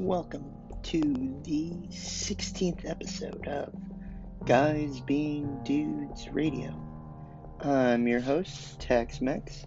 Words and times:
Welcome 0.00 0.54
to 0.84 1.00
the 1.42 1.72
16th 1.90 2.88
episode 2.88 3.48
of 3.48 3.74
Guys 4.46 5.00
Being 5.00 5.58
Dudes 5.64 6.28
Radio. 6.28 6.72
I'm 7.60 8.06
your 8.06 8.20
host, 8.20 8.78
Tax 8.78 9.20
Mex. 9.20 9.66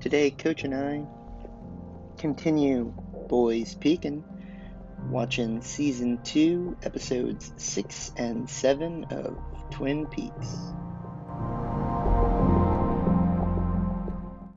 Today, 0.00 0.30
Coach 0.30 0.64
and 0.64 0.74
I 0.74 1.04
continue 2.16 2.94
Boys 3.28 3.74
Peeking, 3.74 4.24
watching 5.10 5.60
season 5.60 6.22
2, 6.24 6.78
episodes 6.82 7.52
6 7.58 8.12
and 8.16 8.48
7 8.48 9.04
of 9.10 9.38
Twin 9.70 10.06
Peaks. 10.06 10.56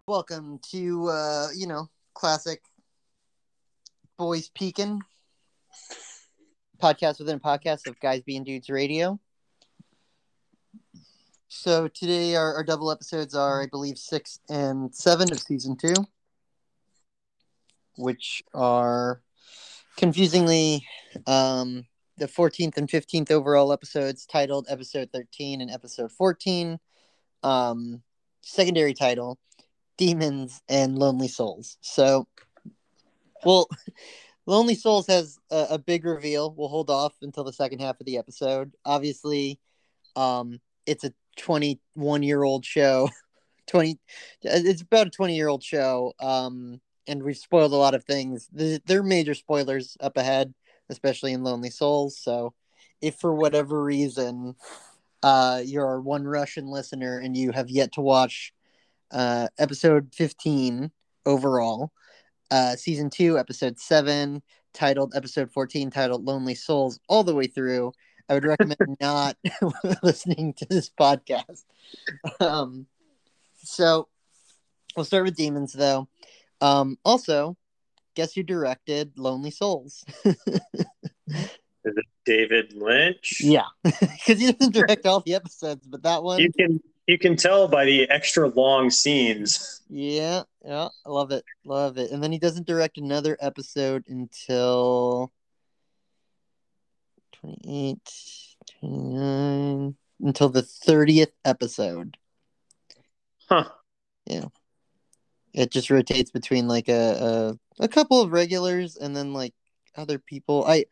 Welcome 0.08 0.60
to, 0.72 1.10
uh, 1.10 1.48
you 1.54 1.68
know, 1.68 1.90
classic 2.14 2.62
Boys 4.20 4.50
Peeking 4.50 5.00
podcast 6.78 7.20
within 7.20 7.38
a 7.38 7.40
podcast 7.40 7.88
of 7.88 7.98
Guys 8.02 8.22
Being 8.22 8.44
Dudes 8.44 8.70
Radio. 8.70 9.18
So 11.48 11.88
today 11.88 12.36
our, 12.36 12.56
our 12.56 12.66
double 12.66 12.92
episodes 12.92 13.34
are, 13.34 13.64
I 13.64 13.68
believe, 13.68 13.98
six 13.98 14.42
and 14.50 14.94
seven 14.94 15.32
of 15.32 15.40
season 15.40 15.78
two, 15.78 15.94
which 17.96 18.44
are 18.54 19.22
confusingly 19.96 20.86
um, 21.26 21.86
the 22.18 22.28
14th 22.28 22.76
and 22.76 22.90
15th 22.90 23.32
overall 23.32 23.72
episodes 23.72 24.26
titled 24.26 24.68
episode 24.70 25.12
13 25.14 25.62
and 25.62 25.72
episode 25.72 26.12
14. 26.12 26.78
Um, 27.42 28.04
secondary 28.42 28.94
title 28.94 29.40
Demons 29.98 30.62
and 30.68 31.00
Lonely 31.00 31.30
Souls. 31.30 31.78
So, 31.80 32.28
well, 33.44 33.68
Lonely 34.46 34.76
Souls 34.76 35.08
has 35.08 35.38
a, 35.52 35.68
a, 35.72 35.78
big 35.78 36.06
reveal. 36.06 36.54
We'll 36.58 36.70
hold 36.70 36.90
off 36.90 37.14
until 37.22 37.44
the 37.44 37.54
second 37.54 37.80
half 37.80 38.00
of 38.00 38.06
the 38.06 38.18
episode. 38.18 38.74
Obviously, 38.84 39.60
um, 40.16 40.60
it's 40.86 41.04
a 41.04 41.14
21 41.38 42.24
year 42.24 42.44
old 42.44 42.66
show. 42.66 43.10
20, 43.68 44.00
it's 44.42 44.82
about 44.82 45.08
a 45.08 45.12
20 45.12 45.36
year 45.36 45.48
old 45.48 45.64
show. 45.64 46.14
Um, 46.20 46.82
and 47.08 47.24
we've 47.24 47.38
spoiled 47.38 47.74
a 47.74 47.78
lot 47.78 47.94
of 47.94 48.04
things. 48.04 48.48
There 48.52 49.00
are 49.00 49.04
major 49.04 49.34
spoilers 49.34 49.98
up 50.00 50.18
ahead, 50.18 50.54
especially 50.90 51.34
in 51.34 51.44
Lonely 51.44 51.70
Souls. 51.70 52.18
So, 52.18 52.54
if 53.02 53.16
for 53.16 53.34
whatever 53.34 53.82
reason 53.84 54.56
uh, 55.24 55.62
you're 55.64 56.02
one 56.02 56.26
Russian 56.26 56.68
listener 56.68 57.20
and 57.20 57.36
you 57.36 57.52
have 57.52 57.70
yet 57.70 57.94
to 57.94 58.02
watch 58.02 58.54
uh, 59.12 59.48
episode 59.58 60.14
15 60.14 60.92
overall, 61.26 61.92
uh, 62.52 62.76
season 62.76 63.10
two, 63.10 63.38
episode 63.38 63.80
seven, 63.80 64.42
titled 64.74 65.14
episode 65.16 65.52
14, 65.52 65.90
titled 65.92 66.26
Lonely 66.26 66.56
Souls, 66.56 67.00
all 67.08 67.24
the 67.24 67.36
way 67.36 67.48
through. 67.48 67.92
I 68.30 68.34
would 68.34 68.46
recommend 68.46 68.78
not 69.02 69.38
listening 70.04 70.54
to 70.56 70.66
this 70.70 70.90
podcast. 70.90 71.64
Um, 72.40 72.86
so 73.58 74.08
we'll 74.96 75.06
start 75.06 75.26
with 75.26 75.36
demons, 75.36 75.74
though. 75.74 76.08
Um, 76.62 76.98
also, 77.04 77.58
guess 78.16 78.34
who 78.34 78.44
directed 78.44 79.14
Lonely 79.18 79.52
Souls? 79.52 80.06
Is 81.86 81.96
it 81.96 82.06
David 82.26 82.74
Lynch? 82.74 83.42
Yeah, 83.42 83.64
because 83.84 84.40
he 84.40 84.52
doesn't 84.52 84.74
direct 84.74 85.06
all 85.06 85.22
the 85.22 85.36
episodes, 85.36 85.88
but 85.88 86.04
that 86.04 86.22
one 86.22 86.40
you 86.40 86.52
can 86.52 86.82
you 87.10 87.18
can 87.18 87.36
tell 87.36 87.68
by 87.68 87.86
the 87.86 88.08
extra 88.12 88.48
long 88.48 88.92
scenes. 88.92 89.82
Yeah, 89.90 90.44
yeah, 90.64 90.90
I 91.04 91.10
love 91.10 91.32
it, 91.32 91.44
love 91.66 91.98
it. 91.98 92.12
And 92.12 92.22
then 92.24 92.32
he 92.32 92.38
doesn't 92.38 92.68
direct 92.68 93.00
another 93.00 93.36
episode 93.42 94.04
until 94.08 95.32
28, 97.32 97.98
29, 98.80 99.96
until 100.22 100.50
the 100.50 100.62
30th 100.62 101.32
episode. 101.44 102.16
Huh. 103.50 103.70
Yeah. 104.28 104.46
It 105.52 105.72
just 105.72 105.90
rotates 105.90 106.30
between 106.30 106.68
like 106.68 106.90
a, 106.90 107.58
a 107.80 107.84
a 107.86 107.88
couple 107.88 108.22
of 108.22 108.32
regulars 108.32 108.98
and 108.98 109.18
then 109.18 109.34
like 109.34 109.56
other 109.96 110.20
people. 110.20 110.64
I 110.68 110.86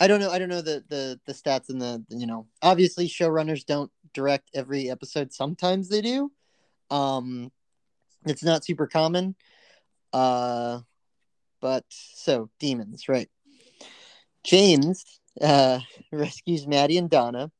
I 0.00 0.06
don't 0.06 0.20
know. 0.20 0.30
I 0.30 0.38
don't 0.38 0.48
know 0.48 0.62
the 0.62 0.84
the 0.88 1.20
the 1.26 1.32
stats 1.32 1.68
and 1.70 1.80
the 1.80 2.04
you 2.10 2.26
know. 2.26 2.46
Obviously, 2.62 3.08
showrunners 3.08 3.66
don't 3.66 3.90
direct 4.14 4.50
every 4.54 4.90
episode. 4.90 5.32
Sometimes 5.32 5.88
they 5.88 6.00
do. 6.00 6.30
Um, 6.90 7.50
it's 8.24 8.44
not 8.44 8.64
super 8.64 8.86
common. 8.86 9.34
Uh, 10.12 10.80
but 11.60 11.84
so 11.88 12.48
demons, 12.60 13.08
right? 13.08 13.28
James 14.44 15.04
uh, 15.40 15.80
rescues 16.12 16.66
Maddy 16.66 16.96
and 16.98 17.10
Donna, 17.10 17.50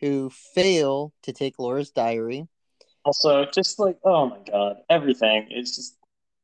who 0.00 0.30
fail 0.30 1.12
to 1.24 1.32
take 1.32 1.58
Laura's 1.58 1.90
diary. 1.90 2.46
Also, 3.04 3.44
just 3.46 3.78
like 3.78 3.98
oh 4.04 4.26
my 4.26 4.38
god, 4.50 4.76
everything 4.88 5.48
is 5.50 5.74
just. 5.74 5.96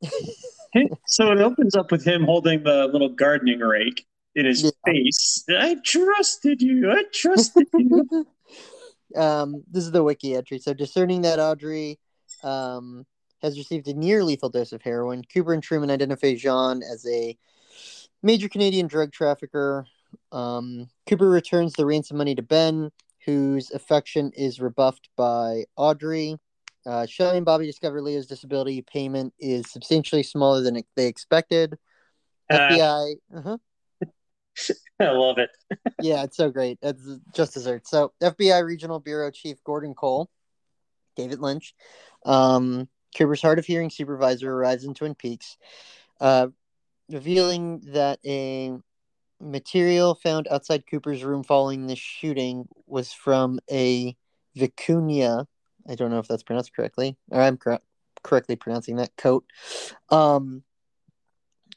so 1.07 1.31
it 1.31 1.39
opens 1.39 1.77
up 1.77 1.93
with 1.93 2.05
him 2.05 2.25
holding 2.25 2.65
the 2.65 2.87
little 2.93 3.09
gardening 3.09 3.61
rake 3.61 4.05
in 4.35 4.47
his 4.47 4.63
yeah. 4.63 4.71
face. 4.87 5.45
I 5.49 5.77
trusted 5.85 6.61
you. 6.63 6.91
I 6.91 7.05
trusted 7.13 7.67
you. 7.75 8.27
um, 9.17 9.63
this 9.71 9.85
is 9.85 9.93
the 9.93 10.03
wiki 10.03 10.35
entry. 10.35 10.59
So 10.59 10.75
discerning 10.75 11.23
that 11.23 11.39
Audrey 11.39 11.99
um, 12.43 13.07
has 13.43 13.59
received 13.59 13.89
a 13.89 13.95
near 13.95 14.25
lethal 14.25 14.49
dose 14.49 14.73
of 14.73 14.83
heroin, 14.83 15.23
Cooper 15.33 15.55
and 15.55 15.63
Truman 15.63 15.91
identify 15.91 16.35
Jean 16.35 16.83
as 16.83 17.07
a 17.07 17.37
major 18.23 18.49
Canadian 18.49 18.87
drug 18.87 19.13
trafficker. 19.13 19.87
Um, 20.33 20.89
Cooper 21.09 21.29
returns 21.29 21.75
the 21.75 21.87
ransom 21.87 22.17
money 22.17 22.35
to 22.35 22.43
Ben, 22.43 22.91
whose 23.25 23.71
affection 23.71 24.33
is 24.37 24.61
rebuffed 24.61 25.09
by 25.17 25.65
Audrey. 25.77 26.37
Uh, 26.87 27.07
Shelly 27.07 27.39
and 27.39 27.47
Bobby 27.47 27.67
discover 27.67 28.03
Leo's 28.03 28.27
disability 28.27 28.83
payment 28.83 29.33
is 29.39 29.71
substantially 29.71 30.23
smaller 30.23 30.61
than 30.61 30.83
they 30.97 31.07
expected. 31.07 31.79
Uh, 32.51 32.59
FBI. 32.59 33.15
Uh-huh. 33.37 33.57
I 35.01 35.11
love 35.11 35.39
it. 35.39 35.51
yeah, 36.01 36.23
it's 36.23 36.37
so 36.37 36.51
great. 36.51 36.79
It's 36.83 37.07
just 37.35 37.55
dessert. 37.55 37.87
So, 37.87 38.13
FBI 38.23 38.65
Regional 38.65 39.01
Bureau 39.01 39.31
Chief 39.31 39.63
Gordon 39.65 39.95
Cole, 39.95 40.31
David 41.17 41.41
Lynch, 41.41 41.75
um, 42.25 42.89
Cooper's 43.17 43.43
hard 43.43 43.59
of 43.59 43.67
hearing 43.67 43.91
supervisor 43.91 44.53
arrives 44.53 44.85
in 44.85 44.95
Twin 44.95 45.15
Peaks, 45.15 45.57
uh, 46.21 46.49
revealing 47.09 47.81
that 47.93 48.19
a 48.25 48.73
material 49.41 50.15
found 50.15 50.49
outside 50.51 50.85
Cooper's 50.91 51.25
room 51.25 51.43
following 51.43 51.87
the 51.87 51.97
shooting 51.97 52.67
was 52.87 53.13
from 53.13 53.61
a 53.71 54.17
vicuña. 54.57 55.47
I 55.89 55.95
don't 55.95 56.11
know 56.11 56.19
if 56.19 56.29
that's 56.29 56.43
pronounced 56.43 56.75
correctly, 56.75 57.17
or 57.31 57.41
I'm 57.41 57.57
cor- 57.57 57.81
correctly 58.23 58.57
pronouncing 58.57 58.97
that 58.97 59.17
coat. 59.17 59.45
Um, 60.11 60.63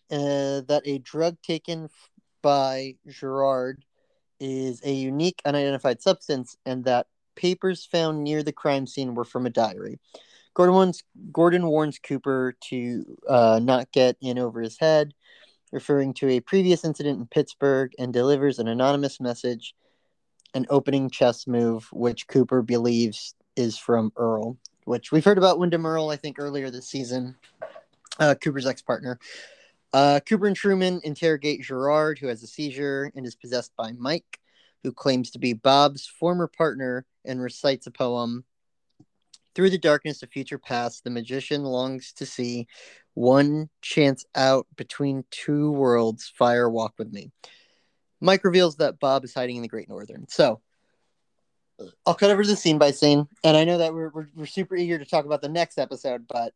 uh, 0.09 0.61
that 0.67 0.83
a 0.85 0.99
drug 0.99 1.37
taken 1.41 1.89
by 2.47 2.95
Gerard 3.09 3.83
is 4.39 4.79
a 4.85 4.93
unique 4.93 5.41
unidentified 5.43 6.01
substance 6.01 6.55
and 6.65 6.85
that 6.85 7.07
papers 7.35 7.85
found 7.85 8.23
near 8.23 8.41
the 8.41 8.53
crime 8.53 8.87
scene 8.87 9.15
were 9.15 9.25
from 9.25 9.45
a 9.45 9.49
diary. 9.49 9.99
Gordon 10.53 10.73
warns, 10.73 11.03
Gordon 11.33 11.67
warns 11.67 11.99
Cooper 11.99 12.55
to 12.69 13.17
uh, 13.27 13.59
not 13.61 13.91
get 13.91 14.15
in 14.21 14.39
over 14.39 14.61
his 14.61 14.79
head, 14.79 15.13
referring 15.73 16.13
to 16.13 16.29
a 16.29 16.39
previous 16.39 16.85
incident 16.85 17.19
in 17.19 17.27
Pittsburgh, 17.27 17.91
and 17.99 18.13
delivers 18.13 18.59
an 18.59 18.69
anonymous 18.69 19.19
message, 19.19 19.75
an 20.53 20.65
opening 20.69 21.09
chess 21.09 21.47
move, 21.47 21.89
which 21.91 22.29
Cooper 22.29 22.61
believes 22.61 23.35
is 23.57 23.77
from 23.77 24.13
Earle, 24.15 24.55
which 24.85 25.11
we've 25.11 25.25
heard 25.25 25.37
about 25.37 25.59
Windom 25.59 25.85
Earle, 25.85 26.11
I 26.11 26.15
think, 26.15 26.39
earlier 26.39 26.69
this 26.69 26.87
season, 26.87 27.35
uh, 28.21 28.35
Cooper's 28.35 28.65
ex 28.65 28.81
partner. 28.81 29.19
Uh, 29.97 30.19
Cooper 30.19 30.45
and 30.45 30.55
Truman 30.55 31.01
interrogate 31.03 31.63
Gerard, 31.63 32.19
who 32.19 32.27
has 32.27 32.43
a 32.43 32.47
seizure 32.47 33.11
and 33.15 33.25
is 33.25 33.35
possessed 33.35 33.75
by 33.75 33.93
Mike, 33.93 34.39
who 34.83 34.91
claims 34.91 35.31
to 35.31 35.39
be 35.39 35.53
Bob's 35.53 36.05
former 36.05 36.47
partner 36.47 37.07
and 37.25 37.41
recites 37.41 37.87
a 37.87 37.91
poem. 37.91 38.45
Through 39.55 39.71
the 39.71 39.79
darkness 39.79 40.21
of 40.21 40.29
future 40.29 40.59
past, 40.59 41.03
the 41.03 41.09
magician 41.09 41.63
longs 41.63 42.13
to 42.13 42.27
see 42.27 42.67
one 43.15 43.71
chance 43.81 44.23
out 44.35 44.67
between 44.75 45.23
two 45.31 45.71
worlds. 45.71 46.31
Fire, 46.37 46.69
walk 46.69 46.93
with 46.99 47.11
me. 47.11 47.31
Mike 48.21 48.43
reveals 48.43 48.75
that 48.75 48.99
Bob 48.99 49.23
is 49.23 49.33
hiding 49.33 49.55
in 49.55 49.63
the 49.63 49.67
Great 49.67 49.89
Northern. 49.89 50.27
So, 50.29 50.61
I'll 52.05 52.15
cut 52.15 52.31
over 52.31 52.43
the 52.43 52.55
scene 52.55 52.77
by 52.77 52.91
scene, 52.91 53.27
and 53.43 53.55
I 53.55 53.63
know 53.63 53.77
that 53.77 53.93
we're, 53.93 54.09
we're, 54.09 54.27
we're 54.35 54.45
super 54.45 54.75
eager 54.75 54.97
to 54.97 55.05
talk 55.05 55.25
about 55.25 55.41
the 55.41 55.49
next 55.49 55.77
episode, 55.77 56.27
but 56.27 56.53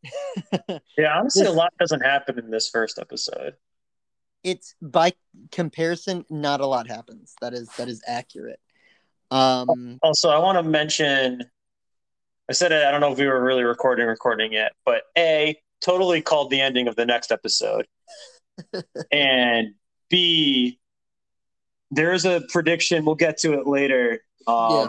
yeah, 0.97 1.17
honestly, 1.17 1.45
a 1.45 1.51
lot 1.51 1.73
doesn't 1.79 2.01
happen 2.01 2.39
in 2.39 2.49
this 2.49 2.69
first 2.69 2.97
episode. 2.97 3.55
It's 4.43 4.73
by 4.81 5.13
comparison, 5.51 6.25
not 6.29 6.61
a 6.61 6.65
lot 6.65 6.87
happens. 6.87 7.35
That 7.41 7.53
is 7.53 7.69
that 7.77 7.87
is 7.87 8.01
accurate. 8.07 8.59
Um, 9.29 9.99
also, 10.01 10.29
I 10.29 10.39
want 10.39 10.57
to 10.57 10.63
mention. 10.63 11.43
I 12.49 12.53
said 12.53 12.71
it. 12.71 12.83
I 12.83 12.91
don't 12.91 13.01
know 13.01 13.11
if 13.11 13.19
we 13.19 13.27
were 13.27 13.43
really 13.43 13.63
recording 13.63 14.07
recording 14.07 14.51
yet, 14.51 14.71
but 14.85 15.03
a 15.17 15.55
totally 15.81 16.21
called 16.21 16.49
the 16.49 16.61
ending 16.61 16.87
of 16.87 16.95
the 16.95 17.05
next 17.05 17.31
episode, 17.31 17.85
and 19.11 19.75
B 20.09 20.79
there's 21.91 22.25
a 22.25 22.41
prediction. 22.49 23.05
We'll 23.05 23.15
get 23.15 23.37
to 23.39 23.53
it 23.53 23.67
later. 23.67 24.23
Um, 24.47 24.71
Yeah. 24.71 24.87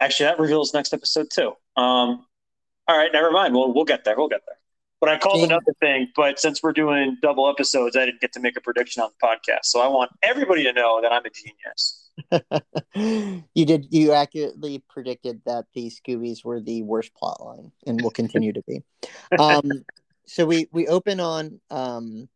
Actually, 0.00 0.26
that 0.26 0.38
reveals 0.38 0.74
next 0.74 0.92
episode 0.92 1.28
too. 1.30 1.48
Um, 1.76 2.26
all 2.88 2.96
right, 2.96 3.10
never 3.12 3.30
mind. 3.30 3.54
We'll 3.54 3.72
we'll 3.72 3.84
get 3.84 4.04
there. 4.04 4.16
We'll 4.16 4.28
get 4.28 4.42
there. 4.46 4.56
But 5.00 5.10
I 5.10 5.18
called 5.18 5.44
another 5.44 5.74
thing. 5.80 6.08
But 6.16 6.38
since 6.40 6.62
we're 6.62 6.72
doing 6.72 7.18
double 7.20 7.48
episodes, 7.50 7.96
I 7.96 8.06
didn't 8.06 8.20
get 8.20 8.32
to 8.32 8.40
make 8.40 8.56
a 8.56 8.60
prediction 8.60 9.02
on 9.02 9.10
the 9.10 9.26
podcast. 9.26 9.64
So 9.64 9.80
I 9.80 9.88
want 9.88 10.10
everybody 10.22 10.64
to 10.64 10.72
know 10.72 11.02
that 11.02 11.12
I'm 11.12 11.22
a 11.24 11.30
genius. 11.30 12.02
you 13.54 13.66
did 13.66 13.88
you 13.90 14.12
accurately 14.12 14.82
predicted 14.88 15.42
that 15.44 15.66
the 15.74 15.90
Scoobies 15.90 16.44
were 16.44 16.60
the 16.60 16.82
worst 16.82 17.14
plot 17.14 17.44
line 17.44 17.72
and 17.86 18.00
will 18.00 18.10
continue 18.10 18.52
to 18.52 18.62
be. 18.66 18.82
Um, 19.38 19.84
so 20.26 20.44
we 20.44 20.68
we 20.72 20.88
open 20.88 21.20
on 21.20 21.60
um, 21.70 22.28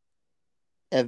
a, 0.92 1.06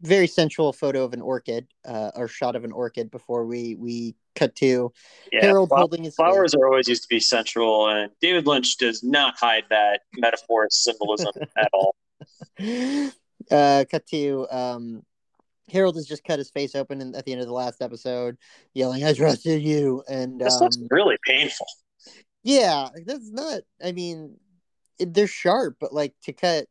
very 0.00 0.26
sensual 0.26 0.72
photo 0.72 1.04
of 1.04 1.12
an 1.12 1.20
orchid, 1.20 1.66
uh, 1.84 2.10
or 2.14 2.28
shot 2.28 2.56
of 2.56 2.64
an 2.64 2.72
orchid 2.72 3.10
before 3.10 3.44
we 3.44 3.74
we 3.74 4.14
cut 4.34 4.54
to 4.56 4.92
Yeah, 5.32 5.42
Harold 5.42 5.70
holding 5.72 6.04
his 6.04 6.14
flowers 6.14 6.54
are 6.54 6.66
always 6.66 6.88
used 6.88 7.02
to 7.02 7.08
be 7.08 7.20
central, 7.20 7.88
and 7.88 8.10
David 8.20 8.46
Lynch 8.46 8.76
does 8.76 9.02
not 9.02 9.34
hide 9.38 9.64
that 9.70 10.00
metaphor 10.16 10.66
symbolism 10.70 11.32
at 11.56 11.68
all. 11.72 11.94
uh, 13.50 13.84
cut 13.90 14.06
to 14.08 14.46
um, 14.50 15.02
Harold 15.70 15.96
has 15.96 16.06
just 16.06 16.24
cut 16.24 16.38
his 16.38 16.50
face 16.50 16.74
open 16.74 17.00
in, 17.00 17.14
at 17.14 17.24
the 17.24 17.32
end 17.32 17.40
of 17.40 17.46
the 17.46 17.52
last 17.52 17.80
episode, 17.80 18.36
yelling, 18.74 19.04
"I 19.04 19.12
trusted 19.12 19.62
you," 19.62 20.02
and 20.08 20.40
This 20.40 20.54
um, 20.54 20.60
looks 20.60 20.78
really 20.90 21.16
painful. 21.26 21.66
Yeah, 22.42 22.88
that's 23.06 23.30
not. 23.30 23.62
I 23.82 23.92
mean, 23.92 24.36
it, 24.98 25.14
they're 25.14 25.26
sharp, 25.26 25.76
but 25.80 25.92
like 25.92 26.14
to 26.24 26.32
cut 26.32 26.66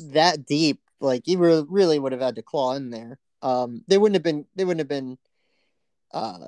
that 0.00 0.44
deep, 0.46 0.80
like 1.00 1.26
you 1.28 1.38
re- 1.38 1.64
really 1.68 1.98
would 1.98 2.12
have 2.12 2.20
had 2.20 2.36
to 2.36 2.42
claw 2.42 2.74
in 2.74 2.90
there. 2.90 3.18
Um, 3.42 3.84
they 3.86 3.98
wouldn't 3.98 4.16
have 4.16 4.24
been. 4.24 4.46
They 4.56 4.64
wouldn't 4.64 4.80
have 4.80 4.88
been. 4.88 5.18
Uh, 6.12 6.38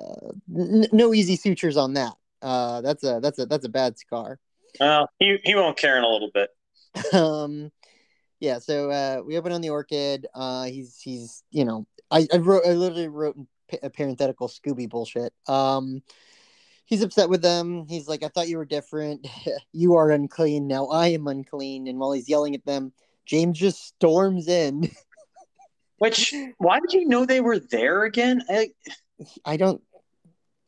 n- 0.55 0.87
no 0.91 1.13
easy 1.13 1.35
sutures 1.35 1.77
on 1.77 1.93
that. 1.93 2.13
Uh, 2.41 2.81
that's 2.81 3.03
a 3.03 3.19
that's 3.21 3.39
a 3.39 3.45
that's 3.45 3.65
a 3.65 3.69
bad 3.69 3.97
scar. 3.97 4.39
Well, 4.79 5.09
he 5.19 5.37
he 5.43 5.55
won't 5.55 5.77
care 5.77 5.97
in 5.97 6.03
a 6.03 6.07
little 6.07 6.31
bit. 6.33 6.49
um, 7.13 7.71
yeah. 8.39 8.59
So 8.59 8.89
uh, 8.89 9.21
we 9.25 9.37
open 9.37 9.51
on 9.51 9.61
the 9.61 9.69
orchid. 9.69 10.27
Uh, 10.33 10.65
he's 10.65 10.99
he's 11.01 11.43
you 11.51 11.65
know 11.65 11.85
I 12.09 12.27
I 12.33 12.37
wrote 12.37 12.63
I 12.65 12.71
literally 12.71 13.07
wrote 13.07 13.37
a 13.83 13.89
parenthetical 13.89 14.47
Scooby 14.47 14.89
bullshit. 14.89 15.33
Um, 15.47 16.01
he's 16.89 17.03
upset 17.03 17.29
with 17.29 17.41
them. 17.41 17.85
He's 17.87 18.07
like, 18.07 18.23
I 18.23 18.27
thought 18.29 18.47
you 18.49 18.57
were 18.57 18.65
different. 18.65 19.27
you 19.71 19.95
are 19.95 20.11
unclean. 20.11 20.67
Now 20.67 20.87
I 20.87 21.09
am 21.09 21.27
unclean. 21.27 21.87
And 21.87 21.99
while 21.99 22.11
he's 22.11 22.27
yelling 22.27 22.55
at 22.55 22.65
them, 22.65 22.91
James 23.25 23.59
just 23.59 23.85
storms 23.85 24.47
in. 24.47 24.89
Which 25.99 26.33
why 26.57 26.79
did 26.79 26.93
you 26.93 27.05
know 27.05 27.25
they 27.25 27.41
were 27.41 27.59
there 27.59 28.05
again? 28.05 28.41
I, 28.49 28.69
I 29.45 29.57
don't, 29.57 29.81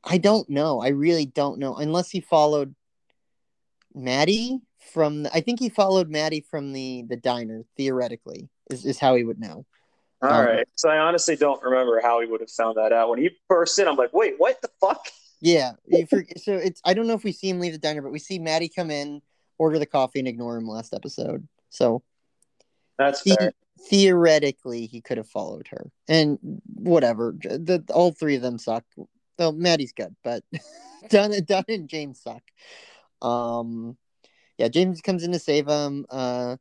I 0.03 0.17
don't 0.17 0.49
know. 0.49 0.81
I 0.81 0.89
really 0.89 1.25
don't 1.25 1.59
know. 1.59 1.75
Unless 1.75 2.09
he 2.11 2.19
followed 2.21 2.75
Maddy 3.93 4.61
from, 4.93 5.23
the, 5.23 5.33
I 5.33 5.41
think 5.41 5.59
he 5.59 5.69
followed 5.69 6.09
Maddy 6.09 6.41
from 6.41 6.73
the 6.73 7.03
the 7.07 7.17
diner. 7.17 7.63
Theoretically, 7.77 8.49
is 8.69 8.85
is 8.85 8.97
how 8.99 9.15
he 9.15 9.23
would 9.23 9.39
know. 9.39 9.65
all 10.21 10.29
Um, 10.31 10.45
right. 10.45 10.67
So 10.75 10.89
I 10.89 10.97
honestly 10.99 11.35
don't 11.35 11.61
remember 11.63 11.99
how 12.01 12.19
he 12.21 12.27
would 12.27 12.41
have 12.41 12.49
found 12.51 12.77
that 12.77 12.93
out. 12.93 13.09
When 13.09 13.19
he 13.19 13.29
burst 13.49 13.77
in, 13.79 13.87
I'm 13.87 13.95
like, 13.95 14.13
wait, 14.13 14.35
what 14.37 14.61
the 14.61 14.69
fuck? 14.79 15.05
Yeah. 15.39 15.73
for- 16.09 16.23
so 16.37 16.53
it's. 16.53 16.81
I 16.85 16.93
don't 16.93 17.07
know 17.07 17.13
if 17.15 17.23
we 17.23 17.31
see 17.31 17.49
him 17.49 17.59
leave 17.59 17.73
the 17.73 17.79
diner, 17.79 18.01
but 18.01 18.11
we 18.11 18.19
see 18.19 18.39
Maddy 18.39 18.69
come 18.69 18.91
in, 18.91 19.21
order 19.57 19.77
the 19.79 19.85
coffee, 19.85 20.19
and 20.19 20.27
ignore 20.27 20.57
him 20.57 20.67
last 20.67 20.93
episode. 20.93 21.47
So 21.69 22.01
That's 22.97 23.21
the- 23.23 23.35
fair. 23.35 23.53
Theoretically 23.89 24.85
he 24.85 25.01
could 25.01 25.17
have 25.17 25.27
followed 25.27 25.67
her. 25.69 25.89
And 26.07 26.39
whatever 26.75 27.35
the 27.39 27.83
all 27.93 28.11
three 28.11 28.35
of 28.35 28.41
them 28.41 28.57
suck. 28.57 28.85
Well 29.37 29.51
maddy's 29.53 29.93
good 29.93 30.15
but 30.23 30.43
Donna, 31.09 31.41
Donna 31.41 31.65
and 31.67 31.89
james 31.89 32.21
suck. 32.21 32.43
Um 33.21 33.97
yeah 34.57 34.67
james 34.67 35.01
comes 35.01 35.23
in 35.23 35.31
to 35.31 35.39
save 35.39 35.67
him 35.67 36.05
uh 36.09 36.57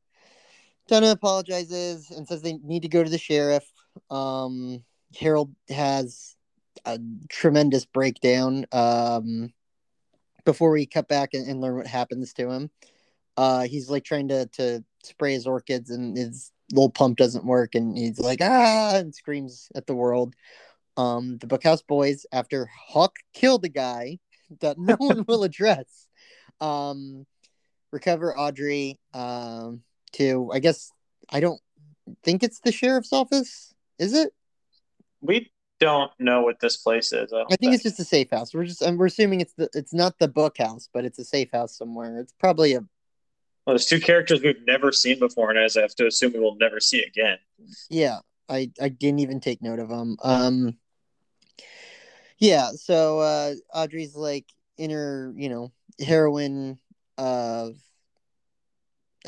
Donna 0.88 1.10
apologizes 1.10 2.10
and 2.10 2.26
says 2.26 2.42
they 2.42 2.54
need 2.64 2.82
to 2.82 2.88
go 2.88 3.04
to 3.04 3.10
the 3.10 3.18
sheriff. 3.18 3.68
Um 4.10 4.84
harold 5.18 5.54
has 5.68 6.36
a 6.84 6.98
tremendous 7.28 7.84
breakdown 7.84 8.64
um 8.72 9.52
before 10.44 10.70
we 10.70 10.86
cut 10.86 11.06
back 11.08 11.34
and, 11.34 11.46
and 11.46 11.60
learn 11.60 11.76
what 11.76 11.86
happens 11.86 12.32
to 12.34 12.50
him. 12.50 12.70
Uh 13.36 13.62
he's 13.62 13.90
like 13.90 14.04
trying 14.04 14.28
to 14.28 14.46
to 14.52 14.82
spray 15.02 15.32
his 15.34 15.46
orchids 15.46 15.90
and 15.90 16.16
his 16.16 16.52
little 16.72 16.90
pump 16.90 17.16
doesn't 17.16 17.44
work 17.44 17.74
and 17.74 17.96
he's 17.96 18.18
like 18.18 18.40
ah 18.42 18.96
and 18.96 19.14
screams 19.14 19.68
at 19.74 19.86
the 19.86 19.94
world. 19.94 20.34
Um 20.96 21.38
the 21.38 21.46
bookhouse 21.46 21.86
boys 21.86 22.26
after 22.32 22.68
hawk 22.88 23.16
killed 23.32 23.64
a 23.64 23.68
guy 23.68 24.18
that 24.60 24.78
no 24.78 24.94
one 24.98 25.24
will 25.26 25.44
address 25.44 26.06
um 26.60 27.26
recover 27.92 28.36
audrey 28.36 28.98
um 29.14 29.82
to 30.12 30.50
i 30.52 30.58
guess 30.58 30.92
i 31.30 31.40
don't 31.40 31.60
think 32.22 32.42
it's 32.42 32.60
the 32.60 32.72
sheriff's 32.72 33.12
office 33.12 33.74
is 34.00 34.14
it? 34.14 34.32
We 35.20 35.52
don't 35.78 36.10
know 36.18 36.40
what 36.40 36.58
this 36.60 36.78
place 36.78 37.12
is. 37.12 37.32
I, 37.32 37.42
i 37.50 37.56
think 37.56 37.74
it's 37.74 37.82
just 37.82 38.00
a 38.00 38.04
safe 38.04 38.30
house. 38.30 38.54
We're 38.54 38.64
just 38.64 38.82
we're 38.92 39.06
assuming 39.06 39.40
it's 39.42 39.52
the 39.54 39.68
it's 39.74 39.94
not 39.94 40.18
the 40.18 40.28
bookhouse 40.28 40.88
but 40.92 41.04
it's 41.04 41.18
a 41.18 41.24
safe 41.24 41.50
house 41.52 41.76
somewhere. 41.76 42.18
It's 42.18 42.32
probably 42.32 42.74
a 42.74 42.80
Well, 43.70 43.76
there's 43.76 43.86
two 43.86 44.00
characters 44.00 44.42
we've 44.42 44.66
never 44.66 44.90
seen 44.90 45.20
before, 45.20 45.50
and 45.50 45.58
as 45.60 45.76
I 45.76 45.82
have 45.82 45.94
to 45.94 46.08
assume 46.08 46.32
we 46.32 46.40
will 46.40 46.56
never 46.56 46.80
see 46.80 47.04
again. 47.04 47.38
Yeah, 47.88 48.18
I 48.48 48.72
I 48.82 48.88
didn't 48.88 49.20
even 49.20 49.38
take 49.38 49.62
note 49.62 49.78
of 49.78 49.88
them. 49.88 50.16
Um, 50.24 50.76
yeah, 52.38 52.70
so 52.72 53.20
uh, 53.20 53.54
Audrey's 53.72 54.16
like 54.16 54.46
inner, 54.76 55.32
you 55.36 55.48
know, 55.48 55.70
heroin 56.04 56.80
uh 57.16 57.68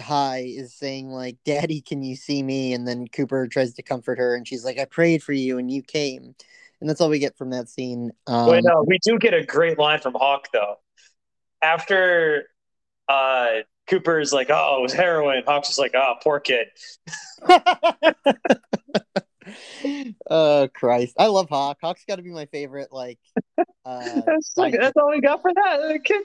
high 0.01 0.43
is 0.45 0.75
saying 0.75 1.11
like, 1.11 1.37
"Daddy, 1.45 1.81
can 1.81 2.03
you 2.03 2.17
see 2.17 2.43
me?" 2.43 2.73
And 2.73 2.89
then 2.89 3.07
Cooper 3.07 3.47
tries 3.47 3.75
to 3.75 3.83
comfort 3.85 4.19
her, 4.19 4.35
and 4.35 4.49
she's 4.49 4.65
like, 4.65 4.77
"I 4.77 4.87
prayed 4.87 5.23
for 5.23 5.35
you, 5.35 5.59
and 5.59 5.71
you 5.71 5.83
came." 5.83 6.35
And 6.81 6.91
that's 6.91 7.01
all 7.01 7.11
we 7.11 7.21
get 7.21 7.39
from 7.39 7.51
that 7.51 7.69
scene. 7.69 8.11
Um, 8.27 8.59
no, 8.65 8.85
we 8.89 8.99
do 9.05 9.21
get 9.21 9.35
a 9.35 9.47
great 9.47 9.79
line 9.79 10.01
from 10.01 10.15
Hawk 10.15 10.49
though. 10.53 10.81
After 11.63 12.49
uh, 13.09 13.61
Cooper's 13.89 14.33
like, 14.33 14.49
"Oh, 14.51 14.79
it 14.79 14.83
was 14.83 14.93
heroin," 14.93 15.43
Hawk's 15.47 15.71
is 15.71 15.79
like, 15.79 15.95
"Oh, 15.95 16.15
poor 16.23 16.41
kid." 16.41 16.69
oh 20.31 20.69
Christ, 20.75 21.17
I 21.19 21.27
love 21.27 21.49
Hawk. 21.49 21.79
Hawk's 21.83 22.05
got 22.07 22.17
to 22.17 22.23
be 22.23 22.31
my 22.31 22.47
favorite. 22.47 22.93
Like, 22.93 23.19
uh, 23.85 24.21
That's, 24.27 24.53
like, 24.57 24.75
that's 24.75 24.97
all 24.97 25.11
we 25.11 25.21
got 25.21 25.43
for 25.43 25.53
that. 25.53 25.89
The 25.89 25.99
kid, 25.99 26.23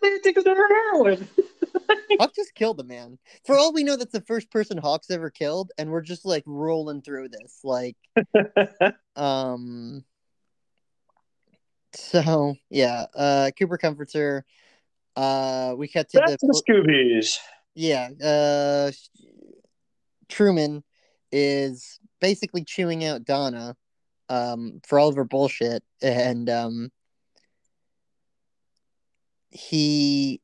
they, 0.00 0.18
think 0.18 0.44
they're 0.44 0.54
heroin. 0.54 1.28
Hawk 2.18 2.34
just 2.34 2.54
killed 2.54 2.80
a 2.80 2.84
man. 2.84 3.18
For 3.44 3.56
all 3.56 3.72
we 3.72 3.84
know, 3.84 3.96
that's 3.96 4.12
the 4.12 4.22
first 4.22 4.50
person 4.50 4.78
Hawk's 4.78 5.10
ever 5.10 5.30
killed, 5.30 5.72
and 5.78 5.90
we're 5.90 6.00
just 6.00 6.24
like 6.24 6.44
rolling 6.46 7.02
through 7.02 7.28
this. 7.28 7.60
Like, 7.62 7.96
um, 9.16 10.04
so 11.94 12.54
yeah, 12.70 13.06
uh, 13.14 13.50
Cooper 13.58 13.78
comforts 13.78 14.14
her. 14.14 14.44
Uh, 15.16 15.74
we 15.76 15.88
cut 15.88 16.08
to 16.10 16.20
the, 16.26 16.36
the 16.40 16.62
Scoobies. 16.68 17.38
yeah. 17.74 18.10
Uh, 18.22 18.92
Truman 20.28 20.84
is 21.32 21.98
basically 22.20 22.64
chewing 22.64 23.04
out 23.04 23.24
Donna, 23.24 23.76
um, 24.28 24.80
for 24.86 24.98
all 24.98 25.08
of 25.08 25.16
her 25.16 25.24
bullshit, 25.24 25.82
and 26.02 26.50
um, 26.50 26.92
he 29.50 30.40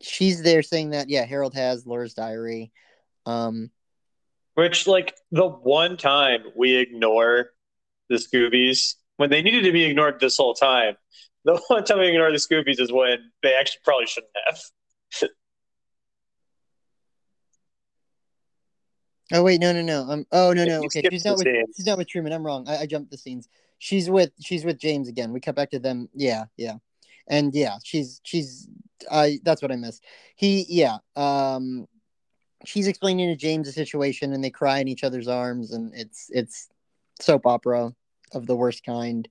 she's 0.00 0.42
there 0.42 0.62
saying 0.62 0.90
that 0.90 1.08
yeah 1.08 1.24
harold 1.24 1.54
has 1.54 1.86
laura's 1.86 2.14
diary 2.14 2.72
um 3.26 3.70
Which, 4.54 4.86
like, 4.86 5.14
the 5.30 5.46
one 5.48 5.96
time 5.96 6.44
we 6.56 6.76
ignore 6.76 7.50
the 8.08 8.16
Scoobies 8.16 8.94
when 9.18 9.30
they 9.30 9.42
needed 9.42 9.64
to 9.64 9.72
be 9.72 9.84
ignored 9.84 10.18
this 10.20 10.36
whole 10.36 10.54
time, 10.54 10.96
the 11.48 11.60
one 11.68 11.84
time 11.84 11.98
we 11.98 12.08
ignore 12.08 12.30
the 12.30 12.36
Scoobies 12.36 12.80
is 12.80 12.92
when 12.92 13.30
they 13.42 13.54
actually 13.54 13.80
probably 13.84 14.06
shouldn't 14.06 14.32
have. 14.46 14.60
oh 19.32 19.42
wait 19.42 19.60
no 19.60 19.72
no 19.72 19.82
no. 19.82 20.02
Um 20.02 20.26
oh 20.32 20.52
no 20.52 20.64
no. 20.64 20.82
okay 20.84 21.02
she's 21.10 21.24
not 21.24 21.38
with 21.38 21.48
she's 21.74 21.86
not 21.86 21.98
with 21.98 22.08
truman. 22.08 22.32
I'm 22.32 22.44
wrong. 22.44 22.68
I, 22.68 22.78
I 22.78 22.86
jumped 22.86 23.10
the 23.10 23.18
scenes. 23.18 23.48
She's 23.78 24.10
with 24.10 24.30
she's 24.40 24.64
with 24.64 24.78
james 24.78 25.08
again. 25.08 25.32
We 25.32 25.40
cut 25.40 25.56
back 25.56 25.70
to 25.70 25.78
them. 25.78 26.08
Yeah 26.14 26.44
yeah. 26.56 26.74
And 27.28 27.54
yeah 27.54 27.78
she's 27.82 28.20
she's 28.24 28.68
i 29.10 29.38
that's 29.42 29.62
what 29.62 29.72
i 29.72 29.76
missed. 29.76 30.04
He 30.36 30.66
yeah 30.68 30.98
um 31.16 31.86
she's 32.66 32.88
explaining 32.88 33.28
to 33.28 33.36
james 33.36 33.68
the 33.68 33.72
situation 33.72 34.32
and 34.32 34.44
they 34.44 34.50
cry 34.50 34.80
in 34.80 34.88
each 34.88 35.04
other's 35.04 35.28
arms 35.28 35.72
and 35.72 35.92
it's 35.94 36.28
it's 36.30 36.68
soap 37.20 37.46
opera 37.46 37.92
of 38.32 38.46
the 38.46 38.56
worst 38.56 38.84
kind 38.84 39.28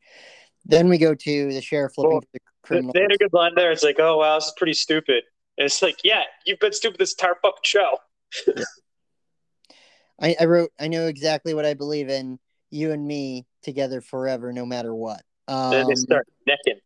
then 0.67 0.89
we 0.89 0.97
go 0.97 1.15
to 1.15 1.53
the 1.53 1.61
sheriff 1.61 1.93
flipping 1.95 2.11
Well, 2.11 2.21
the 2.33 2.39
criminal 2.61 2.91
they 2.93 3.01
had 3.01 3.11
a 3.11 3.17
good 3.17 3.33
line 3.33 3.53
there. 3.55 3.71
It's 3.71 3.83
like, 3.83 3.99
oh, 3.99 4.17
wow, 4.17 4.35
this 4.35 4.47
is 4.47 4.53
pretty 4.57 4.73
stupid. 4.73 5.23
And 5.57 5.65
it's 5.65 5.81
like, 5.81 5.97
yeah, 6.03 6.23
you've 6.45 6.59
been 6.59 6.73
stupid 6.73 6.99
this 6.99 7.13
entire 7.13 7.35
fucking 7.41 7.61
show. 7.63 7.97
I, 10.21 10.35
I 10.39 10.45
wrote, 10.45 10.71
I 10.79 10.87
know 10.87 11.07
exactly 11.07 11.53
what 11.53 11.65
I 11.65 11.73
believe 11.73 12.09
in. 12.09 12.37
you 12.69 12.91
and 12.91 13.05
me 13.05 13.45
together 13.63 14.01
forever, 14.01 14.51
no 14.51 14.65
matter 14.65 14.93
what. 14.93 15.21
Um, 15.47 15.71
then 15.71 15.87
they 15.87 15.95
start 15.95 16.27
necking. 16.45 16.81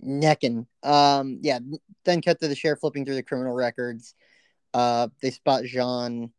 Necking. 0.00 0.66
Um, 0.82 1.38
yeah. 1.42 1.58
Then 2.04 2.22
cut 2.22 2.40
to 2.40 2.48
the 2.48 2.54
sheriff 2.54 2.80
flipping 2.80 3.04
through 3.04 3.14
the 3.14 3.22
criminal 3.22 3.54
records. 3.54 4.14
Uh, 4.74 5.08
they 5.22 5.30
spot 5.30 5.64
Jean, 5.64 6.30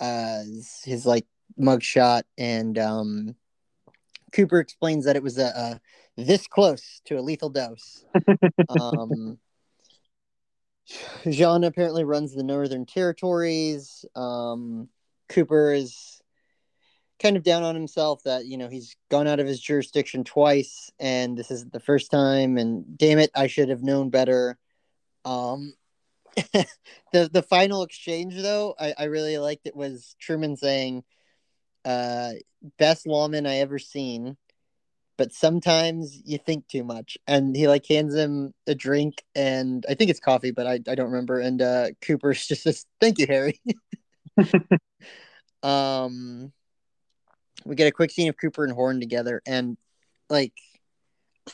uh, 0.00 0.42
his 0.84 1.06
like 1.06 1.26
mugshot, 1.58 2.22
and 2.36 2.76
um, 2.78 3.36
Cooper 4.32 4.58
explains 4.58 5.04
that 5.04 5.16
it 5.16 5.22
was 5.22 5.38
a, 5.38 5.46
a 5.46 5.80
this 6.16 6.46
close 6.46 7.00
to 7.06 7.18
a 7.18 7.22
lethal 7.22 7.50
dose. 7.50 8.04
um, 8.68 9.38
Jean 11.30 11.64
apparently 11.64 12.04
runs 12.04 12.34
the 12.34 12.42
Northern 12.42 12.86
Territories. 12.86 14.04
Um, 14.14 14.88
Cooper 15.28 15.72
is 15.72 16.20
kind 17.20 17.36
of 17.36 17.44
down 17.44 17.62
on 17.62 17.74
himself 17.74 18.22
that 18.24 18.46
you 18.46 18.58
know 18.58 18.68
he's 18.68 18.96
gone 19.08 19.28
out 19.28 19.40
of 19.40 19.46
his 19.46 19.60
jurisdiction 19.60 20.24
twice, 20.24 20.90
and 20.98 21.36
this 21.36 21.50
isn't 21.50 21.72
the 21.72 21.80
first 21.80 22.10
time. 22.10 22.58
And 22.58 22.98
damn 22.98 23.18
it, 23.18 23.30
I 23.34 23.46
should 23.46 23.68
have 23.68 23.82
known 23.82 24.10
better. 24.10 24.58
Um, 25.24 25.74
the 26.36 27.30
the 27.32 27.42
final 27.42 27.82
exchange 27.82 28.36
though, 28.36 28.74
I, 28.78 28.94
I 28.98 29.04
really 29.04 29.38
liked 29.38 29.66
it 29.66 29.76
was 29.76 30.16
Truman 30.18 30.56
saying, 30.56 31.04
uh, 31.84 32.32
"Best 32.78 33.06
lawman 33.06 33.46
I 33.46 33.56
ever 33.58 33.78
seen." 33.78 34.36
but 35.22 35.32
sometimes 35.32 36.20
you 36.24 36.38
think 36.38 36.66
too 36.68 36.84
much. 36.84 37.16
And 37.26 37.54
he 37.54 37.68
like 37.68 37.86
hands 37.86 38.14
him 38.14 38.52
a 38.66 38.74
drink 38.74 39.22
and 39.34 39.84
I 39.88 39.94
think 39.94 40.10
it's 40.10 40.20
coffee, 40.20 40.50
but 40.50 40.66
I, 40.66 40.80
I 40.88 40.94
don't 40.96 41.10
remember. 41.12 41.38
And 41.38 41.60
uh 41.62 41.88
Cooper's 42.00 42.44
just 42.48 42.62
says, 42.62 42.86
Thank 43.00 43.18
you, 43.18 43.26
Harry. 43.28 43.60
um 45.62 46.52
we 47.64 47.76
get 47.76 47.86
a 47.86 47.92
quick 47.92 48.10
scene 48.10 48.28
of 48.28 48.36
Cooper 48.36 48.64
and 48.64 48.72
Horn 48.72 48.98
together 48.98 49.40
and 49.46 49.76
like 50.28 50.54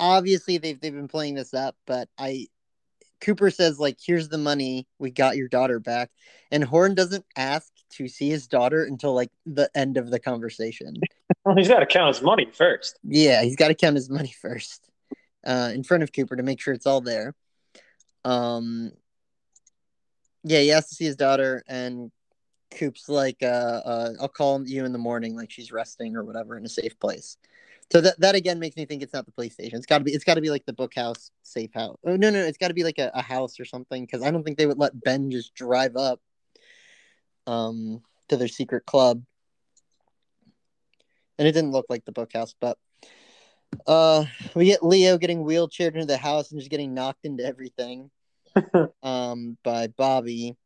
obviously 0.01 0.57
they've 0.57 0.81
they've 0.81 0.95
been 0.95 1.09
playing 1.09 1.35
this 1.35 1.53
up, 1.53 1.77
but 1.87 2.09
I 2.19 2.47
Cooper 3.21 3.51
says 3.51 3.79
like 3.79 3.99
here's 4.03 4.29
the 4.29 4.39
money, 4.39 4.87
we 4.99 5.11
got 5.11 5.37
your 5.37 5.49
daughter 5.49 5.81
back. 5.81 6.11
And 6.51 6.65
Horn 6.65 6.95
doesn't 6.95 7.27
ask 7.37 7.71
to 7.91 8.09
see 8.09 8.29
his 8.29 8.47
daughter 8.47 8.85
until 8.85 9.15
like 9.15 9.31
the 9.47 9.71
end 9.75 9.97
of 9.97 10.11
the 10.11 10.19
conversation. 10.19 10.95
well, 11.45 11.57
he's 11.57 11.69
got 11.69 11.81
to 11.81 11.87
count 11.87 12.15
his 12.15 12.23
money 12.23 12.49
first. 12.53 12.99
Yeah, 13.03 13.43
he's 13.43 13.57
got 13.57 13.69
to 13.69 13.75
count 13.75 13.97
his 13.97 14.11
money 14.11 14.35
first 14.43 14.89
uh, 15.47 15.71
in 15.75 15.83
front 15.83 16.03
of 16.03 16.13
Cooper 16.13 16.37
to 16.37 16.43
make 16.43 16.61
sure 16.61 16.75
it's 16.75 16.87
all 16.87 17.01
there. 17.01 17.35
Um, 18.25 18.93
yeah, 20.45 20.61
he 20.61 20.69
has 20.69 20.89
to 20.89 20.95
see 20.95 21.05
his 21.05 21.17
daughter, 21.17 21.63
and 21.69 22.11
Coop's 22.71 23.09
like, 23.09 23.39
uh, 23.43 23.47
uh, 23.47 24.13
"I'll 24.21 24.29
call 24.29 24.67
you 24.67 24.85
in 24.85 24.93
the 24.93 24.99
morning, 24.99 25.37
like 25.37 25.51
she's 25.51 25.73
resting 25.73 26.17
or 26.17 26.25
whatever 26.25 26.57
in 26.57 26.65
a 26.65 26.69
safe 26.69 26.99
place." 26.99 27.37
So 27.91 28.03
that 28.03 28.21
that 28.21 28.35
again 28.35 28.59
makes 28.59 28.77
me 28.77 28.85
think 28.85 29.03
it's 29.03 29.15
not 29.15 29.25
the 29.25 29.33
police 29.33 29.55
station. 29.55 29.79
It's 29.79 29.87
got 29.87 29.99
to 29.99 30.05
be. 30.05 30.13
It's 30.13 30.25
got 30.25 30.35
to 30.35 30.41
be 30.41 30.51
like 30.51 30.67
the 30.67 30.73
book 30.73 30.95
house, 30.95 31.31
safe 31.43 31.73
house. 31.73 31.97
Oh 32.05 32.17
no, 32.17 32.31
no, 32.31 32.41
it's 32.41 32.59
got 32.59 32.69
to 32.69 32.75
be 32.75 32.85
like 32.85 32.99
a, 32.99 33.11
a 33.15 33.23
house 33.23 33.59
or 33.59 33.65
something 33.65 34.05
because 34.05 34.23
I 34.23 34.31
don't 34.31 34.45
think 34.45 34.59
they 34.59 34.67
would 34.67 34.79
let 34.79 35.01
Ben 35.03 35.31
just 35.31 35.55
drive 35.55 35.97
up 35.97 36.21
um, 37.49 38.03
to 38.29 38.37
their 38.37 38.49
secret 38.49 38.87
club. 38.87 39.23
And 41.39 41.49
it 41.49 41.53
didn't 41.53 41.73
look 41.73 41.87
like 41.89 42.05
the 42.05 42.13
bookhouse, 42.13 42.55
but 42.61 42.79
uh, 43.87 44.25
we 44.55 44.67
get 44.67 44.85
Leo 44.85 45.19
getting 45.19 45.45
wheelchaired 45.45 45.95
into 45.95 46.05
the 46.05 46.17
house 46.17 46.51
and 46.51 46.61
just 46.61 46.71
getting 46.71 46.95
knocked 46.95 47.25
into 47.25 47.45
everything 47.45 48.11
um, 49.03 49.57
by 49.63 49.87
Bobby. 49.87 50.57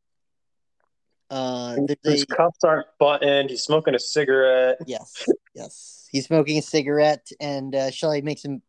Uh, 1.31 1.77
His 2.05 2.23
a... 2.23 2.27
cuffs 2.27 2.65
aren't 2.65 2.87
buttoned. 2.99 3.51
He's 3.51 3.63
smoking 3.63 3.95
a 3.95 3.99
cigarette. 3.99 4.79
Yes, 4.87 5.27
yes, 5.55 6.09
he's 6.11 6.27
smoking 6.27 6.59
a 6.59 6.63
cigarette, 6.63 7.29
and 7.41 7.75
uh, 7.75 7.91
Shelly 7.91 8.23
makes 8.23 8.45
him 8.45 8.63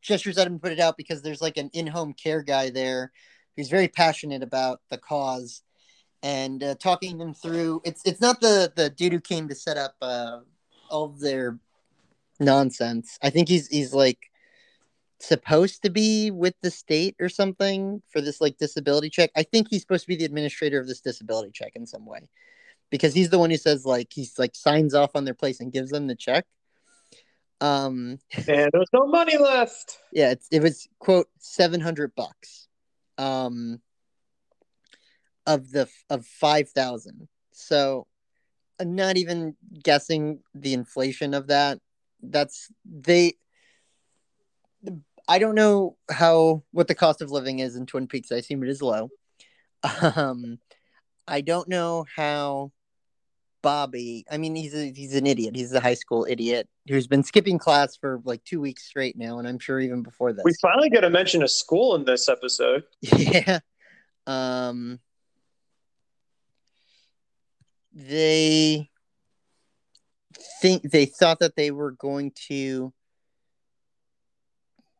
gestures 0.00 0.38
at 0.38 0.46
him 0.46 0.54
to 0.54 0.58
put 0.58 0.72
it 0.72 0.80
out 0.80 0.96
because 0.96 1.22
there's 1.22 1.40
like 1.40 1.56
an 1.56 1.70
in-home 1.72 2.12
care 2.12 2.42
guy 2.42 2.70
there 2.70 3.12
who's 3.56 3.68
very 3.68 3.88
passionate 3.88 4.42
about 4.42 4.80
the 4.90 4.98
cause 4.98 5.62
and 6.22 6.62
uh, 6.62 6.74
talking 6.76 7.18
them 7.18 7.34
through. 7.34 7.82
It's 7.84 8.02
it's 8.04 8.20
not 8.20 8.40
the 8.40 8.72
the 8.74 8.90
dude 8.90 9.12
who 9.12 9.20
came 9.20 9.48
to 9.48 9.54
set 9.54 9.76
up 9.76 9.94
uh, 10.00 10.40
all 10.90 11.08
their 11.08 11.58
nonsense. 12.40 13.18
I 13.22 13.30
think 13.30 13.48
he's 13.48 13.68
he's 13.68 13.92
like 13.92 14.30
supposed 15.22 15.82
to 15.82 15.90
be 15.90 16.30
with 16.30 16.54
the 16.62 16.70
state 16.70 17.14
or 17.20 17.28
something 17.28 18.02
for 18.10 18.20
this 18.20 18.40
like 18.40 18.58
disability 18.58 19.08
check. 19.08 19.30
I 19.36 19.44
think 19.44 19.68
he's 19.70 19.82
supposed 19.82 20.04
to 20.04 20.08
be 20.08 20.16
the 20.16 20.24
administrator 20.24 20.80
of 20.80 20.88
this 20.88 21.00
disability 21.00 21.50
check 21.52 21.72
in 21.74 21.86
some 21.86 22.06
way. 22.06 22.28
Because 22.90 23.14
he's 23.14 23.30
the 23.30 23.38
one 23.38 23.50
who 23.50 23.56
says 23.56 23.86
like 23.86 24.08
he's 24.12 24.38
like 24.38 24.54
signs 24.54 24.94
off 24.94 25.12
on 25.14 25.24
their 25.24 25.34
place 25.34 25.60
and 25.60 25.72
gives 25.72 25.90
them 25.90 26.08
the 26.08 26.16
check. 26.16 26.44
Um 27.60 28.18
and 28.48 28.70
there's 28.72 28.90
no 28.92 29.06
money 29.06 29.38
left. 29.38 29.98
Yeah, 30.12 30.32
it's, 30.32 30.48
it 30.50 30.60
was 30.60 30.88
quote 30.98 31.28
700 31.38 32.14
bucks. 32.14 32.68
Um 33.16 33.80
of 35.46 35.70
the 35.70 35.88
of 36.08 36.26
5000 36.26 37.28
so 37.52 38.06
I'm 38.80 38.96
not 38.96 39.16
even 39.16 39.54
guessing 39.82 40.40
the 40.54 40.74
inflation 40.74 41.34
of 41.34 41.48
that. 41.48 41.78
That's 42.20 42.70
they 42.84 43.34
i 45.28 45.38
don't 45.38 45.54
know 45.54 45.96
how 46.10 46.64
what 46.72 46.88
the 46.88 46.96
cost 46.96 47.22
of 47.22 47.30
living 47.30 47.60
is 47.60 47.76
in 47.76 47.86
twin 47.86 48.08
peaks. 48.08 48.32
I 48.32 48.36
assume 48.36 48.62
it 48.64 48.68
is 48.68 48.82
low. 48.82 49.10
Um 50.14 50.58
i 51.28 51.40
don't 51.40 51.68
know 51.68 52.04
how 52.16 52.72
bobby 53.62 54.24
i 54.28 54.36
mean 54.36 54.56
he's 54.56 54.74
a, 54.74 54.92
he's 54.92 55.14
an 55.14 55.26
idiot. 55.26 55.54
He's 55.54 55.72
a 55.72 55.80
high 55.80 55.94
school 55.94 56.26
idiot 56.28 56.68
who's 56.88 57.06
been 57.06 57.22
skipping 57.22 57.58
class 57.58 57.96
for 57.96 58.20
like 58.24 58.42
two 58.42 58.60
weeks 58.60 58.84
straight 58.84 59.16
now 59.16 59.38
and 59.38 59.46
i'm 59.46 59.60
sure 59.60 59.78
even 59.78 60.02
before 60.02 60.32
this. 60.32 60.42
We 60.44 60.54
finally 60.60 60.90
get 60.90 61.02
to 61.02 61.10
mention 61.10 61.44
a 61.44 61.48
school 61.48 61.94
in 61.94 62.04
this 62.04 62.28
episode. 62.28 62.82
Yeah. 63.02 63.60
Um 64.26 65.00
they 67.94 68.90
think 70.60 70.82
they 70.82 71.06
thought 71.06 71.40
that 71.40 71.56
they 71.56 71.70
were 71.70 71.92
going 71.92 72.32
to 72.48 72.92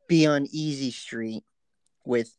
be 0.08 0.26
on 0.26 0.46
easy 0.50 0.90
street 0.90 1.44
with 2.04 2.32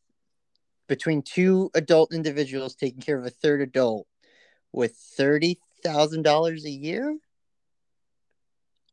between 0.88 1.22
two 1.22 1.72
adult 1.74 2.14
individuals 2.14 2.76
taking 2.76 3.02
care 3.02 3.18
of 3.18 3.26
a 3.26 3.30
third 3.30 3.62
adult 3.62 4.08
with 4.72 4.96
thirty 4.96 5.60
thousand 5.84 6.24
dollars 6.24 6.66
a 6.66 6.70
year. 6.70 7.18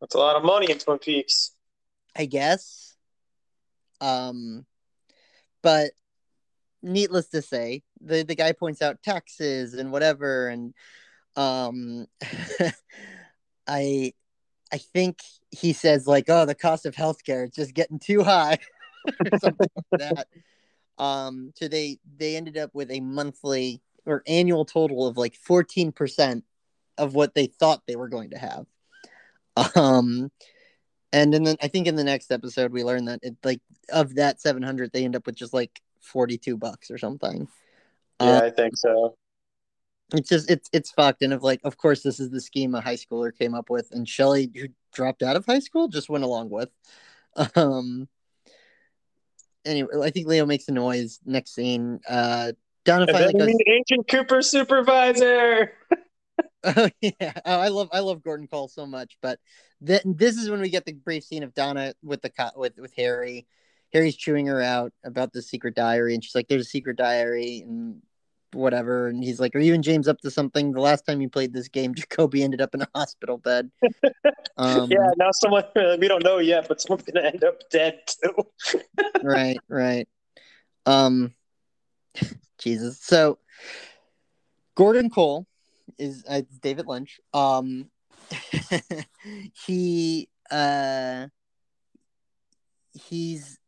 That's 0.01 0.15
a 0.15 0.19
lot 0.19 0.37
of 0.37 0.45
money 0.45 0.71
in 0.71 0.79
Twin 0.79 0.99
Peaks. 0.99 1.53
I 2.17 2.25
guess. 2.25 2.97
Um, 4.01 4.65
but 5.63 5.91
needless 6.83 7.29
to 7.29 7.43
say, 7.43 7.83
the 8.01 8.23
the 8.23 8.35
guy 8.35 8.53
points 8.53 8.81
out 8.81 9.03
taxes 9.03 9.75
and 9.75 9.93
whatever, 9.93 10.49
and 10.49 10.73
um 11.37 12.07
i 13.67 14.13
i 14.73 14.79
think 14.79 15.19
he 15.51 15.73
says 15.73 16.07
like 16.07 16.25
oh 16.29 16.45
the 16.45 16.55
cost 16.55 16.87
of 16.87 16.95
healthcare 16.95 17.45
is 17.45 17.51
just 17.51 17.75
getting 17.75 17.99
too 17.99 18.23
high. 18.23 18.59
Or 19.07 19.39
something 19.39 19.69
like 19.75 20.01
that. 20.01 20.27
Um 21.03 21.53
so 21.57 21.69
they 21.69 21.99
they 22.19 22.37
ended 22.37 22.59
up 22.59 22.75
with 22.75 22.91
a 22.91 23.01
monthly 23.01 23.81
or 24.05 24.23
annual 24.27 24.67
total 24.67 25.07
of 25.07 25.17
like 25.17 25.35
14% 25.49 26.43
of 26.99 27.15
what 27.15 27.33
they 27.33 27.47
thought 27.47 27.81
they 27.87 27.97
were 27.97 28.11
going 28.11 28.29
to 28.31 28.37
have. 28.37 28.67
Um 29.75 30.31
and 31.15 31.33
then 31.33 31.57
i 31.63 31.67
think 31.67 31.87
in 31.87 31.97
the 31.97 32.05
next 32.05 32.31
episode 32.31 32.73
we 32.73 32.85
learn 32.85 33.07
that 33.07 33.21
it 33.23 33.37
like 33.43 33.61
of 33.91 34.17
that 34.17 34.39
700 34.39 34.93
they 34.93 35.05
end 35.05 35.17
up 35.17 35.25
with 35.25 35.35
just 35.35 35.55
like 35.55 35.81
42 36.03 36.59
bucks 36.59 36.91
or 36.91 36.99
something. 36.99 37.49
Yeah 38.21 38.37
uh, 38.37 38.43
i 38.43 38.51
think 38.51 38.77
so 38.77 39.17
it's 40.15 40.29
just 40.29 40.51
it's 40.51 40.69
it's 40.73 40.91
fucked. 40.91 41.23
And 41.23 41.33
of 41.33 41.43
like 41.43 41.61
of 41.65 41.77
course 41.77 42.03
this 42.03 42.21
is 42.21 42.31
the 42.31 42.41
scheme 42.41 42.75
a 42.75 42.81
high 42.81 42.97
schooler 42.97 43.37
came 43.37 43.55
up 43.55 43.71
with 43.71 43.89
and 43.93 44.09
shelly 44.09 44.51
who 44.55 44.69
dropped 44.93 45.23
out 45.23 45.37
of 45.37 45.47
high 45.47 45.59
school 45.61 45.89
just 45.89 46.09
went 46.09 46.25
along 46.25 46.51
with. 46.51 46.71
Um 47.57 48.09
anyway 49.65 49.91
i 50.03 50.11
think 50.11 50.27
leo 50.27 50.47
makes 50.47 50.67
a 50.69 50.73
noise 50.73 51.21
next 51.25 51.55
scene. 51.55 52.01
Uh 52.09 52.53
donna 52.85 53.07
finally 53.07 53.33
goes, 53.35 53.55
ancient 53.67 54.09
cooper 54.09 54.43
supervisor. 54.43 55.73
Oh 56.63 56.91
yeah. 57.01 57.33
Oh, 57.47 57.59
i 57.59 57.69
love 57.69 57.89
i 57.93 58.01
love 58.01 58.23
gordon 58.23 58.47
cole 58.47 58.69
so 58.69 58.85
much. 58.85 59.17
But 59.23 59.39
th- 59.87 60.03
this 60.05 60.37
is 60.37 60.51
when 60.51 60.61
we 60.61 60.69
get 60.69 60.85
the 60.85 60.93
brief 60.93 61.25
scene 61.25 61.43
of 61.43 61.55
donna 61.55 61.95
with 62.03 62.21
the 62.21 62.29
co- 62.29 62.51
with 62.57 62.77
with 62.79 62.93
harry. 62.95 63.47
Harry's 63.95 64.17
chewing 64.17 64.47
her 64.47 64.61
out 64.61 64.93
about 65.03 65.33
the 65.33 65.41
secret 65.41 65.75
diary 65.75 66.15
and 66.15 66.23
she's 66.23 66.35
like 66.35 66.49
there's 66.49 66.67
a 66.67 66.69
secret 66.69 66.97
diary 66.97 67.63
and 67.67 68.03
whatever. 68.53 69.09
And 69.09 69.23
he's 69.23 69.41
like, 69.41 69.55
Are 69.55 69.61
you 69.61 69.75
and 69.75 69.85
James 69.85 70.09
up 70.09 70.21
to 70.21 70.31
something? 70.31 70.73
The 70.73 70.81
last 70.81 71.07
time 71.07 71.21
you 71.21 71.29
played 71.29 71.53
this 71.53 71.69
game, 71.69 71.95
Jacoby 71.97 72.43
ended 72.43 72.61
up 72.61 72.75
in 72.75 72.83
a 72.83 72.89
hospital 72.95 73.39
bed. 73.39 73.71
Um, 74.57 74.91
yeah, 74.91 75.11
now 75.17 75.31
someone, 75.33 75.65
we 75.99 76.07
don't 76.07 76.23
know 76.23 76.37
yet, 76.37 76.69
but 76.69 76.83
someone's 76.83 77.05
going 77.05 77.25
to 77.25 77.33
end 77.33 77.45
up 77.45 77.71
dead 77.71 78.01
too. 78.07 78.83
right, 79.23 79.59
right. 79.69 80.07
Um, 80.85 81.33
Jesus. 82.59 83.01
So, 83.01 83.39
Gordon 84.75 85.09
Cole 85.09 85.47
is 85.99 86.25
uh, 86.29 86.43
David 86.61 86.87
Lynch. 86.87 87.21
Um, 87.33 87.89
he 89.67 90.29
uh 90.51 91.27
he's 92.93 93.59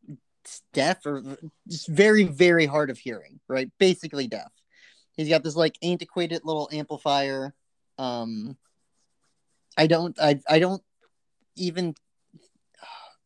deaf 0.73 1.05
or 1.07 1.23
just 1.69 1.89
very 1.89 2.25
very 2.25 2.67
hard 2.67 2.91
of 2.91 2.99
hearing 2.99 3.41
right 3.49 3.71
basically 3.79 4.27
deaf 4.27 4.51
he's 5.17 5.29
got 5.29 5.43
this 5.43 5.57
like 5.57 5.77
antiquated 5.83 6.43
little 6.45 6.69
amplifier 6.73 7.55
um 7.99 8.57
i 9.77 9.87
don't 9.87 10.19
i 10.21 10.39
i 10.49 10.59
don't 10.59 10.83
even 11.57 11.95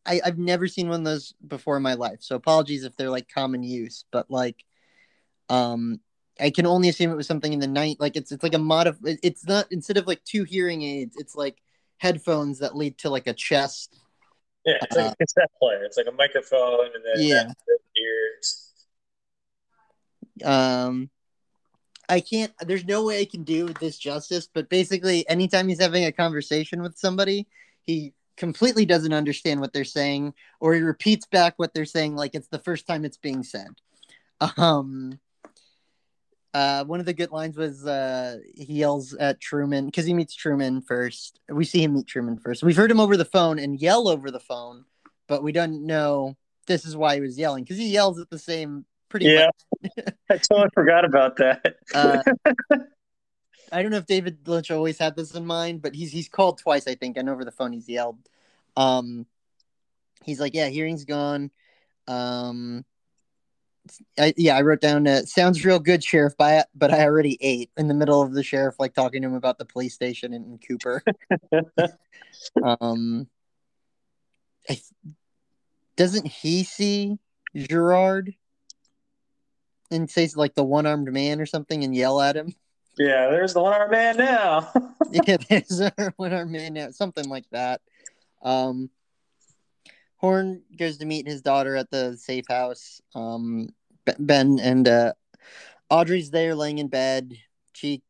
I, 0.07 0.21
I've 0.23 0.37
never 0.37 0.67
seen 0.67 0.87
one 0.87 1.01
of 1.01 1.05
those 1.05 1.33
before 1.45 1.75
in 1.75 1.83
my 1.83 1.95
life, 1.95 2.19
so 2.21 2.35
apologies 2.35 2.85
if 2.85 2.95
they're 2.95 3.09
like 3.09 3.27
common 3.27 3.61
use, 3.61 4.05
but 4.09 4.31
like, 4.31 4.63
um, 5.49 5.99
I 6.39 6.49
can 6.49 6.65
only 6.65 6.87
assume 6.87 7.11
it 7.11 7.17
was 7.17 7.27
something 7.27 7.51
in 7.51 7.59
the 7.59 7.67
night. 7.67 7.97
Like 7.99 8.15
it's 8.15 8.31
it's 8.31 8.43
like 8.43 8.53
a 8.53 8.59
mod 8.59 8.87
of 8.87 8.99
it's 9.03 9.45
not 9.45 9.67
instead 9.71 9.97
of 9.97 10.07
like 10.07 10.23
two 10.23 10.43
hearing 10.45 10.81
aids, 10.83 11.17
it's 11.17 11.35
like 11.35 11.57
headphones 11.97 12.59
that 12.59 12.75
lead 12.75 12.97
to 12.99 13.09
like 13.09 13.27
a 13.27 13.33
chest. 13.33 13.99
Yeah, 14.65 14.77
it's 14.81 14.95
like 14.95 15.07
uh, 15.07 15.09
a 15.09 15.15
cassette 15.15 15.51
player. 15.59 15.83
It's 15.83 15.97
like 15.97 16.07
a 16.07 16.11
microphone 16.11 16.87
and 16.95 17.03
then 17.03 17.27
yeah. 17.27 17.51
ears. 17.97 18.71
Um, 20.43 21.09
I 22.09 22.19
can't. 22.21 22.53
There's 22.61 22.85
no 22.85 23.05
way 23.05 23.21
I 23.21 23.25
can 23.25 23.43
do 23.43 23.67
this 23.67 23.97
justice. 23.97 24.47
But 24.51 24.69
basically, 24.69 25.27
anytime 25.29 25.67
he's 25.67 25.81
having 25.81 26.05
a 26.05 26.11
conversation 26.11 26.81
with 26.81 26.97
somebody, 26.97 27.47
he 27.85 28.13
completely 28.37 28.85
doesn't 28.85 29.13
understand 29.13 29.59
what 29.59 29.73
they're 29.73 29.83
saying, 29.83 30.33
or 30.59 30.73
he 30.73 30.81
repeats 30.81 31.25
back 31.25 31.55
what 31.57 31.73
they're 31.73 31.85
saying 31.85 32.15
like 32.15 32.35
it's 32.35 32.47
the 32.47 32.59
first 32.59 32.87
time 32.87 33.03
it's 33.03 33.17
being 33.17 33.43
said. 33.43 33.69
Um, 34.57 35.19
uh, 36.53 36.83
one 36.85 36.99
of 36.99 37.05
the 37.05 37.13
good 37.13 37.31
lines 37.31 37.57
was 37.57 37.85
uh, 37.85 38.37
he 38.55 38.75
yells 38.75 39.13
at 39.13 39.39
Truman 39.39 39.87
because 39.87 40.05
he 40.05 40.13
meets 40.13 40.33
Truman 40.33 40.81
first. 40.81 41.39
We 41.49 41.65
see 41.65 41.83
him 41.83 41.93
meet 41.93 42.07
Truman 42.07 42.37
first. 42.37 42.63
We've 42.63 42.77
heard 42.77 42.91
him 42.91 42.99
over 42.99 43.17
the 43.17 43.25
phone 43.25 43.59
and 43.59 43.79
yell 43.79 44.07
over 44.07 44.31
the 44.31 44.39
phone, 44.39 44.85
but 45.27 45.43
we 45.43 45.51
don't 45.51 45.85
know 45.85 46.35
this 46.67 46.85
is 46.85 46.95
why 46.95 47.15
he 47.15 47.21
was 47.21 47.37
yelling 47.37 47.63
because 47.63 47.77
he 47.77 47.89
yells 47.89 48.19
at 48.19 48.29
the 48.29 48.39
same 48.39 48.85
pretty 49.09 49.27
yeah. 49.27 49.49
I 50.29 50.37
totally 50.37 50.69
forgot 50.73 51.05
about 51.05 51.37
that. 51.37 51.77
uh, 51.93 52.21
I 53.71 53.81
don't 53.81 53.91
know 53.91 53.97
if 53.97 54.05
David 54.05 54.47
Lynch 54.47 54.71
always 54.71 54.97
had 54.97 55.15
this 55.15 55.35
in 55.35 55.45
mind, 55.45 55.81
but 55.81 55.93
he's 55.93 56.11
he's 56.11 56.29
called 56.29 56.57
twice, 56.57 56.87
I 56.87 56.95
think, 56.95 57.17
and 57.17 57.29
over 57.29 57.43
the 57.43 57.51
phone 57.51 57.73
he's 57.73 57.89
yelled. 57.89 58.17
Um, 58.75 59.25
he's 60.23 60.39
like, 60.39 60.53
"Yeah, 60.53 60.67
hearing's 60.67 61.05
gone." 61.05 61.51
Um, 62.07 62.85
I, 64.17 64.33
yeah, 64.37 64.55
I 64.55 64.61
wrote 64.61 64.81
down. 64.81 65.07
Uh, 65.07 65.23
Sounds 65.23 65.65
real 65.65 65.79
good, 65.79 66.03
sheriff. 66.03 66.33
But 66.37 66.45
I, 66.45 66.63
but 66.75 66.93
I 66.93 67.03
already 67.03 67.37
ate 67.41 67.71
in 67.77 67.87
the 67.87 67.93
middle 67.93 68.21
of 68.21 68.33
the 68.33 68.43
sheriff, 68.43 68.75
like 68.79 68.93
talking 68.93 69.21
to 69.21 69.27
him 69.27 69.33
about 69.33 69.57
the 69.57 69.65
police 69.65 69.93
station 69.93 70.33
in, 70.33 70.43
in 70.43 70.59
Cooper. 70.59 71.03
um, 72.63 73.27
I, 74.69 74.79
doesn't 75.95 76.27
he 76.27 76.63
see 76.63 77.17
Gerard 77.55 78.33
and 79.91 80.09
says 80.09 80.35
like 80.35 80.55
the 80.55 80.63
one 80.63 80.85
armed 80.85 81.11
man 81.11 81.39
or 81.39 81.45
something 81.45 81.83
and 81.83 81.95
yell 81.95 82.21
at 82.21 82.35
him? 82.35 82.53
Yeah, 82.97 83.29
there's 83.29 83.53
the 83.53 83.61
one 83.61 83.73
armed 83.73 83.91
man 83.91 84.17
now. 84.17 84.71
yeah, 85.11 85.37
there's 85.49 85.67
the 85.67 86.13
one 86.17 86.33
armed 86.33 86.51
man 86.51 86.73
now, 86.73 86.91
something 86.91 87.29
like 87.29 87.45
that. 87.51 87.81
Um, 88.41 88.89
Horn 90.17 90.63
goes 90.77 90.97
to 90.97 91.05
meet 91.05 91.27
his 91.27 91.41
daughter 91.41 91.75
at 91.75 91.91
the 91.91 92.17
safe 92.17 92.45
house. 92.49 93.01
Um, 93.13 93.69
Ben 94.17 94.59
and 94.59 94.87
uh, 94.87 95.13
Audrey's 95.89 96.31
there 96.31 96.55
laying 96.55 96.79
in 96.79 96.87
bed. 96.87 97.37
She 97.73 98.01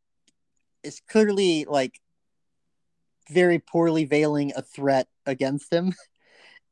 is 0.83 1.01
clearly 1.09 1.65
like 1.67 1.99
very 3.29 3.59
poorly 3.59 4.05
veiling 4.05 4.53
a 4.55 4.61
threat 4.61 5.07
against 5.25 5.71
him. 5.71 5.93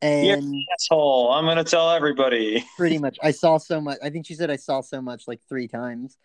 And 0.01 0.55
asshole, 0.73 1.31
I'm 1.31 1.45
gonna 1.45 1.63
tell 1.63 1.91
everybody. 1.91 2.63
pretty 2.77 2.97
much. 2.97 3.17
I 3.23 3.31
saw 3.31 3.58
so 3.58 3.79
much. 3.81 3.97
I 4.03 4.10
think 4.10 4.25
she 4.25 4.34
said 4.34 4.51
I 4.51 4.55
saw 4.58 4.81
so 4.81 5.01
much 5.01 5.27
like 5.27 5.41
three 5.47 5.67
times. 5.67 6.17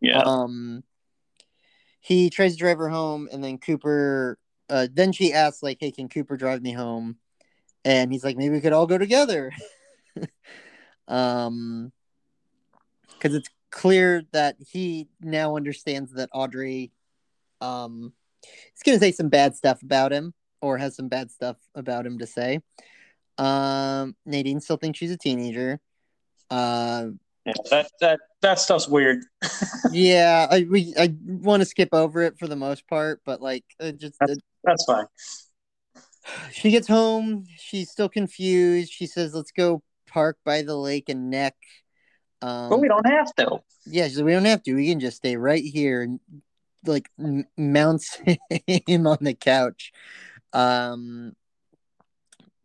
Yeah. 0.00 0.20
Um 0.20 0.82
he 2.00 2.30
tries 2.30 2.52
to 2.52 2.58
drive 2.58 2.78
her 2.78 2.88
home 2.88 3.28
and 3.30 3.42
then 3.42 3.58
Cooper 3.58 4.38
uh 4.70 4.88
then 4.92 5.12
she 5.12 5.32
asks 5.32 5.62
like, 5.62 5.78
Hey, 5.80 5.90
can 5.90 6.08
Cooper 6.08 6.36
drive 6.36 6.62
me 6.62 6.72
home? 6.72 7.16
And 7.84 8.12
he's 8.12 8.24
like, 8.24 8.36
Maybe 8.36 8.54
we 8.54 8.60
could 8.60 8.72
all 8.72 8.86
go 8.86 8.98
together. 8.98 9.52
um 11.08 11.92
because 13.12 13.34
it's 13.34 13.48
clear 13.70 14.22
that 14.32 14.56
he 14.60 15.08
now 15.20 15.56
understands 15.56 16.12
that 16.12 16.30
Audrey 16.32 16.92
um 17.60 18.12
is 18.74 18.82
gonna 18.84 18.98
say 18.98 19.12
some 19.12 19.28
bad 19.28 19.56
stuff 19.56 19.82
about 19.82 20.12
him 20.12 20.32
or 20.60 20.78
has 20.78 20.96
some 20.96 21.08
bad 21.08 21.30
stuff 21.30 21.56
about 21.74 22.06
him 22.06 22.18
to 22.18 22.26
say. 22.26 22.60
Um, 23.38 24.16
Nadine 24.26 24.60
still 24.60 24.76
thinks 24.76 24.98
she's 24.98 25.12
a 25.12 25.16
teenager. 25.16 25.80
Uh, 26.50 27.08
yeah, 27.46 27.52
that 27.70 27.90
that 28.00 28.20
that 28.42 28.58
stuff's 28.58 28.88
weird. 28.88 29.24
yeah, 29.92 30.46
I 30.50 30.66
we 30.68 30.94
I 30.98 31.14
want 31.24 31.60
to 31.60 31.66
skip 31.66 31.90
over 31.92 32.22
it 32.22 32.38
for 32.38 32.46
the 32.46 32.56
most 32.56 32.86
part, 32.88 33.20
but 33.24 33.40
like 33.40 33.64
it 33.78 33.98
just 33.98 34.14
that's, 34.20 34.32
it, 34.32 34.38
that's 34.64 34.84
fine. 34.84 35.06
She 36.52 36.70
gets 36.70 36.88
home. 36.88 37.46
She's 37.56 37.90
still 37.90 38.08
confused. 38.08 38.92
She 38.92 39.06
says, 39.06 39.34
"Let's 39.34 39.52
go 39.52 39.82
park 40.06 40.38
by 40.44 40.62
the 40.62 40.76
lake 40.76 41.08
and 41.08 41.30
neck." 41.30 41.54
Um, 42.42 42.70
but 42.70 42.80
we 42.80 42.88
don't 42.88 43.06
have 43.06 43.34
to. 43.36 43.60
Yeah, 43.86 44.08
we 44.22 44.32
don't 44.32 44.44
have 44.44 44.62
to. 44.64 44.74
We 44.74 44.88
can 44.88 45.00
just 45.00 45.18
stay 45.18 45.36
right 45.36 45.62
here 45.62 46.02
and 46.02 46.20
like 46.84 47.08
m- 47.18 47.46
mounts 47.56 48.18
him 48.66 49.06
on 49.06 49.18
the 49.20 49.34
couch. 49.34 49.92
Um, 50.52 51.34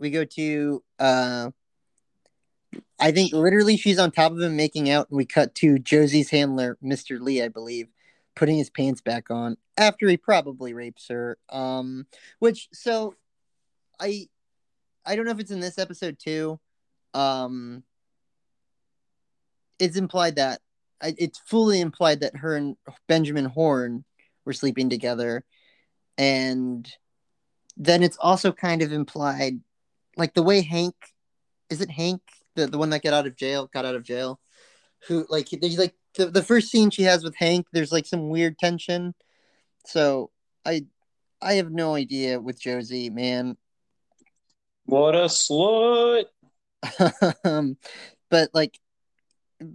we 0.03 0.11
go 0.11 0.25
to 0.25 0.83
uh 0.99 1.49
I 2.99 3.11
think 3.11 3.33
literally 3.33 3.77
she's 3.77 3.99
on 3.99 4.11
top 4.11 4.31
of 4.31 4.39
him 4.39 4.55
making 4.55 4.89
out, 4.89 5.09
and 5.09 5.17
we 5.17 5.25
cut 5.25 5.55
to 5.55 5.77
Josie's 5.77 6.29
handler, 6.29 6.77
Mr. 6.83 7.19
Lee, 7.19 7.41
I 7.41 7.47
believe, 7.47 7.87
putting 8.35 8.57
his 8.57 8.69
pants 8.69 9.01
back 9.01 9.29
on 9.29 9.57
after 9.77 10.07
he 10.07 10.17
probably 10.17 10.73
rapes 10.73 11.07
her. 11.09 11.37
Um, 11.49 12.07
which 12.39 12.69
so 12.71 13.15
I 13.99 14.27
I 15.05 15.15
don't 15.15 15.25
know 15.25 15.31
if 15.31 15.39
it's 15.39 15.51
in 15.51 15.59
this 15.59 15.77
episode 15.77 16.17
too. 16.19 16.59
Um, 17.13 17.83
it's 19.79 19.97
implied 19.97 20.37
that 20.37 20.61
it's 21.01 21.39
fully 21.39 21.81
implied 21.81 22.21
that 22.21 22.37
her 22.37 22.55
and 22.55 22.77
Benjamin 23.07 23.45
Horn 23.45 24.05
were 24.45 24.53
sleeping 24.53 24.89
together, 24.89 25.43
and 26.17 26.89
then 27.75 28.03
it's 28.03 28.17
also 28.17 28.51
kind 28.51 28.81
of 28.81 28.93
implied 28.93 29.59
like 30.17 30.33
the 30.33 30.43
way 30.43 30.61
Hank 30.61 30.95
is 31.69 31.81
it 31.81 31.89
Hank 31.89 32.21
the, 32.55 32.67
the 32.67 32.77
one 32.77 32.89
that 32.91 33.03
got 33.03 33.13
out 33.13 33.27
of 33.27 33.35
jail 33.35 33.69
got 33.73 33.85
out 33.85 33.95
of 33.95 34.03
jail 34.03 34.39
who 35.07 35.25
like 35.29 35.49
there's 35.49 35.77
like 35.77 35.95
the, 36.15 36.27
the 36.27 36.43
first 36.43 36.69
scene 36.69 36.89
she 36.89 37.03
has 37.03 37.23
with 37.23 37.35
Hank 37.35 37.67
there's 37.71 37.91
like 37.91 38.05
some 38.05 38.29
weird 38.29 38.57
tension 38.57 39.13
so 39.85 40.29
I 40.65 40.85
I 41.41 41.53
have 41.53 41.71
no 41.71 41.95
idea 41.95 42.39
with 42.39 42.61
Josie 42.61 43.09
man 43.09 43.57
what 44.85 45.15
a 45.15 45.25
slut 45.25 46.25
um, 47.43 47.77
but 48.29 48.49
like 48.53 48.77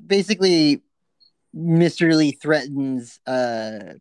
basically 0.06 0.82
Mr. 1.56 2.14
Lee 2.14 2.32
threatens 2.32 3.20
uh 3.26 3.94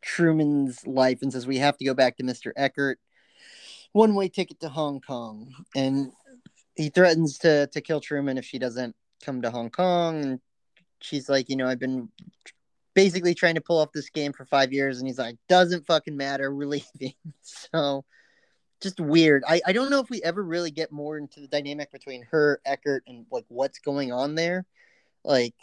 Truman's 0.00 0.84
life 0.86 1.22
and 1.22 1.32
says 1.32 1.46
we 1.46 1.58
have 1.58 1.76
to 1.76 1.84
go 1.84 1.94
back 1.94 2.16
to 2.16 2.24
Mr. 2.24 2.50
Eckhardt 2.56 2.98
one 3.92 4.14
way 4.14 4.28
ticket 4.28 4.60
to 4.60 4.68
Hong 4.68 5.00
Kong, 5.00 5.52
and 5.74 6.12
he 6.76 6.88
threatens 6.88 7.38
to 7.38 7.66
to 7.68 7.80
kill 7.80 8.00
Truman 8.00 8.38
if 8.38 8.44
she 8.44 8.58
doesn't 8.58 8.96
come 9.22 9.42
to 9.42 9.50
Hong 9.50 9.70
Kong. 9.70 10.22
And 10.22 10.40
she's 11.00 11.28
like, 11.28 11.48
you 11.48 11.56
know, 11.56 11.68
I've 11.68 11.78
been 11.78 12.08
basically 12.94 13.34
trying 13.34 13.54
to 13.54 13.60
pull 13.60 13.78
off 13.78 13.92
this 13.92 14.10
game 14.10 14.32
for 14.32 14.44
five 14.44 14.72
years, 14.72 14.98
and 14.98 15.06
he's 15.06 15.18
like, 15.18 15.36
doesn't 15.48 15.86
fucking 15.86 16.16
matter, 16.16 16.54
we're 16.54 16.66
leaving. 16.66 17.14
so 17.42 18.04
just 18.80 19.00
weird. 19.00 19.44
I, 19.46 19.60
I 19.66 19.72
don't 19.72 19.90
know 19.90 20.00
if 20.00 20.10
we 20.10 20.22
ever 20.22 20.42
really 20.42 20.70
get 20.72 20.90
more 20.90 21.16
into 21.16 21.40
the 21.40 21.46
dynamic 21.46 21.92
between 21.92 22.24
her, 22.30 22.60
Eckhardt, 22.66 23.04
and 23.06 23.26
like 23.30 23.44
what's 23.48 23.78
going 23.78 24.12
on 24.12 24.34
there. 24.34 24.66
Like 25.24 25.54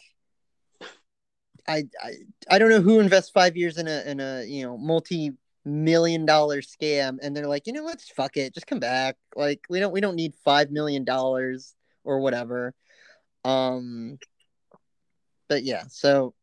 I, 1.67 1.83
I 2.01 2.13
I 2.49 2.59
don't 2.59 2.69
know 2.69 2.81
who 2.81 2.99
invests 2.99 3.29
five 3.29 3.57
years 3.57 3.77
in 3.77 3.87
a 3.87 4.01
in 4.09 4.19
a 4.19 4.43
you 4.45 4.63
know 4.63 4.77
multi 4.77 5.33
million 5.69 6.25
dollar 6.25 6.62
scam 6.62 7.17
and 7.21 7.36
they're 7.36 7.47
like 7.47 7.67
you 7.67 7.73
know 7.73 7.84
what? 7.84 8.01
Fuck 8.15 8.38
it. 8.38 8.53
Just 8.53 8.67
come 8.67 8.79
back. 8.79 9.15
Like 9.36 9.62
we 9.69 9.79
don't 9.79 9.93
we 9.93 10.01
don't 10.01 10.15
need 10.15 10.36
five 10.43 10.71
million 10.71 11.03
dollars 11.03 11.75
or 12.03 12.19
whatever. 12.19 12.73
Um 13.45 14.17
but 15.47 15.63
yeah 15.63 15.84
so 15.89 16.34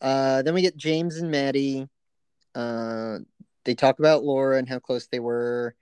uh 0.00 0.42
then 0.42 0.54
we 0.54 0.62
get 0.62 0.76
james 0.76 1.16
and 1.16 1.30
maddy. 1.30 1.88
Uh 2.54 3.18
they 3.64 3.74
talk 3.74 3.98
about 3.98 4.24
laura 4.24 4.58
and 4.58 4.68
how 4.68 4.78
close 4.78 5.06
they 5.06 5.20
were. 5.20 5.74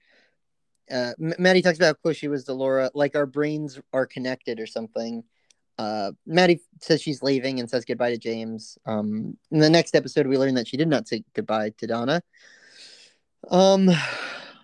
Uh 0.91 1.13
maddy 1.19 1.63
talks 1.63 1.79
about 1.79 1.87
how 1.87 2.03
close 2.03 2.17
she 2.17 2.29
was 2.29 2.45
to 2.45 2.55
laura. 2.55 2.91
Like 2.95 3.15
our 3.15 3.27
brains 3.27 3.81
are 3.93 4.07
connected 4.07 4.61
or 4.61 4.67
something 4.67 5.25
uh, 5.79 6.11
Maddy 6.27 6.61
says 6.81 7.01
she's 7.01 7.23
leaving 7.23 7.61
and 7.61 7.71
says 7.71 7.85
goodbye 7.85 8.11
to 8.11 8.19
James. 8.19 8.77
Um, 8.85 9.37
in 9.51 9.59
the 9.61 9.71
next 9.71 9.95
episode, 9.95 10.27
we 10.27 10.37
learn 10.37 10.55
that 10.55 10.67
she 10.67 10.77
did 10.77 10.89
not 10.89 11.07
say 11.07 11.25
goodbye 11.35 11.71
to 11.79 11.87
Donna. 11.87 12.23
Um, 13.49 13.89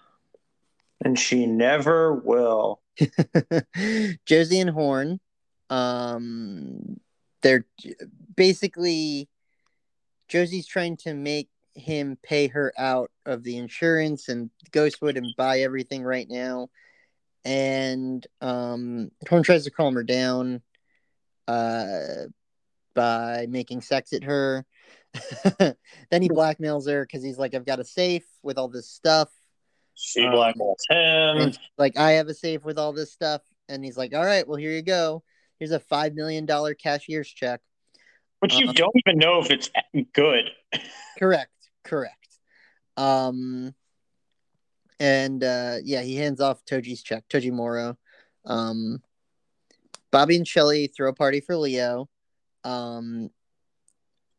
and 1.05 1.19
she 1.19 1.47
never 1.47 2.15
will. 2.15 2.81
Josie 4.27 4.61
and 4.61 4.71
Horn, 4.71 5.21
um, 5.71 7.01
they're 7.43 7.65
basically 8.35 9.29
Josie's 10.29 10.67
trying 10.67 10.97
to 10.99 11.15
make 11.15 11.49
him 11.75 12.17
pay 12.23 12.49
her 12.49 12.73
out 12.79 13.11
of 13.27 13.43
the 13.43 13.57
insurance 13.57 14.29
and 14.29 14.51
Ghostwood 14.73 15.17
and 15.17 15.35
buy 15.37 15.61
everything 15.61 16.03
right 16.03 16.29
now. 16.29 16.69
And 17.45 18.27
um, 18.41 19.11
Horn 19.29 19.43
tries 19.43 19.65
to 19.65 19.71
calm 19.71 19.95
her 19.95 20.03
down 20.03 20.63
uh, 21.49 22.27
by 22.95 23.47
making 23.49 23.81
sex 23.81 24.13
at 24.13 24.25
her. 24.25 24.65
then 25.59 26.23
he 26.23 26.29
blackmails 26.29 26.89
her 26.89 27.05
because 27.05 27.23
he's 27.23 27.39
like, 27.39 27.55
I've 27.55 27.67
got 27.67 27.81
a 27.81 27.85
safe 27.85 28.25
with 28.43 28.59
all 28.59 28.69
this 28.69 28.91
stuff. 28.91 29.31
She 29.95 30.23
blackmails 30.23 30.77
um, 30.91 31.39
him. 31.39 31.53
Like, 31.79 31.97
I 31.97 32.13
have 32.13 32.29
a 32.29 32.35
safe 32.35 32.65
with 32.65 32.79
all 32.79 32.93
this 32.93 33.13
stuff. 33.13 33.43
And 33.69 33.85
he's 33.85 33.97
like, 33.97 34.15
All 34.15 34.25
right, 34.25 34.47
well, 34.47 34.59
here 34.59 34.73
you 34.73 34.83
go. 34.83 35.23
Here's 35.59 35.73
a 35.73 35.81
$5 35.81 36.15
million 36.15 36.47
cashier's 36.47 37.29
check. 37.29 37.61
Which 38.41 38.55
you 38.57 38.69
um, 38.69 38.75
don't 38.75 38.95
even 39.07 39.19
know 39.19 39.41
if 39.41 39.51
it's 39.51 39.71
good. 40.13 40.51
correct. 41.19 41.51
Correct. 41.85 42.39
Um, 42.97 43.75
and 45.01 45.43
uh, 45.43 45.77
yeah, 45.83 46.03
he 46.03 46.17
hands 46.17 46.41
off 46.41 46.65
Toji's 46.65 47.03
check, 47.03 47.25
Toji 47.29 47.53
Moro. 47.53 47.97
Um, 48.45 49.03
Bobby 50.15 50.37
and 50.37 50.47
Shelly 50.47 50.87
throw 50.87 51.09
a 51.09 51.13
party 51.13 51.41
for 51.41 51.57
Leo. 51.57 52.09
Um, 52.63 53.31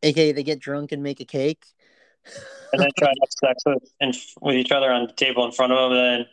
aka 0.01 0.31
they 0.31 0.41
get 0.41 0.61
drunk 0.61 0.93
and 0.93 1.03
make 1.03 1.19
a 1.19 1.25
cake. 1.25 1.65
and 2.71 2.81
then 2.81 2.89
try 2.97 3.09
to 3.09 3.19
have 3.21 3.49
sex 3.49 3.63
with, 3.65 3.91
and, 3.99 4.15
with 4.39 4.55
each 4.55 4.71
other 4.71 4.89
on 4.89 5.07
the 5.07 5.11
table 5.11 5.43
in 5.43 5.51
front 5.51 5.73
of 5.73 5.91
him. 5.91 5.97
And 5.97 6.21
then 6.21 6.25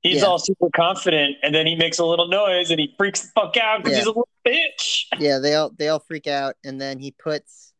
he's 0.00 0.22
yeah. 0.22 0.28
all 0.28 0.38
super 0.38 0.68
confident, 0.76 1.38
and 1.42 1.52
then 1.52 1.66
he 1.66 1.74
makes 1.74 1.98
a 1.98 2.04
little 2.04 2.28
noise 2.28 2.70
and 2.70 2.78
he 2.78 2.94
freaks 2.96 3.22
the 3.22 3.32
fuck 3.34 3.56
out 3.56 3.78
because 3.78 3.94
yeah. 3.94 3.98
he's 3.98 4.06
a 4.06 4.10
little 4.10 4.28
bitch. 4.46 5.06
Yeah, 5.18 5.38
they 5.40 5.56
all 5.56 5.70
they 5.76 5.88
all 5.88 5.98
freak 5.98 6.28
out, 6.28 6.54
and 6.62 6.80
then 6.80 7.00
he 7.00 7.10
puts 7.10 7.72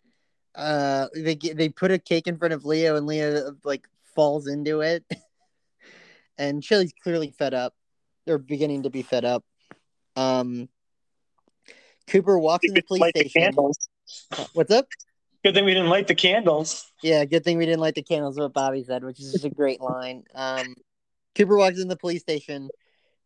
uh 0.57 1.07
they 1.15 1.37
they 1.37 1.69
put 1.69 1.93
a 1.93 1.99
cake 2.01 2.27
in 2.27 2.39
front 2.39 2.55
of 2.55 2.65
Leo, 2.65 2.97
and 2.97 3.07
Leo 3.07 3.55
like 3.63 3.87
falls 4.17 4.49
into 4.49 4.81
it, 4.81 5.05
and 6.39 6.65
Shelly's 6.65 6.93
clearly 7.05 7.31
fed 7.31 7.55
up. 7.55 7.73
They're 8.27 8.37
beginning 8.37 8.83
to 8.83 8.91
be 8.91 9.03
fed 9.03 9.25
up. 9.25 9.45
Um, 10.17 10.69
Cooper 12.07 12.39
walks 12.39 12.67
in 12.67 12.75
the 12.75 12.83
police 12.83 13.11
station. 13.11 13.55
The 13.55 14.47
What's 14.53 14.71
up? 14.71 14.87
Good 15.43 15.55
thing 15.55 15.65
we 15.65 15.75
didn't 15.75 15.91
light 15.91 16.07
the 16.07 16.15
candles. 16.15 16.91
Yeah, 17.03 17.25
good 17.25 17.45
thing 17.45 17.59
we 17.59 17.67
didn't 17.67 17.81
light 17.81 17.95
the 17.95 18.03
candles. 18.03 18.39
What 18.39 18.53
Bobby 18.53 18.83
said, 18.83 19.05
which 19.05 19.21
is 19.21 19.33
just 19.33 19.45
a 19.45 19.51
great 19.51 19.81
line. 19.81 20.25
Um, 20.35 20.75
Cooper 21.35 21.57
walks 21.57 21.81
in 21.81 21.89
the 21.89 21.97
police 21.97 22.23
station. 22.23 22.71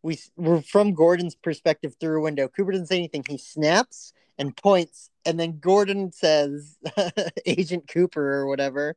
We 0.03 0.19
we're 0.37 0.63
from 0.63 0.95
Gordon's 0.95 1.35
perspective 1.35 1.95
through 2.01 2.19
a 2.19 2.23
window. 2.23 2.49
Cooper 2.49 2.73
doesn't 2.73 2.87
say 2.87 2.97
anything. 2.97 3.25
He 3.29 3.39
snaps 3.39 4.13
and 4.39 4.57
points, 4.57 5.11
and 5.25 5.39
then 5.39 5.59
Gordon 5.59 6.13
says, 6.13 6.77
"Agent 7.47 7.89
Cooper" 7.89 8.35
or 8.35 8.47
whatever. 8.47 8.97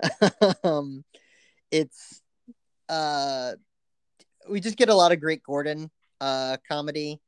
um, 0.64 1.04
it's 1.70 2.22
uh, 2.88 3.52
we 4.48 4.60
just 4.60 4.76
get 4.76 4.88
a 4.88 4.94
lot 4.94 5.12
of 5.12 5.20
great 5.20 5.42
Gordon 5.42 5.90
uh 6.20 6.56
comedy. 6.66 7.20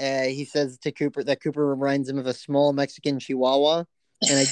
Uh, 0.00 0.22
he 0.22 0.44
says 0.44 0.78
to 0.78 0.92
Cooper 0.92 1.22
that 1.24 1.42
Cooper 1.42 1.66
reminds 1.66 2.08
him 2.08 2.18
of 2.18 2.26
a 2.26 2.32
small 2.32 2.72
Mexican 2.72 3.18
Chihuahua, 3.18 3.84
and 4.28 4.38
I, 4.38 4.46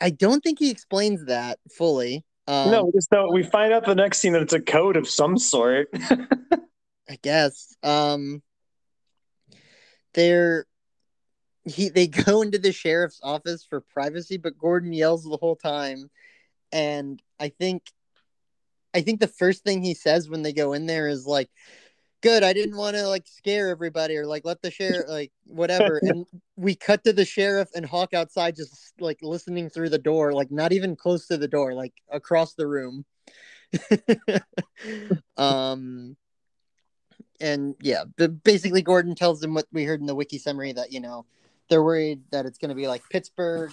I 0.06 0.10
don't 0.10 0.42
think 0.42 0.58
he 0.58 0.70
explains 0.70 1.26
that 1.26 1.58
fully. 1.76 2.24
Um, 2.48 2.70
no, 2.72 2.84
we 2.84 2.92
just 2.92 3.10
don't. 3.10 3.32
We 3.32 3.44
find 3.44 3.72
out 3.72 3.84
the 3.84 3.94
next 3.94 4.18
scene 4.18 4.32
that 4.32 4.42
it's 4.42 4.52
a 4.52 4.60
code 4.60 4.96
of 4.96 5.08
some 5.08 5.38
sort. 5.38 5.88
I 7.08 7.18
guess. 7.22 7.76
Um, 7.82 8.42
they're 10.14 10.66
he 11.64 11.88
they 11.88 12.06
go 12.08 12.42
into 12.42 12.58
the 12.58 12.72
sheriff's 12.72 13.20
office 13.22 13.64
for 13.64 13.80
privacy, 13.80 14.36
but 14.36 14.58
Gordon 14.58 14.92
yells 14.92 15.24
the 15.24 15.36
whole 15.36 15.56
time, 15.56 16.10
and 16.72 17.22
I 17.38 17.48
think, 17.48 17.84
I 18.94 19.02
think 19.02 19.20
the 19.20 19.28
first 19.28 19.64
thing 19.64 19.82
he 19.82 19.94
says 19.94 20.28
when 20.28 20.42
they 20.42 20.52
go 20.52 20.72
in 20.72 20.86
there 20.86 21.08
is 21.08 21.26
like, 21.26 21.50
"Good, 22.20 22.42
I 22.42 22.52
didn't 22.52 22.76
want 22.76 22.96
to 22.96 23.06
like 23.08 23.26
scare 23.26 23.68
everybody 23.68 24.16
or 24.16 24.26
like 24.26 24.44
let 24.44 24.62
the 24.62 24.70
sheriff 24.70 25.08
like 25.08 25.32
whatever." 25.46 25.98
and 26.02 26.26
we 26.56 26.74
cut 26.74 27.04
to 27.04 27.12
the 27.12 27.24
sheriff 27.24 27.68
and 27.74 27.86
Hawk 27.86 28.14
outside, 28.14 28.56
just 28.56 28.94
like 29.00 29.18
listening 29.22 29.70
through 29.70 29.90
the 29.90 29.98
door, 29.98 30.32
like 30.32 30.50
not 30.50 30.72
even 30.72 30.96
close 30.96 31.26
to 31.28 31.36
the 31.36 31.48
door, 31.48 31.74
like 31.74 31.94
across 32.10 32.54
the 32.54 32.66
room. 32.66 33.04
um 35.36 36.16
and 37.40 37.74
yeah, 37.80 38.04
but 38.16 38.42
basically 38.44 38.82
Gordon 38.82 39.14
tells 39.14 39.40
them 39.40 39.54
what 39.54 39.66
we 39.72 39.84
heard 39.84 40.00
in 40.00 40.06
the 40.06 40.14
wiki 40.14 40.38
summary 40.38 40.72
that 40.72 40.92
you 40.92 41.00
know 41.00 41.24
they're 41.68 41.82
worried 41.82 42.22
that 42.32 42.46
it's 42.46 42.58
going 42.58 42.68
to 42.68 42.74
be 42.74 42.88
like 42.88 43.02
Pittsburgh. 43.10 43.72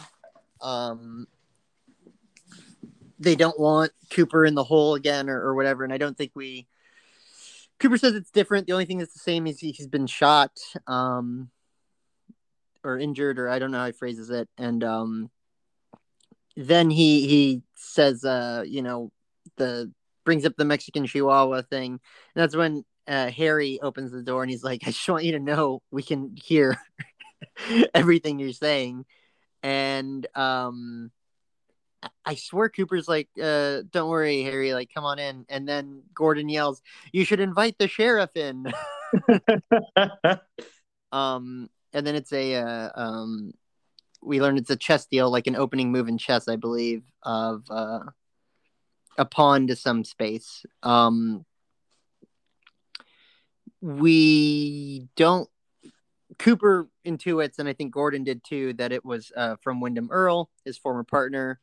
Um, 0.61 1.27
they 3.19 3.35
don't 3.35 3.59
want 3.59 3.91
Cooper 4.11 4.45
in 4.45 4.55
the 4.55 4.63
hole 4.63 4.95
again 4.95 5.29
or, 5.29 5.41
or 5.41 5.55
whatever, 5.55 5.83
and 5.83 5.91
I 5.91 5.97
don't 5.97 6.17
think 6.17 6.31
we. 6.35 6.67
Cooper 7.79 7.97
says 7.97 8.15
it's 8.15 8.31
different. 8.31 8.67
The 8.67 8.73
only 8.73 8.85
thing 8.85 8.97
that's 8.97 9.13
the 9.13 9.19
same 9.19 9.47
is 9.47 9.59
he's 9.59 9.87
been 9.87 10.07
shot, 10.07 10.51
um, 10.87 11.49
or 12.83 12.97
injured, 12.97 13.39
or 13.39 13.49
I 13.49 13.59
don't 13.59 13.71
know 13.71 13.79
how 13.79 13.85
he 13.87 13.91
phrases 13.91 14.29
it, 14.29 14.49
and 14.57 14.83
um, 14.83 15.29
then 16.55 16.89
he 16.89 17.27
he 17.27 17.61
says, 17.75 18.23
uh, 18.25 18.63
you 18.65 18.81
know, 18.81 19.11
the 19.57 19.91
brings 20.25 20.45
up 20.45 20.55
the 20.57 20.65
Mexican 20.65 21.05
Chihuahua 21.05 21.61
thing, 21.63 21.91
and 21.91 21.99
that's 22.35 22.55
when 22.55 22.83
uh, 23.07 23.29
Harry 23.31 23.79
opens 23.81 24.11
the 24.11 24.21
door 24.21 24.43
and 24.43 24.51
he's 24.51 24.63
like, 24.63 24.81
I 24.83 24.87
just 24.87 25.07
want 25.07 25.23
you 25.23 25.31
to 25.33 25.39
know 25.39 25.81
we 25.91 26.03
can 26.03 26.35
hear 26.35 26.77
everything 27.93 28.39
you're 28.39 28.51
saying. 28.51 29.05
And 29.63 30.27
um, 30.35 31.11
I 32.25 32.35
swear 32.35 32.69
Cooper's 32.69 33.07
like, 33.07 33.29
uh, 33.41 33.81
don't 33.91 34.09
worry, 34.09 34.43
Harry, 34.43 34.73
like, 34.73 34.91
come 34.93 35.05
on 35.05 35.19
in. 35.19 35.45
And 35.49 35.67
then 35.67 36.03
Gordon 36.13 36.49
yells, 36.49 36.81
You 37.11 37.25
should 37.25 37.39
invite 37.39 37.77
the 37.77 37.87
sheriff 37.87 38.35
in. 38.35 38.71
um, 41.11 41.69
and 41.93 42.07
then 42.07 42.15
it's 42.15 42.33
a, 42.33 42.55
uh, 42.55 42.89
um, 42.95 43.53
we 44.21 44.41
learned 44.41 44.59
it's 44.59 44.69
a 44.69 44.75
chess 44.75 45.05
deal, 45.05 45.31
like 45.31 45.47
an 45.47 45.55
opening 45.55 45.91
move 45.91 46.07
in 46.07 46.17
chess, 46.17 46.47
I 46.47 46.55
believe, 46.55 47.03
of 47.23 47.63
uh, 47.69 48.03
a 49.17 49.25
pawn 49.25 49.67
to 49.67 49.75
some 49.75 50.03
space. 50.03 50.65
Um, 50.83 51.45
we 53.81 55.07
don't 55.15 55.49
Cooper 56.39 56.89
intuits, 57.05 57.57
and 57.57 57.67
I 57.67 57.73
think 57.73 57.93
Gordon 57.93 58.23
did 58.23 58.43
too, 58.43 58.73
that 58.73 58.91
it 58.91 59.03
was 59.03 59.31
uh, 59.35 59.55
from 59.61 59.79
Windom 59.79 60.09
Earle, 60.11 60.49
his 60.65 60.77
former 60.77 61.03
partner. 61.03 61.59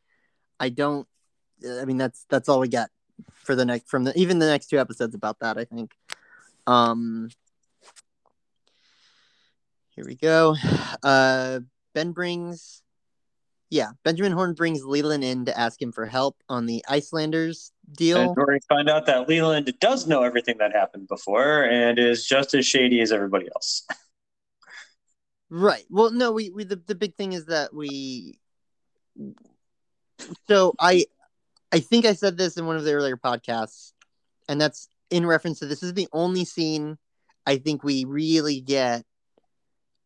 I 0.60 0.68
don't. 0.68 1.06
I 1.80 1.84
mean, 1.84 1.96
that's 1.96 2.26
that's 2.28 2.48
all 2.48 2.60
we 2.60 2.68
get 2.68 2.90
for 3.32 3.54
the 3.54 3.64
next 3.64 3.88
from 3.88 4.04
the 4.04 4.18
even 4.18 4.38
the 4.38 4.46
next 4.46 4.68
two 4.68 4.78
episodes 4.78 5.14
about 5.14 5.40
that. 5.40 5.58
I 5.58 5.64
think. 5.64 5.92
Um. 6.66 7.30
Here 9.94 10.04
we 10.04 10.16
go. 10.16 10.56
Uh, 11.04 11.60
ben 11.94 12.10
brings, 12.10 12.82
yeah, 13.70 13.90
Benjamin 14.02 14.32
Horn 14.32 14.54
brings 14.54 14.82
Leland 14.82 15.22
in 15.22 15.44
to 15.44 15.56
ask 15.56 15.80
him 15.80 15.92
for 15.92 16.04
help 16.04 16.36
on 16.48 16.66
the 16.66 16.84
Icelanders 16.88 17.70
deal. 17.92 18.18
And 18.18 18.36
we 18.36 18.58
find 18.68 18.90
out 18.90 19.06
that 19.06 19.28
Leland 19.28 19.72
does 19.80 20.08
know 20.08 20.24
everything 20.24 20.58
that 20.58 20.72
happened 20.72 21.06
before 21.06 21.62
and 21.62 22.00
is 22.00 22.26
just 22.26 22.54
as 22.54 22.66
shady 22.66 23.00
as 23.00 23.12
everybody 23.12 23.48
else. 23.54 23.86
Right. 25.50 25.84
Well, 25.88 26.10
no, 26.10 26.32
we, 26.32 26.50
we 26.50 26.64
the, 26.64 26.80
the 26.84 26.96
big 26.96 27.14
thing 27.14 27.32
is 27.32 27.46
that 27.46 27.72
we 27.72 28.40
so 30.48 30.74
I 30.78 31.06
I 31.72 31.80
think 31.80 32.06
I 32.06 32.12
said 32.12 32.36
this 32.36 32.56
in 32.56 32.66
one 32.66 32.76
of 32.76 32.84
the 32.84 32.92
earlier 32.92 33.16
podcasts, 33.16 33.92
and 34.48 34.60
that's 34.60 34.88
in 35.10 35.26
reference 35.26 35.58
to 35.60 35.66
this 35.66 35.82
is 35.82 35.94
the 35.94 36.08
only 36.12 36.44
scene 36.44 36.98
I 37.46 37.56
think 37.56 37.84
we 37.84 38.04
really 38.04 38.60
get 38.60 39.04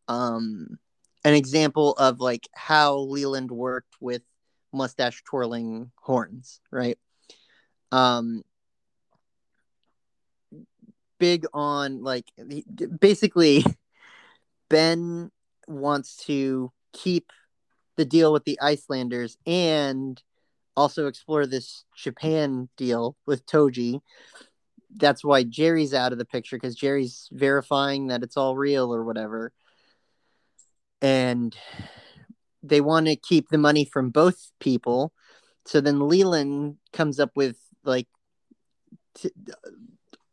um 0.07 0.79
an 1.23 1.33
example 1.33 1.93
of 1.93 2.19
like 2.19 2.47
how 2.55 2.97
Leland 2.97 3.51
worked 3.51 3.95
with 3.99 4.23
mustache 4.73 5.23
twirling 5.23 5.91
horns, 5.95 6.61
right? 6.71 6.97
Um 7.91 8.43
big 11.19 11.45
on 11.53 12.01
like 12.03 12.25
basically 12.99 13.63
Ben 14.69 15.31
wants 15.67 16.15
to 16.25 16.71
keep 16.93 17.31
the 17.99 18.05
deal 18.05 18.31
with 18.31 18.45
the 18.45 18.57
Icelanders 18.61 19.37
and 19.45 20.23
also 20.77 21.07
explore 21.07 21.45
this 21.45 21.83
Japan 21.97 22.69
deal 22.77 23.17
with 23.25 23.45
Toji. 23.45 23.99
That's 24.95 25.21
why 25.21 25.43
Jerry's 25.43 25.93
out 25.93 26.13
of 26.13 26.17
the 26.17 26.23
picture 26.23 26.55
because 26.55 26.75
Jerry's 26.75 27.27
verifying 27.33 28.07
that 28.07 28.23
it's 28.23 28.37
all 28.37 28.55
real 28.55 28.95
or 28.95 29.03
whatever. 29.03 29.51
And 31.01 31.53
they 32.63 32.79
want 32.79 33.07
to 33.07 33.17
keep 33.17 33.49
the 33.49 33.57
money 33.57 33.83
from 33.83 34.11
both 34.11 34.49
people. 34.61 35.11
So 35.65 35.81
then 35.81 36.07
Leland 36.07 36.77
comes 36.93 37.19
up 37.19 37.31
with 37.35 37.57
like 37.83 38.07
t- 39.15 39.33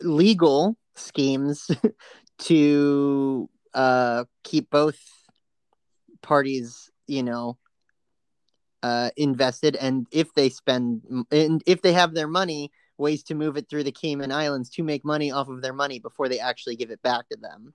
legal 0.00 0.76
schemes 0.94 1.68
to 2.38 3.50
uh, 3.74 4.24
keep 4.44 4.70
both 4.70 5.00
parties, 6.22 6.90
you 7.06 7.22
know, 7.22 7.58
uh, 8.82 9.10
invested, 9.16 9.76
and 9.76 10.06
if 10.10 10.32
they 10.34 10.48
spend 10.48 11.02
and 11.30 11.62
if 11.66 11.82
they 11.82 11.92
have 11.92 12.14
their 12.14 12.28
money, 12.28 12.70
ways 12.98 13.22
to 13.24 13.34
move 13.34 13.56
it 13.56 13.68
through 13.68 13.84
the 13.84 13.92
Cayman 13.92 14.32
Islands 14.32 14.70
to 14.70 14.82
make 14.82 15.04
money 15.04 15.30
off 15.30 15.48
of 15.48 15.62
their 15.62 15.72
money 15.72 15.98
before 15.98 16.28
they 16.28 16.38
actually 16.38 16.76
give 16.76 16.90
it 16.90 17.02
back 17.02 17.28
to 17.30 17.36
them. 17.36 17.74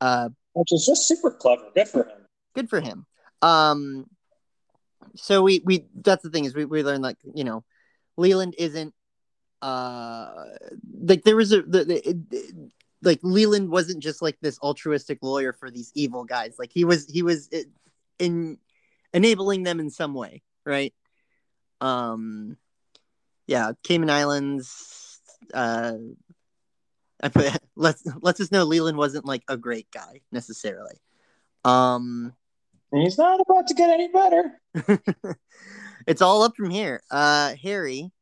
Uh, 0.00 0.30
Which 0.54 0.72
is 0.72 0.84
just 0.86 1.06
super 1.06 1.30
clever. 1.30 1.64
Good 1.74 1.88
for 1.88 2.04
him. 2.04 2.26
Good 2.54 2.68
for 2.68 2.80
him. 2.80 3.06
Um, 3.40 4.06
so 5.16 5.42
we 5.42 5.62
we 5.64 5.86
that's 5.94 6.22
the 6.22 6.30
thing 6.30 6.44
is 6.44 6.54
we 6.54 6.64
we 6.64 6.82
learned 6.82 7.02
like 7.02 7.18
you 7.34 7.44
know, 7.44 7.64
Leland 8.16 8.54
isn't 8.58 8.94
uh 9.60 10.44
like 11.04 11.22
there 11.22 11.36
was 11.36 11.52
a 11.52 11.62
the, 11.62 11.84
the 11.84 12.08
it, 12.08 12.54
like 13.02 13.20
Leland 13.22 13.70
wasn't 13.70 14.02
just 14.02 14.22
like 14.22 14.36
this 14.40 14.58
altruistic 14.60 15.18
lawyer 15.22 15.52
for 15.52 15.70
these 15.70 15.90
evil 15.94 16.24
guys. 16.24 16.56
Like 16.58 16.70
he 16.72 16.84
was 16.84 17.06
he 17.06 17.22
was 17.22 17.48
in 18.22 18.58
enabling 19.12 19.64
them 19.64 19.80
in 19.80 19.90
some 19.90 20.14
way, 20.14 20.42
right? 20.64 20.94
Um 21.80 22.56
yeah, 23.46 23.72
Cayman 23.82 24.10
Islands 24.10 25.20
uh 25.52 25.94
let's 27.76 28.02
let's 28.20 28.38
just 28.38 28.52
know 28.52 28.64
Leland 28.64 28.98
wasn't 28.98 29.26
like 29.26 29.42
a 29.48 29.56
great 29.56 29.90
guy 29.90 30.20
necessarily. 30.30 31.00
Um 31.64 32.32
he's 32.92 33.18
not 33.18 33.40
about 33.40 33.66
to 33.68 33.74
get 33.74 33.90
any 33.90 34.08
better. 34.08 34.60
it's 36.06 36.22
all 36.22 36.42
up 36.42 36.56
from 36.56 36.70
here. 36.70 37.02
Uh 37.10 37.54
Harry 37.62 38.12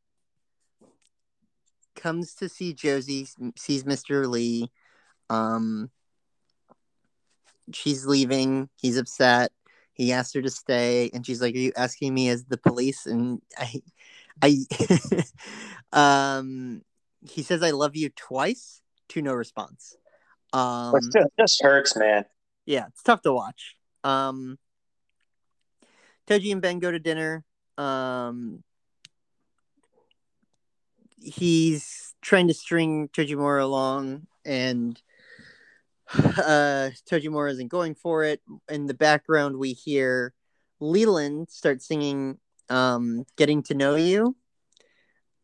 comes 2.01 2.35
to 2.35 2.49
see 2.49 2.73
Josie, 2.73 3.29
sees 3.57 3.85
Mr. 3.85 4.27
Lee. 4.27 4.71
Um, 5.29 5.91
she's 7.73 8.07
leaving. 8.07 8.69
He's 8.81 8.97
upset. 8.97 9.53
He 10.01 10.15
asks 10.15 10.33
her 10.33 10.41
to 10.41 10.49
stay, 10.49 11.11
and 11.13 11.27
she's 11.27 11.43
like, 11.43 11.55
"Are 11.55 11.59
you 11.59 11.73
asking 11.77 12.15
me 12.15 12.31
as 12.31 12.47
the 12.47 12.57
police?" 12.57 13.05
And 13.05 13.43
I, 13.59 13.83
I, 14.41 14.65
um, 15.93 16.81
he 17.29 17.43
says, 17.43 17.63
"I 17.63 17.73
love 17.73 17.97
you 17.97 18.09
twice." 18.09 18.81
To 19.11 19.21
no 19.21 19.35
response. 19.35 19.97
Um, 20.55 20.95
it 20.95 21.03
just, 21.13 21.29
just 21.39 21.63
hurts, 21.63 21.97
man. 21.97 22.25
Yeah, 22.65 22.87
it's 22.87 23.03
tough 23.03 23.21
to 23.23 23.33
watch. 23.35 23.77
Um, 24.03 24.59
Toji 26.27 26.51
and 26.51 26.63
Ben 26.63 26.79
go 26.79 26.91
to 26.91 26.99
dinner. 26.99 27.45
Um, 27.77 28.63
he's 31.21 32.15
trying 32.23 32.49
to 32.49 32.55
string 32.55 33.09
Tojamura 33.09 33.63
along, 33.63 34.29
and 34.47 34.99
uh, 36.15 36.91
Tojamura 37.09 37.53
isn't 37.53 37.69
going 37.69 37.95
for 37.95 38.25
it. 38.25 38.41
In 38.69 38.87
the 38.87 38.95
background, 38.95 39.57
we 39.57 39.73
hear 39.73 40.35
Leland 40.81 41.51
start 41.51 41.83
singing 41.83 42.39
um, 42.69 43.25
"Getting 43.37 43.63
to 43.65 43.75
Know 43.75 43.95
You." 43.95 44.37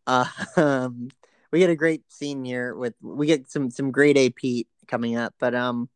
Uh, 0.06 0.26
um, 0.56 1.08
we 1.52 1.58
get 1.58 1.70
a 1.70 1.76
great 1.76 2.10
scene 2.12 2.44
here 2.44 2.74
with 2.74 2.94
we 3.00 3.26
get 3.26 3.50
some 3.50 3.70
some 3.70 3.90
great 3.90 4.16
A 4.16 4.30
Pete 4.30 4.68
coming 4.88 5.16
up, 5.16 5.34
but 5.38 5.54
um, 5.54 5.88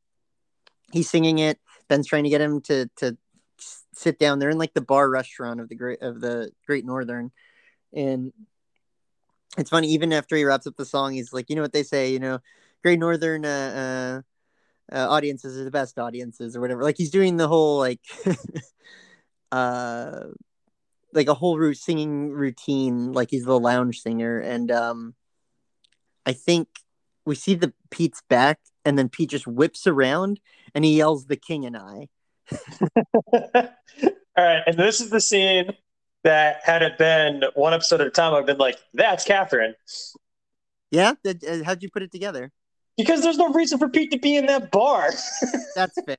he's 0.93 1.11
singing 1.11 1.39
it. 1.39 1.59
Ben's 1.89 2.07
trying 2.07 2.25
to 2.25 2.31
get 2.31 2.41
him 2.41 2.61
to 2.63 2.89
to 2.97 3.17
sit 3.93 4.19
down. 4.19 4.39
They're 4.39 4.51
in 4.51 4.59
like 4.59 4.75
the 4.75 4.81
bar 4.81 5.09
restaurant 5.11 5.61
of 5.61 5.69
the 5.69 5.75
great 5.75 6.01
of 6.03 6.21
the 6.21 6.51
Great 6.67 6.85
Northern, 6.85 7.33
and 7.93 8.33
it's 9.59 9.71
funny 9.71 9.89
even 9.89 10.13
after 10.13 10.37
he 10.37 10.45
wraps 10.45 10.67
up 10.67 10.77
the 10.77 10.85
song 10.85 11.13
he's 11.13 11.33
like 11.33 11.51
you 11.51 11.57
know 11.57 11.63
what 11.63 11.73
they 11.73 11.83
say 11.83 12.13
you 12.13 12.21
know 12.21 12.39
great 12.83 12.99
northern 12.99 13.45
uh, 13.45 14.21
uh, 14.21 14.30
uh, 14.92 15.09
audiences 15.09 15.59
are 15.59 15.64
the 15.64 15.70
best 15.70 15.98
audiences 15.98 16.57
or 16.57 16.61
whatever 16.61 16.83
like 16.83 16.96
he's 16.96 17.11
doing 17.11 17.37
the 17.37 17.48
whole 17.48 17.79
like 17.79 18.00
uh 19.53 20.24
like 21.12 21.29
a 21.29 21.35
whole 21.35 21.59
root 21.59 21.76
singing 21.76 22.31
routine 22.31 23.12
like 23.12 23.31
he's 23.31 23.44
the 23.44 23.59
lounge 23.59 24.00
singer 24.00 24.38
and 24.38 24.70
um 24.70 25.14
i 26.26 26.33
think 26.33 26.68
we 27.24 27.35
see 27.35 27.55
the 27.55 27.72
pete's 27.90 28.22
back 28.29 28.59
and 28.85 28.98
then 28.98 29.09
pete 29.09 29.31
just 29.31 29.46
whips 29.46 29.87
around 29.87 30.40
and 30.74 30.85
he 30.85 30.96
yells 30.96 31.26
the 31.26 31.37
king 31.37 31.66
and 31.66 31.76
i 31.76 32.09
all 33.33 33.68
right 34.37 34.62
and 34.66 34.76
this 34.76 35.00
is 35.00 35.11
the 35.11 35.20
scene 35.20 35.72
that 36.24 36.61
had 36.62 36.83
it 36.83 36.98
been 36.98 37.44
one 37.55 37.74
episode 37.74 38.00
at 38.00 38.07
a 38.07 38.11
time, 38.11 38.35
I've 38.35 38.46
been 38.46 38.59
like, 38.59 38.79
that's 38.92 39.24
Catherine. 39.24 39.74
Yeah? 40.90 41.14
Uh, 41.26 41.35
how'd 41.64 41.83
you 41.83 41.90
put 41.90 42.03
it 42.03 42.12
together? 42.12 42.53
Because 43.01 43.23
there's 43.23 43.39
no 43.39 43.53
reason 43.53 43.79
for 43.79 43.89
Pete 43.89 44.11
to 44.13 44.19
be 44.19 44.37
in 44.37 44.47
that 44.47 44.71
bar. 44.71 45.11
that's 45.75 45.97
fair. 46.03 46.17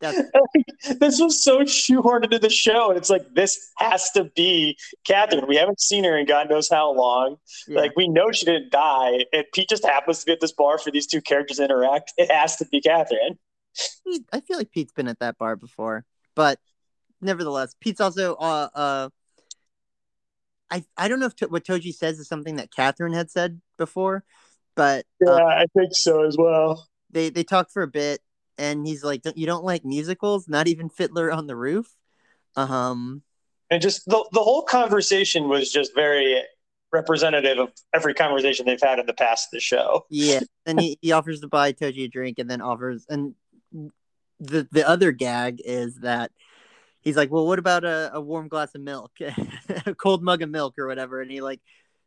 That's 0.00 0.18
this 0.98 1.20
was 1.20 1.44
so 1.44 1.60
shoehorned 1.60 2.24
into 2.24 2.38
the 2.38 2.50
show, 2.50 2.88
and 2.88 2.96
it's 2.96 3.10
like 3.10 3.34
this 3.34 3.70
has 3.76 4.10
to 4.12 4.24
be 4.34 4.78
Catherine. 5.06 5.46
We 5.46 5.56
haven't 5.56 5.80
seen 5.80 6.04
her 6.04 6.18
in 6.18 6.26
God 6.26 6.48
knows 6.48 6.68
how 6.70 6.92
long. 6.92 7.36
Yeah. 7.68 7.80
Like 7.80 7.92
we 7.96 8.08
know 8.08 8.32
she 8.32 8.46
didn't 8.46 8.70
die, 8.70 9.26
and 9.32 9.44
Pete 9.52 9.68
just 9.68 9.84
happens 9.84 10.20
to 10.20 10.26
be 10.26 10.32
at 10.32 10.40
this 10.40 10.52
bar 10.52 10.78
for 10.78 10.90
these 10.90 11.06
two 11.06 11.20
characters 11.20 11.58
to 11.58 11.64
interact. 11.64 12.14
It 12.16 12.30
has 12.30 12.56
to 12.56 12.66
be 12.66 12.80
Catherine. 12.80 13.38
I 14.32 14.40
feel 14.40 14.56
like 14.56 14.72
Pete's 14.72 14.92
been 14.92 15.06
at 15.06 15.20
that 15.20 15.38
bar 15.38 15.54
before, 15.54 16.04
but 16.34 16.58
nevertheless, 17.20 17.74
Pete's 17.80 18.00
also 18.00 18.34
uh 18.34 18.68
uh. 18.74 19.08
I 20.70 20.84
I 20.96 21.08
don't 21.08 21.20
know 21.20 21.26
if 21.26 21.36
to, 21.36 21.48
what 21.48 21.64
Toji 21.64 21.92
says 21.92 22.18
is 22.18 22.28
something 22.28 22.56
that 22.56 22.72
Catherine 22.74 23.12
had 23.12 23.30
said 23.30 23.60
before, 23.76 24.24
but 24.80 25.04
yeah, 25.20 25.32
um, 25.32 25.46
I 25.46 25.66
think 25.76 25.90
so 25.92 26.24
as 26.24 26.38
well. 26.38 26.88
They 27.10 27.28
they 27.28 27.44
talk 27.44 27.70
for 27.70 27.82
a 27.82 27.86
bit, 27.86 28.22
and 28.56 28.86
he's 28.86 29.04
like, 29.04 29.20
"You 29.34 29.44
don't 29.44 29.62
like 29.62 29.84
musicals? 29.84 30.48
Not 30.48 30.68
even 30.68 30.88
Fiddler 30.88 31.30
on 31.30 31.46
the 31.46 31.54
Roof." 31.54 31.94
Um, 32.56 33.20
and 33.70 33.82
just 33.82 34.06
the 34.06 34.24
the 34.32 34.40
whole 34.40 34.62
conversation 34.62 35.50
was 35.50 35.70
just 35.70 35.94
very 35.94 36.42
representative 36.94 37.58
of 37.58 37.72
every 37.92 38.14
conversation 38.14 38.64
they've 38.64 38.80
had 38.80 38.98
in 38.98 39.04
the 39.04 39.12
past 39.12 39.48
of 39.48 39.58
the 39.58 39.60
show. 39.60 40.06
Yeah, 40.08 40.40
and 40.64 40.80
he, 40.80 40.98
he 41.02 41.12
offers 41.12 41.40
to 41.40 41.48
buy 41.48 41.74
Toji 41.74 42.04
a 42.04 42.08
drink, 42.08 42.38
and 42.38 42.48
then 42.48 42.62
offers 42.62 43.04
and 43.10 43.34
the 44.40 44.66
the 44.72 44.88
other 44.88 45.12
gag 45.12 45.60
is 45.62 45.96
that 45.96 46.32
he's 47.02 47.18
like, 47.18 47.30
well, 47.30 47.46
what 47.46 47.58
about 47.58 47.84
a, 47.84 48.12
a 48.14 48.20
warm 48.22 48.48
glass 48.48 48.74
of 48.74 48.80
milk, 48.80 49.12
a 49.84 49.94
cold 49.94 50.22
mug 50.22 50.40
of 50.40 50.48
milk 50.48 50.78
or 50.78 50.86
whatever? 50.86 51.20
And 51.20 51.30
he 51.30 51.42
like, 51.42 51.60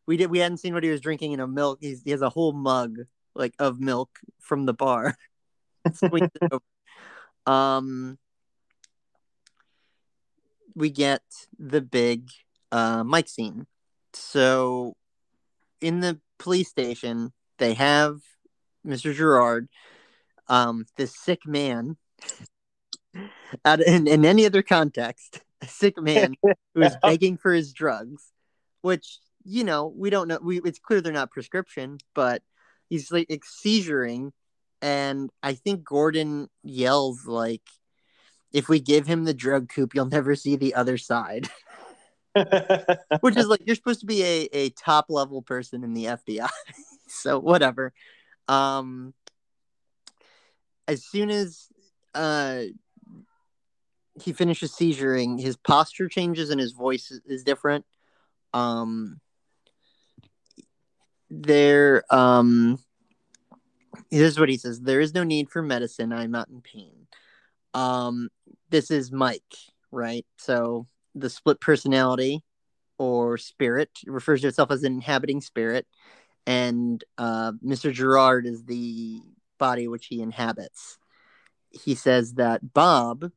we 0.05 0.17
did, 0.17 0.29
we 0.29 0.39
hadn't 0.39 0.57
seen 0.57 0.73
what 0.73 0.83
he 0.83 0.89
was 0.89 1.01
drinking 1.01 1.31
in 1.31 1.39
a 1.39 1.47
milk. 1.47 1.79
He's, 1.81 2.03
he 2.03 2.11
has 2.11 2.21
a 2.21 2.29
whole 2.29 2.53
mug 2.53 2.97
like 3.35 3.53
of 3.59 3.79
milk 3.79 4.19
from 4.39 4.65
the 4.65 4.73
bar. 4.73 5.15
um, 7.45 8.17
we 10.75 10.89
get 10.89 11.23
the 11.57 11.81
big 11.81 12.29
uh, 12.71 13.03
Mike 13.03 13.27
scene. 13.27 13.67
So 14.13 14.95
in 15.81 15.99
the 15.99 16.19
police 16.39 16.69
station, 16.69 17.33
they 17.57 17.73
have 17.73 18.19
Mr. 18.85 19.13
Gerard, 19.13 19.69
um, 20.47 20.85
this 20.97 21.15
sick 21.17 21.45
man 21.45 21.97
out 23.65 23.81
in, 23.81 24.07
in 24.07 24.25
any 24.25 24.45
other 24.45 24.61
context, 24.61 25.41
a 25.61 25.67
sick 25.67 26.01
man 26.01 26.35
who 26.75 26.81
is 26.81 26.95
begging 27.01 27.37
for 27.37 27.53
his 27.53 27.73
drugs, 27.73 28.31
which 28.81 29.19
you 29.43 29.63
know 29.63 29.93
we 29.95 30.09
don't 30.09 30.27
know. 30.27 30.39
We 30.41 30.61
it's 30.63 30.79
clear 30.79 31.01
they're 31.01 31.13
not 31.13 31.31
prescription, 31.31 31.97
but 32.13 32.41
he's 32.89 33.11
like 33.11 33.27
seizuring, 33.29 34.31
and 34.81 35.29
I 35.41 35.53
think 35.53 35.83
Gordon 35.83 36.49
yells 36.63 37.25
like, 37.25 37.63
"If 38.51 38.69
we 38.69 38.79
give 38.79 39.07
him 39.07 39.25
the 39.25 39.33
drug 39.33 39.69
coop, 39.69 39.93
you'll 39.95 40.05
never 40.05 40.35
see 40.35 40.55
the 40.55 40.75
other 40.75 40.97
side." 40.97 41.49
which 43.21 43.37
is 43.37 43.47
like 43.47 43.61
you're 43.65 43.75
supposed 43.75 43.99
to 43.99 44.07
be 44.07 44.23
a, 44.23 44.49
a 44.53 44.69
top 44.71 45.05
level 45.09 45.43
person 45.43 45.83
in 45.83 45.93
the 45.93 46.05
FBI. 46.05 46.49
so 47.07 47.37
whatever. 47.37 47.93
Um 48.47 49.13
as 50.87 51.05
soon 51.05 51.29
as 51.29 51.67
uh 52.15 52.63
he 54.21 54.33
finishes 54.33 54.71
seizuring, 54.71 55.39
his 55.39 55.57
posture 55.57 56.07
changes 56.07 56.49
and 56.49 56.59
his 56.59 56.71
voice 56.71 57.11
is 57.25 57.43
different. 57.43 57.85
Um, 58.53 59.19
there, 61.33 62.03
um, 62.13 62.79
here's 64.11 64.39
what 64.39 64.49
he 64.49 64.57
says: 64.57 64.81
"There 64.81 64.99
is 64.99 65.13
no 65.13 65.23
need 65.23 65.49
for 65.49 65.61
medicine. 65.61 66.13
I'm 66.13 66.31
not 66.31 66.49
in 66.49 66.61
pain." 66.61 67.07
Um, 67.73 68.29
this 68.69 68.91
is 68.91 69.11
Mike, 69.11 69.41
right? 69.91 70.25
So 70.37 70.87
the 71.15 71.29
split 71.29 71.59
personality 71.59 72.43
or 72.99 73.37
spirit 73.37 73.89
refers 74.05 74.41
to 74.41 74.47
itself 74.47 74.69
as 74.71 74.83
an 74.83 74.93
inhabiting 74.93 75.41
spirit, 75.41 75.87
and 76.45 77.03
uh, 77.17 77.53
Mr. 77.65 77.91
Gerard 77.91 78.45
is 78.45 78.65
the 78.65 79.19
body 79.57 79.87
which 79.87 80.05
he 80.07 80.21
inhabits. 80.21 80.99
He 81.71 81.95
says 81.95 82.35
that 82.35 82.73
Bob 82.73 83.31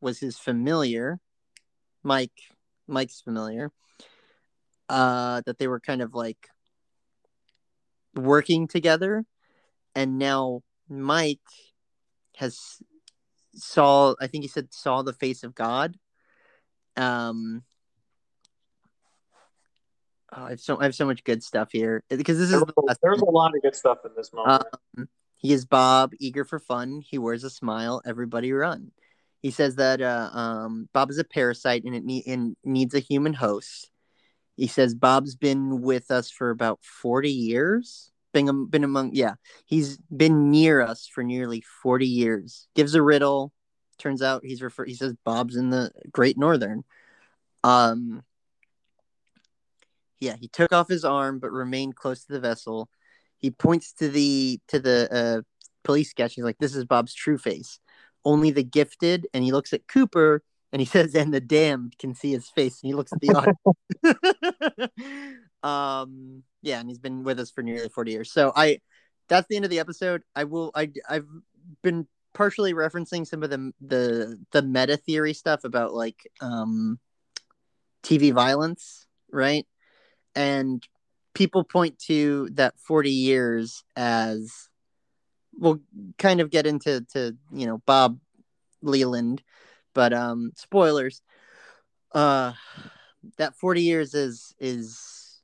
was 0.00 0.20
his 0.20 0.38
familiar, 0.38 1.18
Mike, 2.04 2.40
Mike's 2.86 3.20
familiar. 3.20 3.72
Uh, 4.88 5.42
that 5.46 5.58
they 5.58 5.66
were 5.66 5.80
kind 5.80 6.00
of 6.00 6.14
like 6.14 6.48
working 8.16 8.66
together, 8.68 9.24
and 9.94 10.18
now 10.18 10.62
Mike 10.88 11.40
has 12.36 12.80
saw. 13.54 14.14
I 14.20 14.26
think 14.26 14.44
he 14.44 14.48
said 14.48 14.72
saw 14.72 15.02
the 15.02 15.12
face 15.12 15.42
of 15.42 15.54
God. 15.54 15.96
Um, 16.96 17.62
oh, 20.34 20.44
I 20.44 20.50
have 20.50 20.60
so 20.60 20.78
I 20.78 20.84
have 20.84 20.94
so 20.94 21.06
much 21.06 21.24
good 21.24 21.42
stuff 21.42 21.70
here 21.72 22.02
because 22.08 22.38
this 22.38 22.50
is 22.50 22.60
There's, 22.60 22.64
the 22.64 22.96
there's 23.02 23.22
a 23.22 23.30
lot 23.30 23.54
of 23.54 23.62
good 23.62 23.76
stuff 23.76 23.98
in 24.04 24.12
this 24.16 24.32
moment. 24.32 24.64
Um, 24.96 25.08
he 25.36 25.52
is 25.52 25.64
Bob, 25.64 26.12
eager 26.18 26.44
for 26.44 26.58
fun. 26.58 27.02
He 27.06 27.18
wears 27.18 27.44
a 27.44 27.50
smile. 27.50 28.02
Everybody 28.04 28.52
run. 28.52 28.92
He 29.42 29.50
says 29.50 29.76
that 29.76 30.00
uh, 30.00 30.30
um, 30.32 30.88
Bob 30.92 31.10
is 31.10 31.18
a 31.18 31.24
parasite 31.24 31.84
and 31.84 31.94
it 31.94 32.04
ne- 32.04 32.24
and 32.26 32.56
needs 32.64 32.94
a 32.94 33.00
human 33.00 33.34
host. 33.34 33.90
He 34.56 34.66
says 34.66 34.94
Bob's 34.94 35.34
been 35.36 35.82
with 35.82 36.10
us 36.10 36.30
for 36.30 36.50
about 36.50 36.80
forty 36.82 37.30
years. 37.30 38.10
Been, 38.32 38.66
been 38.66 38.84
among 38.84 39.14
yeah. 39.14 39.34
He's 39.64 39.98
been 40.14 40.50
near 40.50 40.82
us 40.82 41.06
for 41.06 41.22
nearly 41.22 41.62
forty 41.82 42.06
years. 42.06 42.68
Gives 42.74 42.94
a 42.94 43.02
riddle. 43.02 43.52
Turns 43.98 44.22
out 44.22 44.44
he's 44.44 44.62
refer- 44.62 44.84
He 44.84 44.94
says 44.94 45.14
Bob's 45.24 45.56
in 45.56 45.70
the 45.70 45.90
Great 46.10 46.38
Northern. 46.38 46.84
Um. 47.64 48.22
Yeah, 50.18 50.36
he 50.40 50.48
took 50.48 50.72
off 50.72 50.88
his 50.88 51.04
arm 51.04 51.38
but 51.38 51.52
remained 51.52 51.94
close 51.94 52.24
to 52.24 52.32
the 52.32 52.40
vessel 52.40 52.88
he 53.38 53.50
points 53.50 53.92
to 53.94 54.08
the 54.08 54.60
to 54.68 54.80
the 54.80 55.08
uh, 55.12 55.42
police 55.84 56.10
sketch. 56.10 56.34
He's 56.34 56.44
like, 56.44 56.58
"This 56.58 56.74
is 56.74 56.84
Bob's 56.84 57.14
true 57.14 57.38
face. 57.38 57.78
Only 58.24 58.50
the 58.50 58.64
gifted." 58.64 59.26
And 59.32 59.44
he 59.44 59.52
looks 59.52 59.72
at 59.72 59.86
Cooper 59.86 60.42
and 60.72 60.80
he 60.80 60.86
says, 60.86 61.14
"And 61.14 61.32
the 61.32 61.40
damned 61.40 61.98
can 61.98 62.14
see 62.14 62.32
his 62.32 62.48
face." 62.48 62.82
And 62.82 62.88
he 62.88 62.94
looks 62.94 63.12
at 63.12 63.20
the 63.20 63.34
audience. 63.34 63.58
um, 65.62 66.42
yeah, 66.62 66.80
and 66.80 66.88
he's 66.88 66.98
been 66.98 67.22
with 67.22 67.40
us 67.40 67.50
for 67.50 67.62
nearly 67.62 67.88
forty 67.88 68.12
years. 68.12 68.32
So 68.32 68.52
I, 68.54 68.80
that's 69.28 69.48
the 69.48 69.56
end 69.56 69.64
of 69.64 69.70
the 69.70 69.80
episode. 69.80 70.22
I 70.34 70.44
will. 70.44 70.70
I 70.74 70.90
I've 71.08 71.26
been 71.82 72.06
partially 72.34 72.74
referencing 72.74 73.26
some 73.26 73.42
of 73.42 73.50
the 73.50 73.72
the 73.80 74.38
the 74.52 74.62
meta 74.62 74.96
theory 74.96 75.32
stuff 75.32 75.64
about 75.64 75.94
like 75.94 76.30
um 76.40 76.98
TV 78.02 78.32
violence, 78.32 79.06
right? 79.30 79.66
And 80.34 80.86
people 81.34 81.64
point 81.64 81.98
to 81.98 82.48
that 82.52 82.74
40 82.78 83.10
years 83.10 83.84
as 83.94 84.68
we'll 85.52 85.80
kind 86.18 86.40
of 86.40 86.50
get 86.50 86.66
into 86.66 87.04
to 87.12 87.36
you 87.52 87.66
know 87.66 87.78
bob 87.84 88.18
leland 88.80 89.42
but 89.96 90.12
um 90.12 90.52
spoilers 90.54 91.22
uh 92.12 92.52
that 93.38 93.56
40 93.56 93.82
years 93.82 94.14
is 94.14 94.54
is 94.60 95.40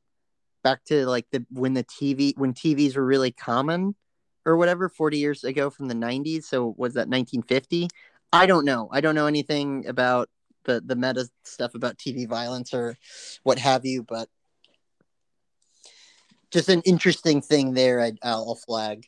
back 0.62 0.84
to 0.84 1.06
like 1.06 1.26
the 1.32 1.44
when 1.50 1.74
the 1.74 1.84
tv 1.84 2.36
when 2.36 2.52
tvs 2.52 2.94
were 2.94 3.04
really 3.04 3.32
common 3.32 3.96
or 4.44 4.56
whatever 4.56 4.88
40 4.88 5.18
years 5.18 5.42
ago 5.42 5.70
from 5.70 5.88
the 5.88 5.94
90s 5.94 6.44
so 6.44 6.74
was 6.76 6.94
that 6.94 7.08
1950 7.08 7.88
i 8.32 8.46
don't 8.46 8.64
know 8.64 8.88
i 8.92 9.00
don't 9.00 9.14
know 9.16 9.26
anything 9.26 9.86
about 9.88 10.28
the 10.64 10.80
the 10.84 10.94
meta 10.94 11.26
stuff 11.42 11.74
about 11.74 11.96
tv 11.96 12.28
violence 12.28 12.74
or 12.74 12.96
what 13.42 13.58
have 13.58 13.84
you 13.84 14.04
but 14.04 14.28
just 16.52 16.68
an 16.68 16.82
interesting 16.82 17.40
thing 17.40 17.72
there. 17.72 18.00
I, 18.00 18.12
I'll 18.22 18.54
flag. 18.54 19.06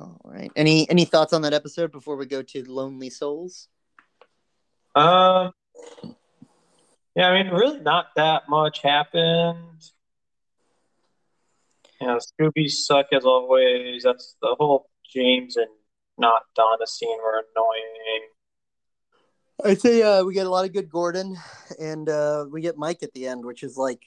All 0.00 0.20
right. 0.24 0.50
Any 0.56 0.88
any 0.90 1.04
thoughts 1.04 1.32
on 1.32 1.42
that 1.42 1.52
episode 1.52 1.92
before 1.92 2.16
we 2.16 2.26
go 2.26 2.42
to 2.42 2.70
Lonely 2.70 3.10
Souls? 3.10 3.68
Um. 4.94 5.52
Yeah, 7.14 7.30
I 7.30 7.42
mean, 7.42 7.52
really, 7.52 7.80
not 7.80 8.14
that 8.14 8.48
much 8.48 8.80
happened. 8.82 9.90
Know, 12.00 12.18
Scooby 12.18 12.70
suck 12.70 13.06
as 13.12 13.24
always. 13.24 14.04
That's 14.04 14.36
the 14.40 14.54
whole 14.58 14.88
James 15.12 15.56
and 15.56 15.66
not 16.16 16.42
Donna 16.54 16.86
scene 16.86 17.18
were 17.18 17.42
annoying. 17.54 18.28
I'd 19.64 19.80
say 19.80 20.02
uh, 20.02 20.22
we 20.22 20.34
get 20.34 20.46
a 20.46 20.50
lot 20.50 20.64
of 20.64 20.72
good 20.72 20.88
Gordon, 20.88 21.36
and 21.80 22.08
uh, 22.08 22.46
we 22.48 22.60
get 22.60 22.78
Mike 22.78 23.02
at 23.02 23.12
the 23.12 23.26
end, 23.26 23.44
which 23.44 23.64
is 23.64 23.76
like 23.76 24.02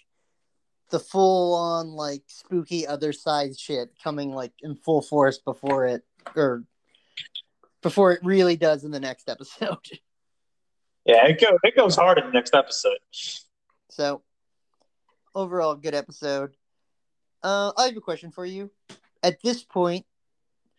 the 0.91 0.99
full 0.99 1.55
on 1.55 1.89
like 1.89 2.23
spooky 2.27 2.85
other 2.85 3.13
side 3.13 3.57
shit 3.57 3.89
coming 4.03 4.31
like 4.31 4.51
in 4.61 4.75
full 4.75 5.01
force 5.01 5.39
before 5.39 5.85
it 5.85 6.03
or 6.35 6.63
before 7.81 8.11
it 8.11 8.19
really 8.23 8.55
does 8.55 8.83
in 8.83 8.91
the 8.91 8.99
next 8.99 9.29
episode. 9.29 9.77
Yeah, 11.03 11.25
it 11.25 11.41
goes 11.41 11.57
it 11.63 11.75
goes 11.75 11.95
hard 11.95 12.19
in 12.19 12.27
the 12.27 12.31
next 12.31 12.53
episode. 12.53 12.99
So 13.89 14.21
overall 15.33 15.73
good 15.73 15.95
episode. 15.95 16.51
Uh 17.41 17.71
I 17.75 17.87
have 17.87 17.97
a 17.97 18.01
question 18.01 18.29
for 18.31 18.45
you. 18.45 18.69
At 19.23 19.41
this 19.41 19.63
point, 19.63 20.05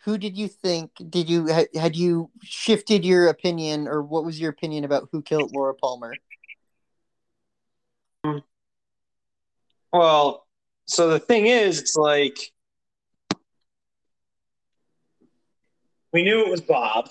who 0.04 0.18
did 0.18 0.38
you 0.38 0.46
think 0.46 0.92
did 1.10 1.28
you 1.28 1.46
had 1.46 1.96
you 1.96 2.30
shifted 2.44 3.04
your 3.04 3.26
opinion 3.30 3.88
or 3.88 4.00
what 4.00 4.24
was 4.24 4.40
your 4.40 4.50
opinion 4.50 4.84
about 4.84 5.08
who 5.10 5.22
killed 5.22 5.50
Laura 5.52 5.74
Palmer? 5.74 6.14
Well, 9.92 10.46
so 10.86 11.08
the 11.08 11.20
thing 11.20 11.46
is, 11.46 11.80
it's 11.80 11.96
like 11.96 12.38
we 16.12 16.22
knew 16.22 16.40
it 16.40 16.50
was 16.50 16.60
Bob. 16.60 17.08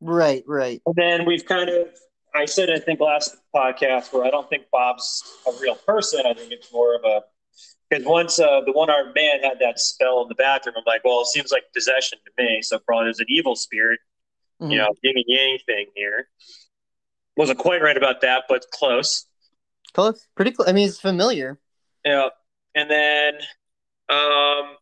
Right, 0.00 0.44
right. 0.46 0.80
And 0.86 0.94
then 0.96 1.24
we've 1.24 1.44
kind 1.44 1.70
of, 1.70 1.88
I 2.34 2.44
said, 2.44 2.70
I 2.70 2.78
think 2.78 3.00
last 3.00 3.36
podcast 3.54 4.12
where 4.12 4.24
I 4.24 4.30
don't 4.30 4.48
think 4.48 4.64
Bob's 4.70 5.22
a 5.46 5.52
real 5.60 5.76
person. 5.76 6.26
I 6.26 6.34
think 6.34 6.52
it's 6.52 6.72
more 6.72 6.94
of 6.96 7.04
a, 7.04 7.22
because 7.88 8.04
once 8.04 8.38
uh, 8.38 8.60
the 8.66 8.72
one 8.72 8.90
armed 8.90 9.14
man 9.14 9.40
had 9.42 9.58
that 9.60 9.78
spell 9.78 10.22
in 10.22 10.28
the 10.28 10.34
bathroom, 10.34 10.74
I'm 10.76 10.84
like, 10.86 11.04
well, 11.04 11.20
it 11.20 11.28
seems 11.28 11.52
like 11.52 11.64
possession 11.74 12.18
to 12.24 12.42
me. 12.42 12.62
So 12.62 12.78
probably 12.78 13.06
there's 13.06 13.20
an 13.20 13.26
evil 13.28 13.56
spirit, 13.56 14.00
mm-hmm. 14.60 14.72
you 14.72 14.78
know, 14.78 14.92
yin 15.02 15.14
and 15.16 15.24
yang 15.26 15.58
thing 15.66 15.86
here. 15.94 16.28
Wasn't 17.36 17.58
quite 17.58 17.82
right 17.82 17.96
about 17.96 18.20
that, 18.20 18.44
but 18.48 18.64
close. 18.72 19.26
Close, 19.92 20.26
pretty 20.34 20.50
close. 20.50 20.68
I 20.68 20.72
mean, 20.72 20.88
it's 20.88 21.00
familiar. 21.00 21.58
Yeah. 22.04 22.28
And 22.74 22.90
then, 22.90 23.34
um, 24.08 24.76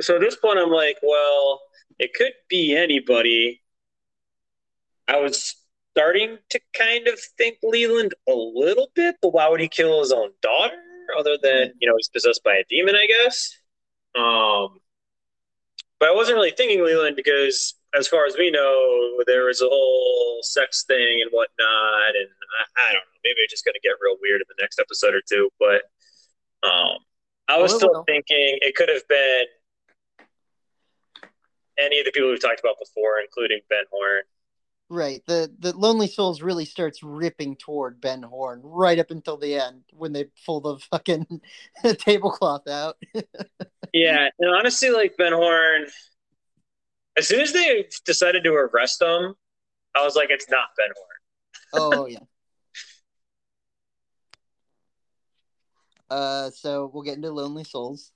so 0.00 0.16
at 0.16 0.20
this 0.20 0.36
point, 0.36 0.58
I'm 0.58 0.70
like, 0.70 0.98
well, 1.02 1.60
it 1.98 2.14
could 2.14 2.32
be 2.48 2.76
anybody. 2.76 3.62
I 5.08 5.20
was 5.20 5.56
starting 5.92 6.38
to 6.50 6.60
kind 6.74 7.08
of 7.08 7.18
think 7.36 7.58
Leland 7.62 8.14
a 8.28 8.32
little 8.32 8.88
bit, 8.94 9.16
but 9.20 9.32
why 9.32 9.48
would 9.48 9.60
he 9.60 9.68
kill 9.68 10.00
his 10.00 10.12
own 10.12 10.30
daughter? 10.42 10.76
Other 11.18 11.38
than 11.42 11.72
you 11.80 11.88
know 11.88 11.94
he's 11.96 12.10
possessed 12.10 12.44
by 12.44 12.54
a 12.54 12.64
demon, 12.68 12.94
I 12.94 13.06
guess. 13.06 13.56
Um, 14.14 14.78
but 15.98 16.10
I 16.10 16.14
wasn't 16.14 16.36
really 16.36 16.50
thinking 16.50 16.84
Leland 16.84 17.16
because, 17.16 17.74
as 17.96 18.06
far 18.06 18.26
as 18.26 18.36
we 18.36 18.50
know, 18.50 19.22
there 19.26 19.46
was 19.46 19.62
a 19.62 19.68
whole 19.68 20.40
sex 20.42 20.84
thing 20.84 21.20
and 21.22 21.30
whatnot, 21.30 22.14
and 22.14 22.28
I, 22.76 22.90
I 22.90 22.92
don't 22.92 23.00
know. 23.00 23.20
Maybe 23.24 23.40
it's 23.40 23.52
just 23.52 23.64
going 23.64 23.74
to 23.74 23.80
get 23.80 23.96
real 24.00 24.16
weird 24.20 24.42
in 24.42 24.46
the 24.48 24.62
next 24.62 24.78
episode 24.78 25.14
or 25.14 25.22
two. 25.26 25.50
But 25.58 25.82
um, 26.62 26.98
I 27.48 27.58
was 27.58 27.74
still 27.74 28.04
thinking 28.06 28.58
it 28.60 28.74
could 28.74 28.88
have 28.88 29.06
been 29.08 29.44
any 31.78 31.98
of 31.98 32.04
the 32.04 32.12
people 32.12 32.30
we've 32.30 32.40
talked 32.40 32.60
about 32.60 32.76
before, 32.78 33.20
including 33.20 33.60
Ben 33.70 33.84
Horne. 33.90 34.22
Right. 34.90 35.22
The 35.26 35.52
the 35.58 35.76
Lonely 35.76 36.06
Souls 36.06 36.40
really 36.40 36.64
starts 36.64 37.02
ripping 37.02 37.56
toward 37.56 38.00
Ben 38.00 38.22
Horne 38.22 38.60
right 38.62 38.98
up 38.98 39.10
until 39.10 39.36
the 39.36 39.54
end 39.54 39.82
when 39.92 40.12
they 40.12 40.26
pull 40.46 40.60
the 40.60 40.78
fucking 40.90 41.40
tablecloth 41.98 42.66
out. 42.66 42.96
yeah, 43.92 44.28
and 44.38 44.54
honestly, 44.54 44.90
like 44.90 45.16
Ben 45.18 45.32
Horne, 45.34 45.86
as 47.18 47.28
soon 47.28 47.40
as 47.40 47.52
they 47.52 47.86
decided 48.06 48.44
to 48.44 48.54
arrest 48.54 49.02
him, 49.02 49.34
I 49.94 50.04
was 50.04 50.16
like, 50.16 50.30
it's 50.30 50.48
not 50.48 50.68
Ben 50.78 50.88
Horne. 50.96 51.92
oh 51.92 52.06
yeah. 52.06 52.20
Uh, 56.10 56.50
so 56.50 56.90
we'll 56.92 57.02
get 57.02 57.16
into 57.16 57.30
Lonely 57.30 57.64
Souls. 57.64 58.12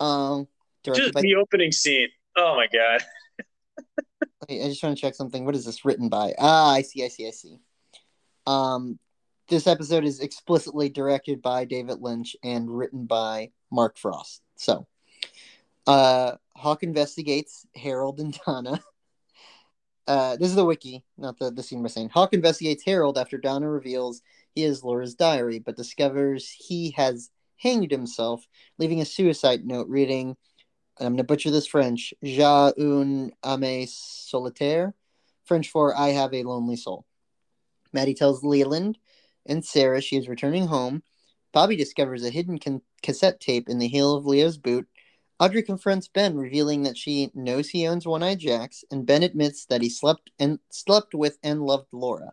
Um, 0.00 0.46
just 0.84 1.14
by... 1.14 1.22
the 1.22 1.36
opening 1.36 1.72
scene. 1.72 2.08
Oh 2.36 2.54
my 2.54 2.66
god. 2.72 3.02
Wait, 4.48 4.64
I 4.64 4.68
just 4.68 4.82
want 4.82 4.96
to 4.96 5.00
check 5.00 5.14
something. 5.14 5.44
What 5.44 5.54
is 5.54 5.64
this 5.64 5.84
written 5.84 6.08
by? 6.08 6.34
Ah, 6.38 6.72
I 6.72 6.82
see, 6.82 7.04
I 7.04 7.08
see, 7.08 7.26
I 7.26 7.30
see. 7.30 7.58
Um, 8.46 8.98
this 9.48 9.66
episode 9.66 10.04
is 10.04 10.20
explicitly 10.20 10.88
directed 10.88 11.42
by 11.42 11.64
David 11.64 12.00
Lynch 12.00 12.36
and 12.42 12.70
written 12.70 13.06
by 13.06 13.50
Mark 13.70 13.96
Frost. 13.98 14.42
So, 14.56 14.86
uh, 15.86 16.32
Hawk 16.54 16.82
investigates 16.82 17.66
Harold 17.74 18.20
and 18.20 18.38
Donna. 18.44 18.80
Uh, 20.08 20.36
this 20.36 20.48
is 20.48 20.54
the 20.54 20.64
wiki, 20.64 21.04
not 21.18 21.36
the, 21.36 21.50
the 21.50 21.64
scene 21.64 21.82
we're 21.82 21.88
saying. 21.88 22.08
Hawk 22.10 22.32
investigates 22.32 22.84
Harold 22.84 23.18
after 23.18 23.38
Donna 23.38 23.68
reveals 23.68 24.22
is 24.56 24.82
Laura's 24.82 25.14
diary, 25.14 25.58
but 25.58 25.76
discovers 25.76 26.50
he 26.50 26.92
has 26.92 27.30
hanged 27.58 27.90
himself, 27.90 28.46
leaving 28.78 29.00
a 29.00 29.04
suicide 29.04 29.64
note 29.64 29.88
reading, 29.88 30.36
I'm 30.98 31.08
going 31.08 31.16
to 31.18 31.24
butcher 31.24 31.50
this 31.50 31.66
French, 31.66 32.14
J'ai 32.22 32.42
un 32.42 33.32
âme 33.44 33.88
solitaire, 33.88 34.94
French 35.44 35.70
for 35.70 35.96
I 35.96 36.08
have 36.08 36.32
a 36.32 36.42
lonely 36.42 36.76
soul. 36.76 37.04
Maddy 37.92 38.14
tells 38.14 38.42
Leland 38.42 38.98
and 39.44 39.64
Sarah 39.64 40.00
she 40.00 40.16
is 40.16 40.28
returning 40.28 40.66
home. 40.66 41.02
Bobby 41.52 41.76
discovers 41.76 42.24
a 42.24 42.30
hidden 42.30 42.58
con- 42.58 42.82
cassette 43.02 43.40
tape 43.40 43.68
in 43.68 43.78
the 43.78 43.88
heel 43.88 44.14
of 44.14 44.26
Leo's 44.26 44.58
boot, 44.58 44.88
Audrey 45.38 45.62
confronts 45.62 46.08
Ben, 46.08 46.34
revealing 46.34 46.82
that 46.84 46.96
she 46.96 47.30
knows 47.34 47.68
he 47.68 47.86
owns 47.86 48.06
One 48.06 48.22
Eye 48.22 48.36
Jacks, 48.36 48.84
and 48.90 49.04
Ben 49.04 49.22
admits 49.22 49.66
that 49.66 49.82
he 49.82 49.90
slept 49.90 50.30
and 50.38 50.58
slept 50.70 51.14
with 51.14 51.38
and 51.42 51.62
loved 51.62 51.88
Laura. 51.92 52.32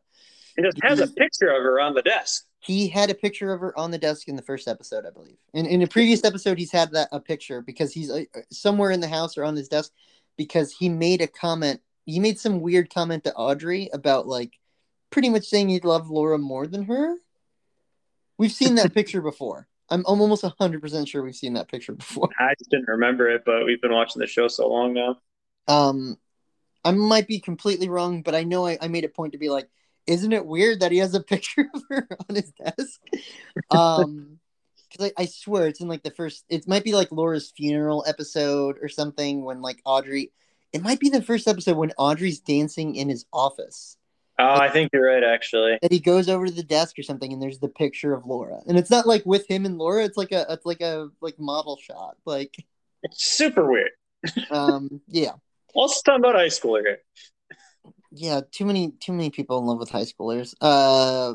He 0.56 0.64
just 0.64 0.78
has 0.84 1.00
a 1.00 1.08
picture 1.08 1.50
of 1.50 1.64
her 1.64 1.80
on 1.80 1.94
the 1.94 2.02
desk. 2.02 2.46
He 2.60 2.88
had 2.88 3.10
a 3.10 3.16
picture 3.16 3.52
of 3.52 3.60
her 3.60 3.78
on 3.78 3.92
the 3.92 3.98
desk 3.98 4.28
in 4.28 4.36
the 4.36 4.42
first 4.42 4.68
episode, 4.68 5.06
I 5.06 5.10
believe. 5.10 5.38
In 5.54 5.66
in 5.66 5.82
a 5.82 5.88
previous 5.88 6.24
episode, 6.24 6.58
he's 6.58 6.72
had 6.72 6.92
that 6.92 7.10
a 7.12 7.20
picture 7.20 7.62
because 7.62 7.94
he's 7.94 8.12
uh, 8.12 8.24
somewhere 8.52 8.92
in 8.92 9.02
the 9.02 9.08
house 9.08 9.38
or 9.38 9.44
on 9.44 9.56
his 9.56 9.68
desk 9.68 9.92
because 10.38 10.72
he 10.72 10.90
made 10.90 11.22
a 11.22 11.28
comment. 11.28 11.82
He 12.06 12.20
made 12.20 12.40
some 12.40 12.62
weird 12.62 12.94
comment 12.94 13.24
to 13.24 13.34
Audrey 13.34 13.90
about 13.94 14.28
like 14.28 14.54
pretty 15.10 15.30
much 15.30 15.46
saying 15.46 15.70
he 15.70 15.80
loved 15.80 16.10
Laura 16.10 16.38
more 16.38 16.68
than 16.68 16.84
her. 16.84 17.16
We've 18.38 18.52
seen 18.52 18.76
that 18.76 18.94
picture 18.94 19.22
before. 19.32 19.68
I'm, 19.90 20.04
I'm 20.08 20.22
almost 20.22 20.44
100% 20.44 21.08
sure 21.08 21.22
we've 21.22 21.36
seen 21.36 21.54
that 21.54 21.68
picture 21.68 21.94
before. 21.94 22.30
I 22.40 22.56
just 22.58 22.72
didn't 22.72 22.88
remember 22.88 23.30
it, 23.30 23.44
but 23.46 23.66
we've 23.66 23.82
been 23.82 23.92
watching 23.94 24.22
the 24.22 24.28
show 24.28 24.48
so 24.48 24.68
long 24.68 24.94
now. 24.94 25.18
Um, 25.68 26.18
I 26.84 26.92
might 26.92 27.28
be 27.28 27.40
completely 27.40 27.90
wrong, 27.90 28.24
but 28.24 28.34
I 28.34 28.44
know 28.44 28.66
I, 28.66 28.78
I 28.82 28.88
made 28.88 29.06
a 29.06 29.10
point 29.10 29.34
to 29.34 29.38
be 29.38 29.50
like, 29.50 29.70
isn't 30.08 30.34
it 30.34 30.46
weird 30.46 30.82
that 30.82 30.92
he 30.92 31.00
has 31.00 31.14
a 31.14 31.24
picture 31.24 31.70
of 31.74 31.84
her 31.90 32.08
on 32.30 32.36
his 32.36 32.52
desk? 32.52 33.02
Um, 33.72 34.40
because 34.92 35.12
I, 35.18 35.24
I 35.24 35.26
swear 35.26 35.68
it's 35.68 35.82
in 35.82 35.88
like 35.88 36.04
the 36.04 36.12
first, 36.12 36.46
it 36.50 36.68
might 36.68 36.84
be 36.84 36.94
like 36.94 37.12
Laura's 37.12 37.52
funeral 37.56 38.04
episode 38.08 38.78
or 38.82 38.88
something 38.88 39.44
when 39.44 39.62
like 39.62 39.82
Audrey, 39.86 40.32
it 40.72 40.84
might 40.84 41.00
be 41.00 41.10
the 41.10 41.22
first 41.22 41.48
episode 41.48 41.78
when 41.78 41.92
Audrey's 41.98 42.40
dancing 42.40 42.96
in 42.96 43.10
his 43.10 43.26
office. 43.34 43.98
Oh, 44.40 44.46
I 44.46 44.70
think 44.70 44.90
you're 44.92 45.06
right, 45.06 45.24
actually. 45.24 45.78
That 45.82 45.92
he 45.92 46.00
goes 46.00 46.28
over 46.28 46.48
to 46.48 46.52
the 46.52 46.64
desk 46.64 46.98
or 46.98 47.04
something, 47.04 47.32
and 47.32 47.40
there's 47.40 47.60
the 47.60 47.70
picture 47.70 48.14
of 48.14 48.26
Laura, 48.26 48.62
and 48.68 48.80
it's 48.80 48.90
not 48.90 49.06
like 49.06 49.24
with 49.28 49.48
him 49.48 49.64
and 49.66 49.78
Laura. 49.78 50.04
It's 50.04 50.18
like 50.18 50.32
a, 50.32 50.48
it's 50.50 50.66
like 50.66 50.82
a 50.82 51.10
like 51.22 51.40
model 51.40 51.78
shot. 51.78 52.18
Like 52.26 52.56
it's 53.04 53.24
super 53.24 53.70
weird. 53.70 53.92
um, 54.50 55.02
yeah. 55.08 55.34
Let's 55.76 56.02
talk 56.02 56.18
about 56.18 56.36
high 56.36 56.48
school 56.48 56.76
here. 56.78 57.00
Yeah, 58.16 58.42
too 58.52 58.66
many, 58.66 58.92
too 58.92 59.12
many 59.12 59.32
people 59.32 59.58
in 59.58 59.66
love 59.66 59.80
with 59.80 59.90
high 59.90 60.04
schoolers. 60.04 60.54
Uh, 60.62 61.34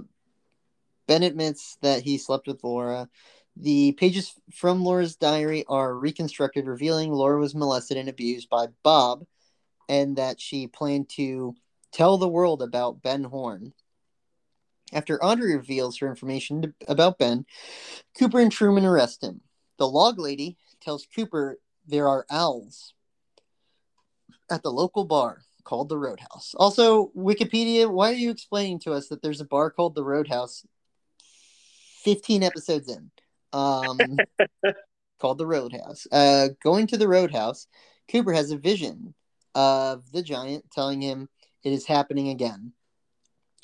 Ben 1.09 1.25
admits 1.25 1.77
that 1.83 2.03
he 2.03 2.19
slept 2.19 2.47
with 2.47 2.63
Laura. 2.63 3.09
The 3.57 3.93
pages 3.93 4.33
from 4.55 4.85
Laura's 4.85 5.17
diary 5.17 5.65
are 5.69 5.93
reconstructed, 5.93 6.67
revealing 6.67 7.11
Laura 7.11 7.41
was 7.41 7.57
molested 7.57 7.97
and 7.97 8.09
abused 8.09 8.49
by 8.49 8.69
Bob, 8.85 9.25
and 9.89 10.17
that 10.17 10.41
she 10.41 10.69
planned 10.69 11.09
to 11.17 11.57
tell 11.91 12.17
the 12.17 12.29
world 12.29 12.63
about 12.63 13.03
Ben 13.03 13.25
Horne. 13.25 13.73
After 14.93 15.23
Audrey 15.23 15.57
reveals 15.57 15.99
her 15.99 16.09
information 16.09 16.63
to, 16.63 16.75
about 16.87 17.19
Ben, 17.19 17.45
Cooper 18.17 18.39
and 18.39 18.53
Truman 18.53 18.85
arrest 18.85 19.25
him. 19.25 19.41
The 19.79 19.89
log 19.89 20.21
lady 20.21 20.57
tells 20.81 21.09
Cooper 21.13 21.59
there 21.89 22.07
are 22.07 22.25
owls 22.31 22.95
at 24.49 24.63
the 24.63 24.71
local 24.71 25.05
bar 25.05 25.43
called 25.69 25.91
the 25.91 25.99
Roadhouse. 25.99 26.55
Also, 26.57 27.09
Wikipedia, 27.15 27.91
why 27.91 28.11
are 28.11 28.15
you 28.15 28.31
explaining 28.31 28.79
to 28.81 28.93
us 28.93 29.09
that 29.09 29.21
there's 29.21 29.43
a 29.43 29.45
bar 29.45 29.71
called 29.71 29.95
the 29.95 30.03
Roadhouse 30.03 30.67
15 32.05 32.43
episodes 32.43 32.89
in? 32.89 33.11
Um, 33.53 34.17
called 35.21 35.37
the 35.37 35.47
Roadhouse. 35.47 36.07
Uh, 36.11 36.49
going 36.63 36.87
to 36.87 36.97
the 36.97 37.07
Roadhouse, 37.07 37.67
Cooper 38.11 38.33
has 38.33 38.51
a 38.51 38.57
vision 38.57 39.15
of 39.55 40.11
the 40.11 40.23
giant 40.23 40.71
telling 40.71 41.03
him 41.03 41.29
it 41.63 41.75
is 41.75 41.85
happening 41.85 42.31
again. 42.31 42.73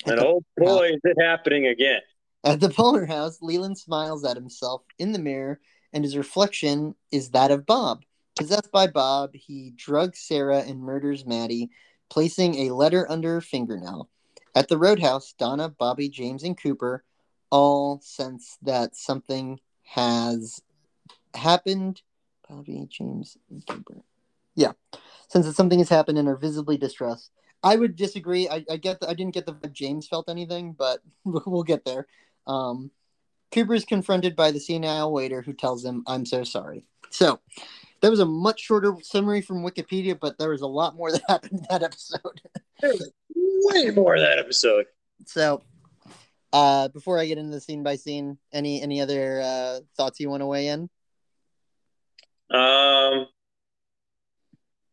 And 0.05 0.19
oh 0.19 0.43
boy, 0.57 0.89
is 0.89 1.01
it 1.03 1.19
happening 1.19 1.65
again. 1.65 2.01
At 2.43 2.59
the 2.59 2.69
Palmer 2.69 3.07
House, 3.07 3.39
Leland 3.41 3.79
smiles 3.79 4.23
at 4.23 4.37
himself 4.37 4.83
in 4.99 5.11
the 5.11 5.17
mirror, 5.17 5.59
and 5.91 6.03
his 6.03 6.15
reflection 6.15 6.93
is 7.11 7.31
that 7.31 7.49
of 7.49 7.65
Bob. 7.65 8.03
Possessed 8.35 8.71
by 8.71 8.85
Bob, 8.85 9.31
he 9.33 9.73
drugs 9.75 10.19
Sarah 10.19 10.59
and 10.59 10.81
murders 10.81 11.25
Maddy, 11.25 11.71
placing 12.09 12.55
a 12.55 12.73
letter 12.73 13.09
under 13.09 13.33
her 13.33 13.41
fingernail. 13.41 14.09
At 14.55 14.69
the 14.69 14.77
Roadhouse, 14.77 15.33
Donna, 15.37 15.69
Bobby, 15.69 16.09
James, 16.09 16.43
and 16.43 16.57
Cooper 16.57 17.03
all 17.49 17.99
sense 18.01 18.57
that 18.61 18.95
something 18.95 19.59
has 19.83 20.61
happened. 21.33 22.01
Bobby, 22.47 22.87
James, 22.89 23.37
and 23.49 23.65
Cooper. 23.65 24.01
Yeah. 24.55 24.71
Since 25.27 25.45
that 25.45 25.55
something 25.55 25.79
has 25.79 25.89
happened 25.89 26.17
and 26.17 26.27
are 26.27 26.37
visibly 26.37 26.77
distressed. 26.77 27.31
I 27.63 27.75
would 27.75 27.95
disagree. 27.95 28.47
I, 28.47 28.63
I 28.69 28.77
get 28.77 28.99
the, 28.99 29.09
I 29.09 29.13
didn't 29.13 29.33
get 29.33 29.45
the 29.45 29.53
James 29.69 30.07
felt 30.07 30.29
anything, 30.29 30.73
but 30.73 30.99
we'll 31.25 31.63
get 31.63 31.83
there. 31.85 32.07
Um, 32.47 32.91
Cooper 33.51 33.73
is 33.73 33.85
confronted 33.85 34.35
by 34.35 34.51
the 34.51 34.59
senile 34.59 35.11
waiter 35.11 35.41
who 35.41 35.53
tells 35.53 35.83
him, 35.83 36.03
"I'm 36.07 36.25
so 36.25 36.43
sorry." 36.43 36.83
So 37.09 37.39
that 38.01 38.09
was 38.09 38.19
a 38.19 38.25
much 38.25 38.61
shorter 38.61 38.95
summary 39.01 39.41
from 39.41 39.63
Wikipedia, 39.63 40.17
but 40.19 40.37
there 40.37 40.49
was 40.49 40.61
a 40.61 40.67
lot 40.67 40.95
more 40.95 41.11
that 41.11 41.21
happened 41.27 41.59
in 41.59 41.65
that 41.69 41.83
episode. 41.83 42.41
there 42.81 42.91
was 42.91 43.11
way 43.35 43.89
more 43.91 44.15
in 44.15 44.23
that 44.23 44.39
episode. 44.39 44.85
So, 45.25 45.61
uh, 46.53 46.89
before 46.89 47.19
I 47.19 47.25
get 47.25 47.37
into 47.37 47.51
the 47.51 47.61
scene 47.61 47.83
by 47.83 47.95
scene, 47.95 48.37
any 48.53 48.81
any 48.81 49.01
other 49.01 49.41
uh, 49.41 49.79
thoughts 49.97 50.19
you 50.19 50.29
want 50.29 50.41
to 50.41 50.47
weigh 50.47 50.67
in? 50.67 50.89
Um, 52.51 53.27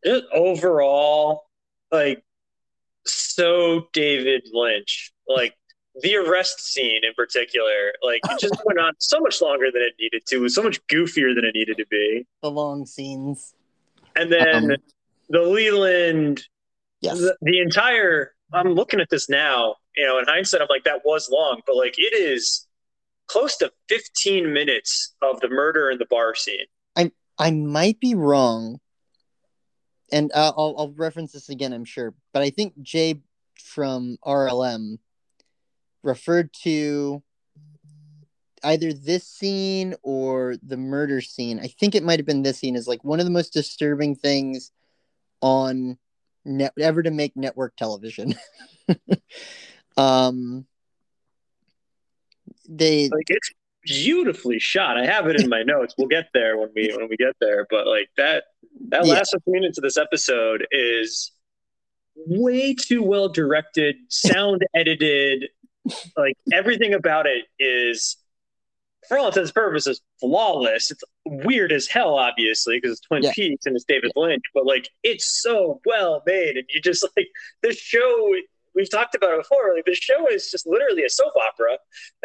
it, 0.02 0.24
overall, 0.32 1.44
like 1.90 2.24
so 3.04 3.88
David 3.92 4.42
Lynch. 4.52 5.12
Like 5.26 5.54
the 6.00 6.16
arrest 6.16 6.60
scene 6.60 7.04
in 7.04 7.12
particular, 7.14 7.92
like 8.02 8.20
it 8.30 8.40
just 8.40 8.60
went 8.64 8.78
on 8.78 8.94
so 8.98 9.20
much 9.20 9.40
longer 9.42 9.70
than 9.70 9.82
it 9.82 9.94
needed 10.00 10.24
to. 10.26 10.36
It 10.36 10.40
was 10.40 10.54
so 10.54 10.62
much 10.62 10.84
goofier 10.86 11.34
than 11.34 11.44
it 11.44 11.54
needed 11.54 11.76
to 11.76 11.86
be. 11.86 12.26
The 12.42 12.50
long 12.50 12.86
scenes. 12.86 13.54
And 14.16 14.32
then 14.32 14.72
um, 14.72 14.76
the 15.28 15.42
Leland 15.42 16.46
yes. 17.00 17.18
the, 17.18 17.36
the 17.42 17.60
entire 17.60 18.32
I'm 18.52 18.74
looking 18.74 19.00
at 19.00 19.08
this 19.10 19.28
now, 19.28 19.76
you 19.96 20.04
know, 20.06 20.18
in 20.18 20.26
hindsight, 20.26 20.60
I'm 20.60 20.66
like, 20.68 20.84
that 20.84 21.02
was 21.04 21.30
long, 21.30 21.62
but 21.66 21.76
like 21.76 21.94
it 21.98 22.14
is 22.14 22.66
close 23.26 23.56
to 23.58 23.72
15 23.88 24.52
minutes 24.52 25.14
of 25.22 25.40
the 25.40 25.48
murder 25.48 25.90
in 25.90 25.98
the 25.98 26.06
bar 26.06 26.34
scene. 26.34 26.66
I 26.96 27.10
I 27.38 27.50
might 27.50 27.98
be 28.00 28.14
wrong, 28.14 28.78
and 30.10 30.30
uh, 30.34 30.52
I'll, 30.56 30.74
I'll 30.78 30.92
reference 30.92 31.32
this 31.32 31.48
again, 31.48 31.72
I'm 31.72 31.84
sure, 31.84 32.14
but 32.32 32.42
I 32.42 32.50
think 32.50 32.80
Jay 32.82 33.20
from 33.56 34.18
RLM 34.24 34.98
referred 36.02 36.52
to 36.62 37.22
either 38.64 38.92
this 38.92 39.26
scene 39.26 39.94
or 40.02 40.56
the 40.62 40.76
murder 40.76 41.20
scene. 41.20 41.60
I 41.60 41.66
think 41.66 41.94
it 41.94 42.04
might 42.04 42.18
have 42.18 42.26
been 42.26 42.42
this 42.42 42.58
scene 42.58 42.76
as 42.76 42.86
like 42.86 43.02
one 43.04 43.18
of 43.18 43.26
the 43.26 43.32
most 43.32 43.52
disturbing 43.52 44.14
things 44.14 44.70
on 45.40 45.98
net 46.44 46.72
ever 46.78 47.02
to 47.02 47.10
make 47.10 47.36
network 47.36 47.76
television. 47.76 48.34
um, 49.96 50.66
they 52.68 53.08
like 53.08 53.26
it's 53.28 53.50
beautifully 53.84 54.58
shot. 54.58 54.96
I 54.96 55.06
have 55.06 55.26
it 55.26 55.40
in 55.40 55.48
my 55.48 55.62
notes. 55.66 55.94
We'll 55.98 56.08
get 56.08 56.28
there 56.32 56.56
when 56.56 56.70
we 56.74 56.92
when 56.96 57.08
we 57.08 57.16
get 57.16 57.36
there. 57.40 57.66
But 57.68 57.86
like 57.86 58.10
that 58.16 58.44
that 58.88 59.06
yeah. 59.06 59.14
last 59.14 59.36
few 59.44 59.52
minutes 59.52 59.78
of 59.78 59.82
this 59.82 59.96
episode 59.96 60.66
is 60.70 61.32
way 62.14 62.74
too 62.74 63.02
well 63.02 63.28
directed, 63.28 63.96
sound 64.08 64.64
edited. 64.74 65.48
Like 66.16 66.36
everything 66.52 66.94
about 66.94 67.26
it 67.26 67.44
is, 67.58 68.16
for 69.08 69.18
all 69.18 69.26
intents 69.26 69.50
and 69.50 69.54
purposes, 69.54 70.00
flawless. 70.20 70.90
It's 70.90 71.02
weird 71.24 71.72
as 71.72 71.88
hell, 71.88 72.14
obviously, 72.14 72.76
because 72.76 72.98
it's 72.98 73.00
Twin 73.00 73.24
yeah. 73.24 73.32
Peaks 73.34 73.66
and 73.66 73.74
it's 73.74 73.84
David 73.84 74.12
yeah. 74.14 74.22
Lynch. 74.22 74.44
But 74.54 74.66
like, 74.66 74.88
it's 75.02 75.42
so 75.42 75.80
well 75.84 76.22
made, 76.26 76.56
and 76.56 76.64
you 76.68 76.80
just 76.80 77.06
like 77.16 77.28
the 77.62 77.72
show 77.72 78.34
we've 78.74 78.90
talked 78.90 79.14
about 79.14 79.32
it 79.32 79.38
before. 79.38 79.74
Like 79.74 79.84
the 79.84 79.94
show 79.94 80.28
is 80.28 80.50
just 80.50 80.66
literally 80.66 81.04
a 81.04 81.10
soap 81.10 81.32
opera. 81.36 81.78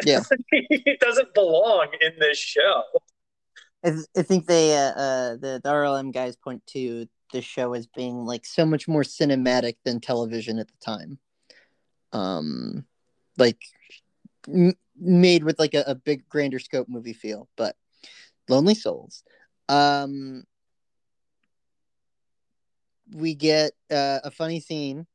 Yeah, 0.04 0.20
it 0.52 1.00
doesn't 1.00 1.34
belong 1.34 1.88
in 2.00 2.12
this 2.18 2.38
show. 2.38 2.82
I, 3.84 3.90
th- 3.90 4.06
I 4.16 4.22
think 4.22 4.46
they 4.46 4.76
uh, 4.76 4.90
uh, 4.90 5.30
the, 5.36 5.60
the 5.62 5.70
RLM 5.70 6.12
guys 6.12 6.36
point 6.36 6.66
to 6.68 7.06
the 7.32 7.42
show 7.42 7.74
as 7.74 7.86
being 7.86 8.24
like 8.24 8.44
so 8.44 8.64
much 8.64 8.88
more 8.88 9.02
cinematic 9.02 9.74
than 9.84 10.00
television 10.00 10.58
at 10.58 10.68
the 10.68 10.84
time. 10.84 11.18
Um, 12.12 12.84
like 13.38 13.58
m- 14.48 14.76
made 15.00 15.44
with 15.44 15.58
like 15.58 15.74
a, 15.74 15.84
a 15.86 15.94
big 15.94 16.28
grander 16.28 16.58
scope 16.58 16.88
movie 16.88 17.12
feel, 17.12 17.48
but 17.56 17.76
Lonely 18.48 18.74
Souls. 18.74 19.22
Um, 19.68 20.44
we 23.14 23.34
get 23.34 23.72
uh, 23.90 24.20
a 24.24 24.30
funny 24.30 24.60
scene 24.60 25.06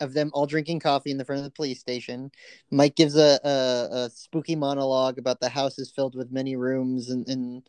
of 0.00 0.14
them 0.14 0.30
all 0.32 0.46
drinking 0.46 0.80
coffee 0.80 1.10
in 1.10 1.18
the 1.18 1.24
front 1.24 1.40
of 1.40 1.44
the 1.44 1.50
police 1.50 1.80
station. 1.80 2.30
Mike 2.70 2.96
gives 2.96 3.16
a, 3.16 3.38
a, 3.44 3.96
a 3.96 4.10
spooky 4.10 4.56
monologue 4.56 5.18
about 5.18 5.40
the 5.40 5.48
house 5.48 5.78
is 5.78 5.90
filled 5.90 6.16
with 6.16 6.32
many 6.32 6.56
rooms 6.56 7.10
and, 7.10 7.28
and 7.28 7.62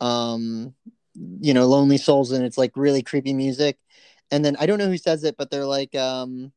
um, 0.00 0.74
you 1.40 1.54
know, 1.54 1.66
lonely 1.66 1.96
souls, 1.96 2.32
and 2.32 2.44
it's 2.44 2.58
like 2.58 2.72
really 2.76 3.02
creepy 3.02 3.32
music. 3.32 3.78
And 4.30 4.44
then 4.44 4.56
I 4.60 4.66
don't 4.66 4.78
know 4.78 4.88
who 4.88 4.98
says 4.98 5.24
it, 5.24 5.36
but 5.36 5.50
they're 5.50 5.66
like, 5.66 5.94
um, 5.94 6.52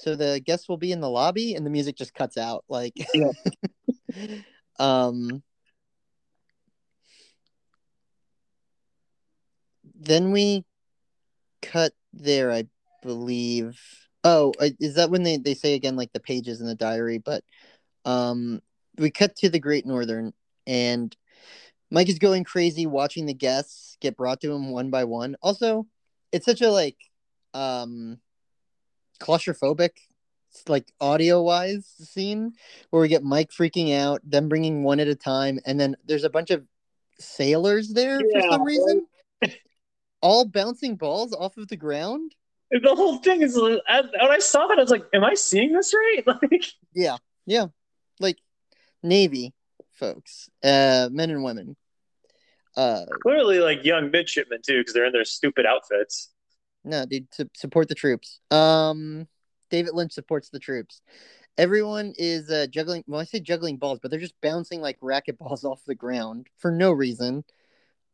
so 0.00 0.16
the 0.16 0.40
guests 0.40 0.68
will 0.68 0.78
be 0.78 0.92
in 0.92 1.00
the 1.00 1.10
lobby, 1.10 1.54
and 1.54 1.66
the 1.66 1.70
music 1.70 1.96
just 1.96 2.14
cuts 2.14 2.38
out. 2.38 2.64
Like, 2.68 2.94
yeah. 3.14 3.32
um, 4.78 5.42
then 9.94 10.32
we 10.32 10.64
cut 11.60 11.92
there, 12.12 12.50
I 12.50 12.64
believe. 13.02 13.78
Oh, 14.24 14.52
is 14.58 14.94
that 14.94 15.10
when 15.10 15.22
they, 15.22 15.36
they 15.36 15.54
say 15.54 15.74
again 15.74 15.96
like 15.96 16.12
the 16.12 16.20
pages 16.20 16.60
in 16.60 16.66
the 16.66 16.74
diary? 16.74 17.18
But 17.18 17.44
um, 18.04 18.60
we 18.96 19.10
cut 19.10 19.36
to 19.36 19.50
the 19.50 19.60
Great 19.60 19.84
Northern, 19.84 20.32
and 20.66 21.14
Mike 21.90 22.08
is 22.08 22.18
going 22.18 22.44
crazy 22.44 22.86
watching 22.86 23.26
the 23.26 23.34
guests 23.34 23.98
get 24.00 24.16
brought 24.16 24.40
to 24.40 24.52
him 24.52 24.70
one 24.70 24.90
by 24.90 25.04
one. 25.04 25.36
Also, 25.42 25.86
it's 26.32 26.46
such 26.46 26.62
a 26.62 26.70
like 26.70 26.96
um 27.52 28.18
claustrophobic 29.20 29.90
like 30.66 30.92
audio 31.00 31.42
wise 31.42 31.86
scene 31.86 32.52
where 32.90 33.00
we 33.00 33.08
get 33.08 33.22
Mike 33.22 33.50
freaking 33.50 33.96
out, 33.96 34.20
them 34.28 34.48
bringing 34.48 34.82
one 34.82 34.98
at 35.00 35.06
a 35.08 35.14
time, 35.14 35.60
and 35.64 35.78
then 35.78 35.96
there's 36.06 36.24
a 36.24 36.30
bunch 36.30 36.50
of 36.50 36.64
sailors 37.18 37.92
there 37.92 38.20
for 38.32 38.40
some 38.50 38.64
reason, 38.64 39.06
all 40.20 40.44
bouncing 40.44 40.96
balls 40.96 41.32
off 41.32 41.56
of 41.56 41.68
the 41.68 41.76
ground. 41.76 42.34
The 42.70 42.94
whole 42.94 43.18
thing 43.18 43.42
is 43.42 43.56
I- 43.56 44.00
when 44.02 44.30
I 44.30 44.38
saw 44.38 44.66
that, 44.68 44.78
I 44.78 44.82
was 44.82 44.90
like, 44.90 45.04
"Am 45.12 45.24
I 45.24 45.34
seeing 45.34 45.72
this 45.72 45.92
right?" 45.94 46.24
Like, 46.26 46.64
Yeah, 46.94 47.16
yeah, 47.46 47.66
like 48.18 48.38
Navy 49.02 49.52
folks, 49.92 50.48
uh, 50.62 51.08
men 51.12 51.30
and 51.30 51.44
women. 51.44 51.76
Uh, 52.76 53.04
clearly, 53.22 53.58
like 53.58 53.84
young 53.84 54.10
midshipmen 54.10 54.62
too, 54.62 54.78
because 54.78 54.94
they're 54.94 55.06
in 55.06 55.12
their 55.12 55.24
stupid 55.24 55.66
outfits. 55.66 56.30
No, 56.84 57.04
dude, 57.04 57.30
to 57.32 57.48
support 57.54 57.88
the 57.88 57.94
troops. 57.94 58.40
Um, 58.50 59.28
David 59.70 59.94
Lynch 59.94 60.12
supports 60.12 60.48
the 60.48 60.58
troops. 60.58 61.02
Everyone 61.58 62.14
is 62.16 62.50
uh, 62.50 62.66
juggling. 62.70 63.04
Well, 63.06 63.20
I 63.20 63.24
say 63.24 63.40
juggling 63.40 63.76
balls, 63.76 63.98
but 64.00 64.10
they're 64.10 64.20
just 64.20 64.40
bouncing 64.40 64.80
like 64.80 64.98
racquetballs 65.00 65.64
off 65.64 65.82
the 65.86 65.94
ground 65.94 66.48
for 66.58 66.70
no 66.70 66.92
reason. 66.92 67.44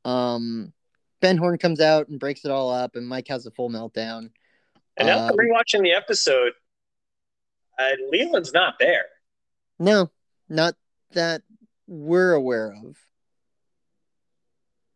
Um, 0.04 0.72
Ben 1.20 1.36
Horne 1.36 1.58
comes 1.58 1.80
out 1.80 2.08
and 2.08 2.20
breaks 2.20 2.44
it 2.44 2.50
all 2.50 2.70
up, 2.70 2.96
and 2.96 3.06
Mike 3.06 3.28
has 3.28 3.46
a 3.46 3.50
full 3.50 3.70
meltdown. 3.70 4.30
And 4.96 5.08
now 5.08 5.18
after 5.18 5.36
rewatching 5.36 5.82
the 5.82 5.92
episode, 5.92 6.52
uh, 7.78 7.90
Leland's 8.10 8.52
not 8.52 8.74
there. 8.78 9.04
No, 9.78 10.10
not 10.48 10.74
that 11.12 11.42
we're 11.86 12.32
aware 12.32 12.72
of. 12.72 12.96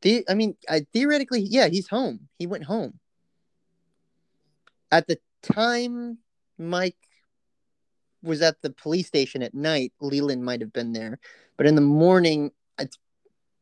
The, 0.02 0.24
I 0.28 0.34
mean, 0.34 0.56
I, 0.68 0.86
theoretically, 0.92 1.40
yeah, 1.40 1.68
he's 1.68 1.88
home. 1.88 2.28
He 2.38 2.46
went 2.46 2.64
home. 2.64 2.98
At 4.90 5.06
the 5.06 5.18
time 5.42 6.18
Mike 6.58 6.96
was 8.22 8.42
at 8.42 8.60
the 8.62 8.70
police 8.70 9.06
station 9.06 9.42
at 9.42 9.54
night, 9.54 9.92
Leland 10.00 10.44
might 10.44 10.60
have 10.60 10.72
been 10.72 10.92
there. 10.92 11.18
But 11.56 11.66
in 11.66 11.74
the 11.74 11.80
morning, 11.80 12.50
it's 12.78 12.98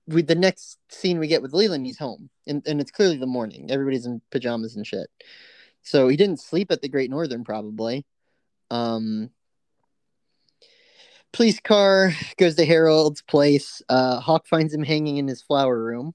the 0.07 0.35
next 0.35 0.79
scene 0.89 1.19
we 1.19 1.29
get 1.29 1.43
with 1.43 1.53
Leland, 1.53 1.87
he's 1.87 1.99
home. 1.99 2.31
And, 2.47 2.67
and 2.67 2.81
it's 2.81 2.91
clearly 2.91 3.19
the 3.19 3.27
morning. 3.27 3.71
Everybody's 3.71 4.07
in 4.07 4.23
pajamas 4.31 4.77
and 4.77 4.87
shit. 4.87 5.09
So 5.83 6.09
he 6.09 6.17
didn't 6.17 6.41
sleep 6.41 6.71
at 6.71 6.83
the 6.83 6.89
Great 6.89 7.11
Northern, 7.11 7.45
probably. 7.45 8.05
Um, 8.71 9.31
police 11.33 11.61
car 11.61 12.13
goes 12.37 12.57
to 12.57 12.65
Harold's 12.65 13.23
place. 13.23 13.83
Uh, 13.89 14.21
Hawk 14.21 14.47
finds 14.47 14.73
him 14.75 14.83
hanging 14.83 15.19
in 15.19 15.29
his 15.29 15.43
flower 15.43 15.79
room. 15.79 16.15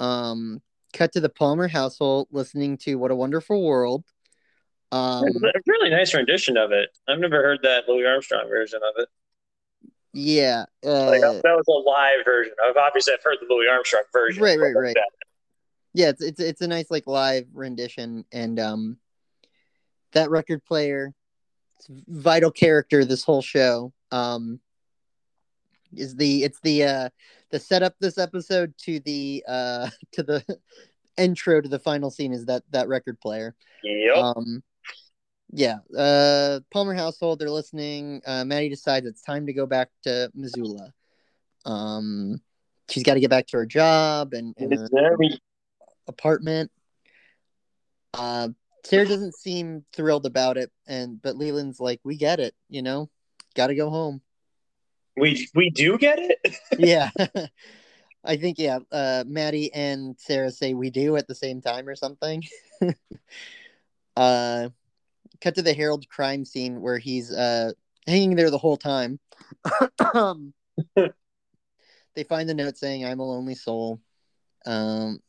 Um, 0.00 0.60
cut 0.92 1.12
to 1.12 1.20
the 1.20 1.28
Palmer 1.28 1.68
household, 1.68 2.28
listening 2.30 2.76
to 2.78 2.96
"What 2.96 3.10
a 3.10 3.16
Wonderful 3.16 3.62
World." 3.64 4.04
Um, 4.92 5.24
a 5.24 5.52
really 5.66 5.90
nice 5.90 6.14
rendition 6.14 6.56
of 6.56 6.70
it. 6.72 6.90
I've 7.08 7.18
never 7.18 7.42
heard 7.42 7.60
that 7.62 7.88
Louis 7.88 8.06
Armstrong 8.06 8.48
version 8.48 8.80
of 8.82 9.02
it. 9.02 9.08
yeah, 10.12 10.64
uh, 10.84 11.06
Like, 11.06 11.20
that 11.20 11.42
was 11.44 11.64
a 11.68 11.88
live 11.88 12.24
version. 12.24 12.52
I've 12.64 12.76
obviously 12.76 13.14
I've 13.14 13.22
heard 13.24 13.38
the 13.40 13.52
Louis 13.52 13.68
Armstrong 13.68 14.04
version. 14.12 14.42
Right, 14.42 14.58
right, 14.58 14.74
right. 14.74 14.94
that- 14.94 15.10
yeah, 15.96 16.08
it's, 16.08 16.20
it's 16.22 16.40
it's 16.40 16.60
a 16.60 16.66
nice 16.66 16.90
like 16.90 17.06
live 17.06 17.46
rendition, 17.54 18.24
and 18.32 18.58
um, 18.58 18.98
that 20.10 20.28
record 20.28 20.64
player, 20.64 21.14
vital 21.88 22.50
character 22.50 23.04
this 23.04 23.22
whole 23.22 23.42
show. 23.42 23.92
Um, 24.10 24.58
is 25.96 26.16
the 26.16 26.42
it's 26.42 26.58
the 26.60 26.82
uh 26.84 27.08
the 27.50 27.60
setup 27.60 27.94
this 28.00 28.18
episode 28.18 28.74
to 28.78 28.98
the 29.00 29.44
uh 29.46 29.88
to 30.12 30.24
the 30.24 30.44
intro 31.16 31.60
to 31.60 31.68
the 31.68 31.78
final 31.78 32.10
scene 32.10 32.32
is 32.32 32.46
that 32.46 32.64
that 32.70 32.88
record 32.88 33.20
player. 33.20 33.54
Yep. 33.84 34.16
Um, 34.16 34.62
yeah. 35.50 35.78
Uh, 35.96 36.60
Palmer 36.72 36.94
household. 36.94 37.38
They're 37.38 37.50
listening. 37.50 38.22
Uh, 38.26 38.44
Maddy 38.44 38.68
decides 38.68 39.06
it's 39.06 39.22
time 39.22 39.46
to 39.46 39.52
go 39.52 39.66
back 39.66 39.90
to 40.04 40.30
Missoula. 40.34 40.92
Um, 41.64 42.40
she's 42.88 43.02
got 43.02 43.14
to 43.14 43.20
get 43.20 43.30
back 43.30 43.46
to 43.48 43.58
her 43.58 43.66
job 43.66 44.32
and, 44.32 44.54
and 44.58 44.72
her 44.72 44.88
Very- 44.92 45.40
apartment. 46.06 46.70
Uh, 48.12 48.48
Sarah 48.84 49.06
doesn't 49.06 49.34
seem 49.34 49.84
thrilled 49.92 50.26
about 50.26 50.56
it, 50.56 50.70
and 50.86 51.20
but 51.20 51.36
Leland's 51.36 51.80
like, 51.80 52.00
"We 52.04 52.16
get 52.16 52.38
it, 52.38 52.54
you 52.68 52.82
know, 52.82 53.08
got 53.54 53.68
to 53.68 53.74
go 53.74 53.90
home." 53.90 54.20
we 55.16 55.48
we 55.54 55.70
do 55.70 55.98
get 55.98 56.18
it. 56.18 56.56
yeah, 56.78 57.10
I 58.24 58.36
think 58.36 58.58
yeah. 58.58 58.80
Uh, 58.90 59.24
Maddy 59.26 59.72
and 59.72 60.16
Sarah 60.18 60.50
say 60.50 60.74
we 60.74 60.90
do 60.90 61.16
at 61.16 61.26
the 61.26 61.34
same 61.34 61.60
time 61.60 61.88
or 61.88 61.94
something. 61.94 62.42
uh, 64.16 64.68
cut 65.44 65.54
to 65.56 65.62
the 65.62 65.74
Harold 65.74 66.08
crime 66.08 66.44
scene 66.44 66.80
where 66.80 66.98
he's 66.98 67.30
uh 67.30 67.72
hanging 68.06 68.34
there 68.34 68.50
the 68.50 68.58
whole 68.58 68.78
time. 68.78 69.20
they 72.14 72.24
find 72.26 72.48
the 72.48 72.54
note 72.54 72.78
saying, 72.78 73.04
"I'm 73.04 73.20
a 73.20 73.24
lonely 73.24 73.54
soul," 73.54 74.00
um, 74.64 75.20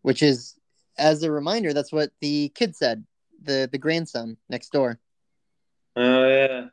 which 0.00 0.22
is, 0.22 0.58
as 0.98 1.22
a 1.22 1.30
reminder, 1.30 1.74
that's 1.74 1.92
what 1.92 2.10
the 2.20 2.50
kid 2.54 2.74
said. 2.74 3.04
The 3.42 3.68
the 3.70 3.78
grandson 3.78 4.38
next 4.48 4.72
door. 4.72 4.98
Oh 5.94 6.26
yeah. 6.26 6.68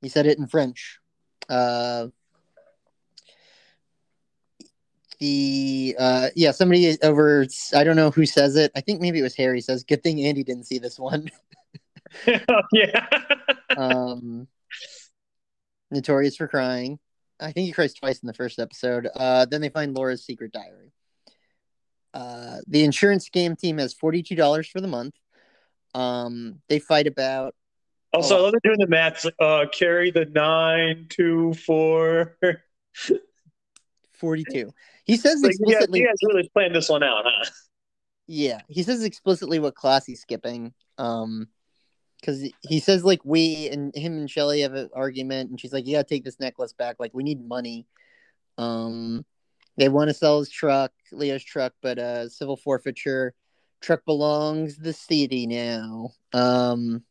He 0.00 0.08
said 0.08 0.26
it 0.26 0.38
in 0.38 0.46
French. 0.46 1.00
Uh, 1.48 2.06
the 5.18 5.96
uh, 5.98 6.28
yeah, 6.36 6.52
somebody 6.52 6.96
over. 7.02 7.46
I 7.74 7.84
don't 7.84 7.96
know 7.96 8.10
who 8.10 8.26
says 8.26 8.54
it. 8.56 8.70
I 8.76 8.80
think 8.80 9.00
maybe 9.00 9.18
it 9.18 9.22
was 9.22 9.36
Harry 9.36 9.60
says. 9.60 9.82
Good 9.82 10.02
thing 10.02 10.24
Andy 10.24 10.44
didn't 10.44 10.66
see 10.66 10.78
this 10.78 10.98
one. 10.98 11.30
yeah. 12.72 13.06
um, 13.76 14.48
notorious 15.90 16.36
for 16.36 16.48
crying. 16.48 16.98
I 17.38 17.52
think 17.52 17.66
he 17.66 17.72
cries 17.72 17.94
twice 17.94 18.20
in 18.20 18.26
the 18.26 18.34
first 18.34 18.58
episode. 18.58 19.08
Uh, 19.14 19.46
then 19.46 19.60
they 19.60 19.70
find 19.70 19.94
Laura's 19.94 20.24
secret 20.24 20.52
diary. 20.52 20.92
Uh, 22.12 22.58
the 22.66 22.84
insurance 22.84 23.28
scam 23.28 23.58
team 23.58 23.78
has 23.78 23.94
forty 23.94 24.22
two 24.22 24.34
dollars 24.34 24.68
for 24.68 24.80
the 24.80 24.88
month. 24.88 25.14
Um, 25.94 26.60
they 26.68 26.78
fight 26.78 27.06
about 27.06 27.54
also, 28.12 28.36
I 28.36 28.40
love 28.40 28.54
doing 28.64 28.78
the 28.78 28.88
maths. 28.88 29.26
Uh, 29.38 29.66
carry 29.70 30.10
the 30.10 30.24
nine, 30.24 31.06
two, 31.08 31.54
four. 31.54 32.36
forty 34.12 34.44
two. 34.50 34.72
He 35.04 35.16
says 35.16 35.42
Like, 35.42 35.54
yeah, 35.60 35.76
explicitly. 35.76 36.00
you 36.00 36.06
guys 36.06 36.16
really 36.22 36.48
planned 36.52 36.74
this 36.74 36.88
one 36.88 37.02
out, 37.02 37.24
huh? 37.24 37.50
Yeah, 38.26 38.60
he 38.68 38.82
says 38.82 39.04
explicitly 39.04 39.58
what 39.58 39.74
class 39.74 40.06
he's 40.06 40.20
skipping. 40.20 40.72
Um, 40.98 41.48
because 42.20 42.48
he 42.62 42.80
says 42.80 43.04
like 43.04 43.20
we 43.24 43.68
and 43.68 43.94
him 43.94 44.18
and 44.18 44.30
Shelly 44.30 44.60
have 44.60 44.74
an 44.74 44.90
argument, 44.94 45.50
and 45.50 45.60
she's 45.60 45.72
like, 45.72 45.86
"You 45.86 45.96
gotta 45.96 46.08
take 46.08 46.24
this 46.24 46.40
necklace 46.40 46.72
back. 46.72 46.96
Like 46.98 47.12
we 47.14 47.22
need 47.22 47.46
money." 47.46 47.86
Um, 48.58 49.24
they 49.76 49.88
want 49.88 50.08
to 50.10 50.14
sell 50.14 50.38
his 50.38 50.50
truck, 50.50 50.92
Leo's 51.12 51.44
truck, 51.44 51.72
but 51.80 51.98
uh, 51.98 52.28
civil 52.28 52.56
forfeiture. 52.56 53.34
Truck 53.80 54.04
belongs 54.04 54.76
the 54.76 54.92
city 54.92 55.46
now. 55.46 56.10
Um, 56.34 57.02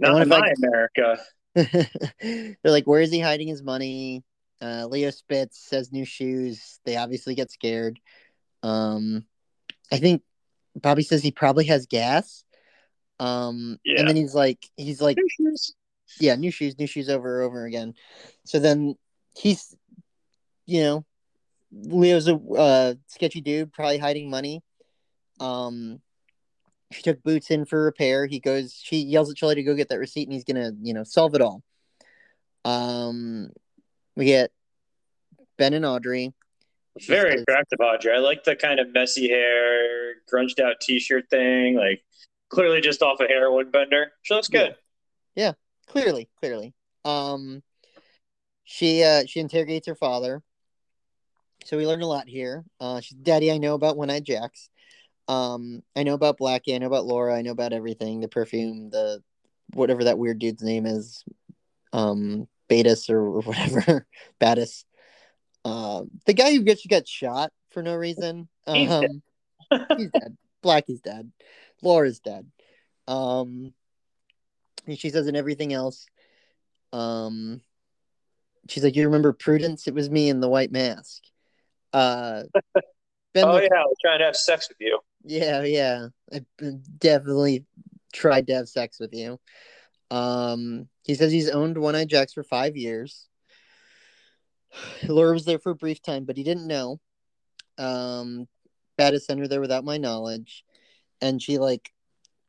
Not 0.00 0.22
in 0.22 0.28
my 0.28 0.40
fight- 0.40 0.56
America. 0.58 1.18
they're 1.54 2.56
like, 2.64 2.86
"Where 2.86 3.00
is 3.00 3.12
he 3.12 3.20
hiding 3.20 3.48
his 3.48 3.62
money?" 3.62 4.24
Uh, 4.60 4.86
Leo 4.86 5.10
spits, 5.10 5.58
says 5.58 5.92
new 5.92 6.04
shoes. 6.04 6.78
They 6.84 6.96
obviously 6.96 7.34
get 7.34 7.50
scared. 7.50 7.98
Um, 8.62 9.26
I 9.90 9.98
think 9.98 10.22
Bobby 10.76 11.02
says 11.02 11.22
he 11.22 11.30
probably 11.32 11.66
has 11.66 11.86
gas. 11.86 12.44
Um, 13.22 13.78
Yeah. 13.84 14.00
and 14.00 14.08
then 14.08 14.16
he's 14.16 14.34
like, 14.34 14.58
he's 14.76 15.00
like, 15.00 15.16
Shoes. 15.36 15.74
yeah, 16.18 16.34
new 16.34 16.50
shoes, 16.50 16.78
new 16.78 16.86
shoes 16.86 17.08
over 17.08 17.40
and 17.40 17.46
over 17.46 17.64
again. 17.64 17.94
So 18.44 18.58
then 18.58 18.96
he's, 19.36 19.74
you 20.66 20.82
know, 20.82 21.04
Leo's 21.72 22.28
a 22.28 22.34
uh, 22.34 22.94
sketchy 23.06 23.40
dude, 23.40 23.72
probably 23.72 23.98
hiding 23.98 24.28
money. 24.28 24.62
Um, 25.40 26.00
she 26.90 27.02
took 27.02 27.22
boots 27.22 27.50
in 27.50 27.64
for 27.64 27.84
repair. 27.84 28.26
He 28.26 28.40
goes, 28.40 28.74
she 28.74 28.98
yells 28.98 29.30
at 29.30 29.36
Charlie 29.36 29.54
to 29.54 29.62
go 29.62 29.74
get 29.74 29.88
that 29.88 29.98
receipt, 29.98 30.24
and 30.24 30.32
he's 30.32 30.44
gonna, 30.44 30.72
you 30.82 30.92
know, 30.92 31.04
solve 31.04 31.34
it 31.34 31.40
all. 31.40 31.62
Um, 32.64 33.50
we 34.16 34.26
get 34.26 34.50
Ben 35.56 35.72
and 35.72 35.86
Audrey. 35.86 36.34
Very 37.06 37.40
attractive, 37.40 37.78
Audrey. 37.80 38.12
I 38.12 38.18
like 38.18 38.44
the 38.44 38.54
kind 38.54 38.78
of 38.78 38.92
messy 38.92 39.28
hair, 39.30 40.16
grunged 40.30 40.60
out 40.60 40.80
T-shirt 40.80 41.30
thing. 41.30 41.76
Like 41.76 42.02
clearly 42.52 42.80
just 42.80 43.02
off 43.02 43.20
a 43.20 43.26
heroin 43.26 43.70
bender. 43.70 44.12
She 44.22 44.34
looks 44.34 44.48
good. 44.48 44.76
Yeah. 45.34 45.52
Clearly, 45.88 46.28
clearly. 46.38 46.74
Um, 47.04 47.62
she 48.64 49.02
uh 49.02 49.24
she 49.26 49.40
interrogates 49.40 49.88
her 49.88 49.94
father. 49.94 50.42
so 51.64 51.76
we 51.76 51.86
learned 51.86 52.02
a 52.02 52.06
lot 52.06 52.28
here. 52.28 52.64
Uh, 52.80 53.00
she's 53.00 53.18
Daddy. 53.18 53.50
I 53.50 53.58
know 53.58 53.74
about 53.74 53.96
One 53.96 54.10
Eyed 54.10 54.24
Jacks. 54.24 54.70
Um, 55.28 55.82
I 55.96 56.02
know 56.02 56.14
about 56.14 56.38
Blackie. 56.38 56.74
I 56.74 56.78
know 56.78 56.86
about 56.86 57.06
Laura. 57.06 57.34
I 57.36 57.42
know 57.42 57.50
about 57.50 57.72
everything. 57.72 58.20
The 58.20 58.28
perfume. 58.28 58.90
The 58.90 59.22
whatever 59.74 60.04
that 60.04 60.18
weird 60.18 60.38
dude's 60.38 60.62
name 60.62 60.86
is. 60.86 61.24
Um, 61.92 62.48
Betis 62.68 63.10
or 63.10 63.40
whatever. 63.40 64.06
Battis. 64.40 64.84
Uh, 65.64 66.02
the 66.26 66.34
guy 66.34 66.52
who 66.52 66.62
gets 66.62 66.86
got 66.86 67.06
shot 67.06 67.52
for 67.70 67.82
no 67.82 67.94
reason. 67.94 68.48
Um, 68.66 69.22
he's 69.96 70.10
dead. 70.10 70.36
Blackie's 70.62 71.00
dead. 71.00 71.30
Laura's 71.82 72.20
dead. 72.20 72.46
Um, 73.08 73.74
and 74.86 74.98
she 74.98 75.10
says, 75.10 75.26
and 75.26 75.36
everything 75.36 75.72
else. 75.72 76.06
Um, 76.92 77.60
she's 78.68 78.84
like, 78.84 78.96
you 78.96 79.04
remember 79.06 79.32
Prudence? 79.32 79.86
It 79.86 79.94
was 79.94 80.10
me 80.10 80.28
in 80.28 80.40
the 80.40 80.48
white 80.48 80.72
mask. 80.72 81.22
Uh, 81.92 82.44
Ben 83.34 83.44
oh 83.44 83.56
yeah, 83.56 83.68
I 83.72 83.84
was 83.84 83.96
trying 84.02 84.18
to 84.18 84.26
have 84.26 84.36
sex 84.36 84.68
with 84.68 84.76
you. 84.78 85.00
yeah, 85.24 85.62
yeah. 85.62 86.08
I 86.30 86.44
definitely 86.98 87.64
tried 88.12 88.46
to 88.48 88.54
have 88.54 88.68
sex 88.68 89.00
with 89.00 89.14
you. 89.14 89.40
Um, 90.10 90.88
he 91.04 91.14
says 91.14 91.32
he's 91.32 91.48
owned 91.48 91.78
One 91.78 91.96
Eye 91.96 92.04
Jacks 92.04 92.34
for 92.34 92.42
five 92.42 92.76
years. 92.76 93.28
Laura 95.08 95.32
was 95.32 95.46
there 95.46 95.58
for 95.58 95.70
a 95.70 95.74
brief 95.76 96.02
time, 96.02 96.24
but 96.24 96.36
he 96.36 96.42
didn't 96.42 96.66
know. 96.66 97.00
Um, 97.78 98.46
Battis 98.98 99.22
sent 99.22 99.40
her 99.40 99.48
there 99.48 99.62
without 99.62 99.84
my 99.84 99.96
knowledge, 99.96 100.64
and 101.22 101.40
she 101.40 101.56
like 101.58 101.90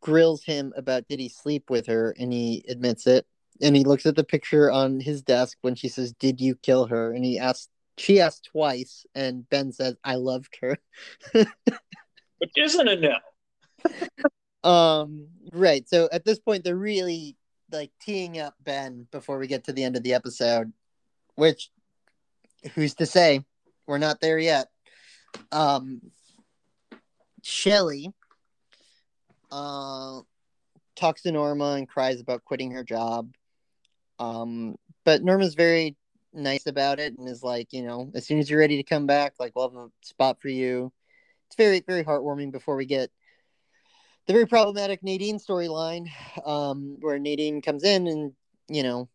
grills 0.01 0.43
him 0.43 0.73
about 0.75 1.07
did 1.07 1.19
he 1.19 1.29
sleep 1.29 1.69
with 1.69 1.87
her, 1.87 2.13
and 2.19 2.33
he 2.33 2.65
admits 2.67 3.07
it. 3.07 3.25
And 3.61 3.75
he 3.75 3.85
looks 3.85 4.05
at 4.05 4.15
the 4.15 4.23
picture 4.23 4.69
on 4.69 4.99
his 4.99 5.21
desk 5.21 5.57
when 5.61 5.75
she 5.75 5.87
says, 5.87 6.11
"Did 6.13 6.41
you 6.41 6.55
kill 6.55 6.87
her?" 6.87 7.13
And 7.13 7.23
he 7.23 7.39
asks, 7.39 7.69
she 7.97 8.19
asked 8.19 8.49
twice, 8.51 9.05
and 9.15 9.47
Ben 9.49 9.71
says, 9.71 9.95
"I 10.03 10.15
loved 10.15 10.57
her." 10.61 10.77
Which 11.33 12.51
isn't 12.57 12.87
a 12.87 12.95
no. 12.95 13.15
Um, 14.63 15.27
right. 15.51 15.87
So 15.89 16.07
at 16.13 16.23
this 16.23 16.39
point, 16.39 16.63
they're 16.63 16.73
really 16.73 17.35
like 17.69 17.91
teeing 18.01 18.39
up 18.39 18.55
Ben 18.63 19.07
before 19.11 19.37
we 19.37 19.47
get 19.47 19.65
to 19.65 19.73
the 19.73 19.83
end 19.83 19.97
of 19.97 20.03
the 20.03 20.13
episode, 20.13 20.71
which 21.35 21.69
who's 22.73 22.93
to 22.95 23.05
say 23.05 23.43
we're 23.87 23.97
not 23.97 24.21
there 24.21 24.39
yet. 24.39 24.69
Um, 25.51 25.99
Shelly 27.41 28.13
uh, 29.53 30.21
talks 30.95 31.21
to 31.21 31.31
Norma 31.31 31.73
and 31.73 31.87
cries 31.87 32.19
about 32.19 32.43
quitting 32.43 32.71
her 32.71 32.83
job. 32.83 33.31
Um, 34.19 34.75
but 35.05 35.23
Norma's 35.23 35.53
very 35.53 35.95
nice 36.33 36.65
about 36.65 36.99
it 36.99 37.17
and 37.17 37.29
is 37.29 37.43
like, 37.43 37.71
you 37.71 37.83
know, 37.83 38.11
as 38.15 38.25
soon 38.25 38.39
as 38.39 38.49
you're 38.49 38.59
ready 38.59 38.77
to 38.77 38.83
come 38.83 39.05
back, 39.05 39.33
like 39.39 39.55
we'll 39.55 39.69
have 39.69 39.77
a 39.77 39.89
spot 40.01 40.41
for 40.41 40.49
you. 40.49 40.91
It's 41.47 41.55
very, 41.55 41.83
very 41.85 42.03
heartwarming 42.03 42.51
before 42.51 42.75
we 42.75 42.85
get 42.85 43.11
the 44.25 44.33
very 44.33 44.47
problematic 44.47 45.03
Nadine 45.03 45.37
storyline, 45.37 46.07
um, 46.45 46.97
where 47.01 47.19
Nadine 47.19 47.61
comes 47.61 47.83
in 47.83 48.07
and 48.07 48.31
you 48.69 48.81
know 48.81 49.09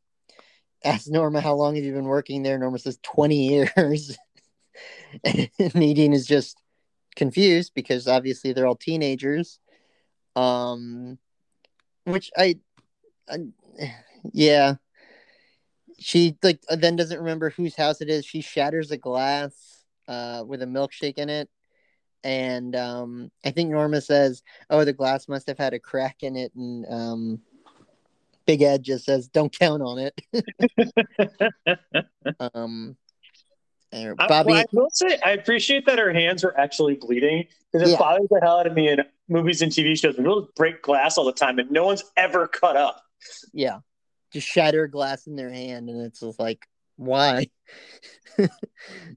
asks 0.85 1.09
Norma 1.09 1.41
how 1.41 1.55
long 1.55 1.75
have 1.75 1.85
you 1.85 1.93
been 1.93 2.05
working 2.05 2.43
there. 2.43 2.59
Norma 2.59 2.79
says 2.79 2.99
twenty 3.03 3.49
years. 3.49 4.17
and 5.25 5.75
Nadine 5.75 6.13
is 6.13 6.27
just 6.27 6.61
confused 7.17 7.73
because 7.75 8.07
obviously 8.07 8.53
they're 8.53 8.67
all 8.67 8.77
teenagers. 8.77 9.59
Um, 10.39 11.19
which 12.05 12.31
I, 12.37 12.59
I 13.29 13.39
yeah, 14.33 14.75
she 15.99 16.37
like 16.43 16.61
then 16.71 16.97
doesn't 16.97 17.19
remember 17.19 17.51
whose 17.51 17.77
house 17.77 18.01
it 18.01 18.09
is. 18.09 18.25
She 18.25 18.41
shatters 18.41 18.91
a 18.91 18.97
glass 18.97 19.85
uh, 20.07 20.45
with 20.47 20.63
a 20.63 20.67
milkshake 20.67 21.19
in 21.19 21.29
it 21.29 21.49
and 22.25 22.75
um, 22.75 23.31
I 23.45 23.51
think 23.51 23.71
Norma 23.71 24.01
says, 24.01 24.43
"Oh, 24.71 24.85
the 24.85 24.93
glass 24.93 25.29
must 25.29 25.47
have 25.49 25.59
had 25.59 25.75
a 25.75 25.79
crack 25.79 26.23
in 26.23 26.37
it," 26.37 26.53
and 26.55 26.85
um, 26.91 27.41
Big 28.47 28.63
Ed 28.63 28.83
just 28.83 29.05
says, 29.05 29.29
"Don't 29.29 29.57
count 29.57 29.83
on 29.83 29.99
it." 29.99 30.21
um, 32.55 32.97
and 33.93 34.15
I, 34.19 34.43
well, 34.43 34.55
I 34.57 34.65
will 34.73 34.91
say 34.91 35.19
I 35.25 35.31
appreciate 35.33 35.87
that 35.87 35.99
her 35.99 36.13
hands 36.13 36.45
were 36.45 36.59
actually 36.59 36.95
bleeding 36.95 37.47
because 37.73 37.89
it 37.89 37.93
Yeah. 37.93 37.99
bothers 37.99 38.29
the 38.31 38.41
hell 38.43 38.59
out 38.61 38.67
of 38.67 38.75
me 38.75 38.89
in 38.89 39.01
movies 39.29 39.63
and 39.63 39.73
TV 39.73 39.99
shows 39.99 40.17
people 40.17 40.49
break 40.57 40.83
glass 40.83 41.17
all 41.19 41.25
the 41.25 41.33
time 41.33 41.59
and 41.59 41.71
no 41.71 41.85
one's 41.87 42.05
ever 42.17 42.47
cut 42.49 42.77
up. 42.77 43.03
yeah, 43.53 43.79
just 44.33 44.47
shatter 44.47 44.87
glass 44.89 45.27
in 45.27 45.37
their 45.37 45.51
hand, 45.51 45.89
and 45.89 46.01
it's 46.05 46.21
just 46.21 46.39
like, 46.39 46.67
why? 46.97 47.47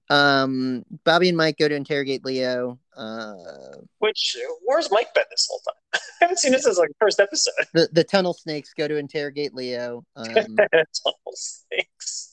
um, 0.10 0.84
Bobby 1.04 1.30
and 1.30 1.38
Mike 1.38 1.58
go 1.58 1.68
to 1.68 1.76
interrogate 1.76 2.24
Leo. 2.26 2.80
Uh, 2.96 3.34
Which 4.00 4.36
where's 4.66 4.92
Mike 4.92 5.14
been 5.14 5.24
this 5.32 5.48
whole 5.50 5.60
time? 5.60 6.02
I 6.22 6.26
haven't 6.26 6.40
seen 6.40 6.52
this 6.52 6.68
as 6.68 6.78
like 6.78 6.90
first 7.00 7.20
episode. 7.20 7.54
the 7.74 7.90
the 7.92 8.04
tunnel 8.04 8.34
snakes 8.34 8.74
go 8.78 8.88
to 8.88 8.96
interrogate 8.98 9.54
Leo. 9.54 10.06
Um, 10.16 10.28
Tunnel 10.36 11.34
snakes. 11.34 12.31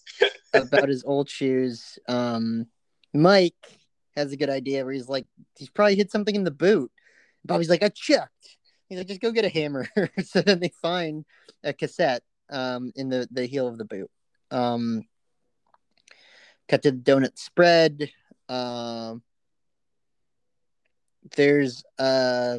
About 0.55 0.89
his 0.89 1.05
old 1.05 1.29
shoes. 1.29 1.99
Um, 2.09 2.67
Mike 3.15 3.55
has 4.17 4.33
a 4.33 4.37
good 4.37 4.51
idea 4.51 4.85
where 4.85 4.95
he's 4.95 5.09
like, 5.09 5.27
he's 5.57 5.71
probably 5.71 5.97
hit 5.97 6.11
something 6.11 6.35
in 6.35 6.45
the 6.45 6.51
boot. 6.51 6.91
Bobby's 7.45 7.71
like, 7.71 7.83
I 7.83 7.89
checked. 7.89 8.57
He's 8.89 8.99
like, 8.99 9.07
just 9.09 9.21
go 9.21 9.33
get 9.33 9.45
a 9.45 9.49
hammer. 9.49 9.89
so 10.25 10.41
then 10.43 10.61
they 10.61 10.73
find 10.83 11.25
a 11.63 11.73
cassette 11.73 12.23
um, 12.51 12.93
in 12.97 13.09
the, 13.09 13.29
the 13.31 13.47
heel 13.47 13.69
of 13.69 13.79
the 13.79 13.85
boot. 13.85 14.11
Um, 14.51 15.07
cut 16.69 16.83
to 16.83 16.91
the 16.91 16.99
donut 16.99 17.39
spread. 17.39 18.11
Um, 18.49 19.23
there's 21.37 21.85
uh, 21.99 22.59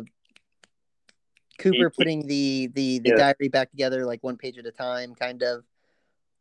Cooper 1.58 1.90
putting 1.90 2.28
the 2.28 2.68
the, 2.74 3.00
the 3.00 3.10
Yeah. 3.10 3.34
diary 3.34 3.50
back 3.50 3.72
together 3.72 4.06
like 4.06 4.24
one 4.24 4.38
page 4.38 4.58
at 4.58 4.66
a 4.66 4.72
time, 4.72 5.16
kind 5.16 5.44
of. 5.44 5.64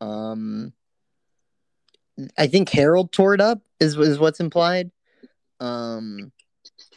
Um, 0.00 0.72
I 2.36 2.46
think 2.46 2.68
Harold 2.70 3.12
tore 3.12 3.34
it 3.34 3.40
up 3.40 3.60
is 3.80 3.96
is 3.96 4.18
what's 4.18 4.40
implied. 4.40 4.90
Um, 5.60 6.32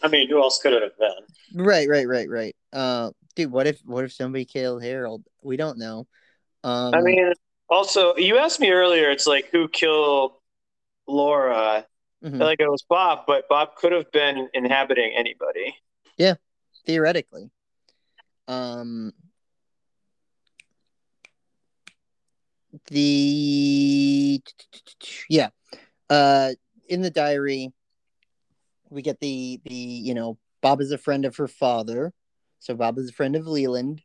I 0.04 0.08
mean, 0.10 0.30
who 0.30 0.40
else 0.42 0.60
could 0.62 0.74
it 0.74 0.84
have 0.84 0.98
been? 0.98 1.26
right, 1.54 1.88
right, 1.90 2.08
right, 2.08 2.30
right. 2.30 2.56
Uh, 2.74 3.12
dude, 3.36 3.52
what 3.52 3.68
if 3.68 3.80
what 3.86 4.06
if 4.06 4.14
somebody 4.14 4.46
killed 4.46 4.84
Harold? 4.84 5.24
We 5.42 5.58
don't 5.58 5.78
know. 5.78 6.08
Um, 6.64 6.94
I 6.94 7.02
mean, 7.02 7.34
also, 7.70 8.16
you 8.18 8.38
asked 8.38 8.60
me 8.60 8.72
earlier, 8.72 9.10
it's 9.10 9.28
like 9.28 9.50
who 9.52 9.68
killed 9.68 10.34
Laura? 11.08 11.86
I 12.40 12.44
mhm, 12.44 12.44
like 12.44 12.60
it 12.62 12.70
was 12.70 12.84
Bob, 12.90 13.26
but 13.28 13.48
Bob 13.50 13.76
could 13.76 13.92
have 13.94 14.12
been 14.12 14.50
inhabiting 14.54 15.14
anybody. 15.18 15.76
Yeah, 16.18 16.36
theoretically. 16.86 17.52
Um, 18.48 19.14
the 22.92 24.42
yeah, 25.30 25.50
uh, 26.10 26.52
in 26.90 27.02
the 27.02 27.10
diary, 27.10 27.72
we 28.90 29.02
get 29.02 29.20
the 29.20 29.60
the 29.64 29.74
you 29.74 30.14
know 30.14 30.38
Bob 30.62 30.82
is 30.82 30.92
a 30.92 30.98
friend 30.98 31.26
of 31.26 31.38
her 31.38 31.48
father, 31.48 32.14
so 32.60 32.76
Bob 32.76 32.98
is 32.98 33.10
a 33.10 33.14
friend 33.14 33.36
of 33.36 33.48
Leland. 33.48 34.02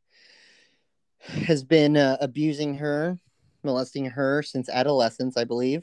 Has 1.20 1.64
been 1.64 1.96
uh, 1.96 2.16
abusing 2.20 2.76
her, 2.76 3.18
molesting 3.64 4.04
her 4.06 4.42
since 4.44 4.68
adolescence, 4.68 5.36
I 5.36 5.42
believe. 5.44 5.82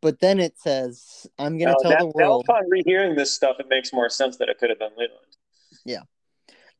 But 0.00 0.20
then 0.20 0.38
it 0.38 0.56
says, 0.58 1.26
"I'm 1.38 1.58
gonna 1.58 1.72
Now, 1.72 1.78
tell 1.82 1.90
that- 1.90 1.98
the 2.00 2.12
now 2.18 2.28
world." 2.30 2.44
upon 2.48 2.70
rehearing 2.70 3.16
this 3.16 3.32
stuff, 3.32 3.56
it 3.58 3.68
makes 3.68 3.92
more 3.92 4.08
sense 4.08 4.36
that 4.36 4.48
it 4.48 4.58
could 4.58 4.70
have 4.70 4.78
been 4.78 4.92
Leland. 4.96 5.36
Yeah, 5.84 6.02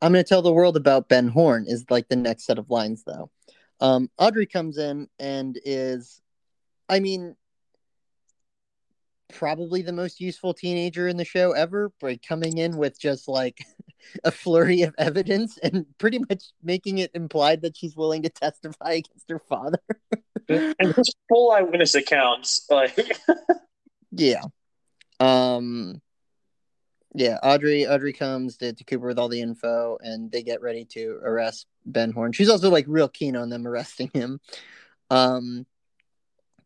I'm 0.00 0.12
going 0.12 0.22
to 0.24 0.28
tell 0.28 0.42
the 0.42 0.52
world 0.52 0.76
about 0.76 1.08
Ben 1.08 1.26
Horne 1.28 1.64
is 1.66 1.84
like 1.90 2.08
the 2.08 2.16
next 2.16 2.44
set 2.44 2.58
of 2.58 2.70
lines 2.70 3.02
though. 3.04 3.30
Um, 3.80 4.10
Audrey 4.18 4.46
comes 4.46 4.78
in 4.78 5.08
and 5.18 5.58
is, 5.64 6.20
I 6.88 7.00
mean, 7.00 7.34
probably 9.32 9.82
the 9.82 9.92
most 9.92 10.20
useful 10.20 10.52
teenager 10.52 11.08
in 11.08 11.16
the 11.16 11.24
show 11.24 11.52
ever 11.52 11.92
by 12.00 12.16
coming 12.16 12.58
in 12.58 12.76
with 12.76 13.00
just 13.00 13.28
like 13.28 13.58
a 14.24 14.30
flurry 14.30 14.82
of 14.82 14.94
evidence 14.98 15.58
and 15.62 15.86
pretty 15.98 16.18
much 16.18 16.44
making 16.62 16.98
it 16.98 17.10
implied 17.14 17.62
that 17.62 17.76
she's 17.76 17.96
willing 17.96 18.22
to 18.22 18.28
testify 18.28 18.92
against 18.92 19.28
her 19.28 19.38
father. 19.38 19.78
and 20.48 20.94
his 20.94 21.14
full 21.28 21.52
eyewitness 21.52 21.94
accounts, 21.94 22.66
like 22.70 23.18
Yeah. 24.10 24.42
Um 25.20 26.00
yeah, 27.14 27.38
Audrey 27.42 27.86
Audrey 27.86 28.12
comes 28.12 28.56
to, 28.58 28.72
to 28.72 28.84
Cooper 28.84 29.06
with 29.06 29.18
all 29.18 29.28
the 29.28 29.40
info 29.40 29.98
and 30.00 30.30
they 30.30 30.42
get 30.42 30.62
ready 30.62 30.84
to 30.86 31.18
arrest 31.22 31.66
Ben 31.84 32.12
Horne. 32.12 32.32
She's 32.32 32.48
also 32.48 32.70
like 32.70 32.84
real 32.88 33.08
keen 33.08 33.36
on 33.36 33.48
them 33.48 33.66
arresting 33.66 34.10
him. 34.14 34.40
Um 35.10 35.66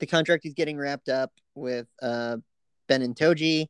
the 0.00 0.06
contract 0.06 0.44
is 0.44 0.54
getting 0.54 0.76
wrapped 0.76 1.08
up 1.08 1.32
with 1.54 1.86
uh 2.02 2.36
Ben 2.88 3.02
and 3.02 3.16
Toji, 3.16 3.68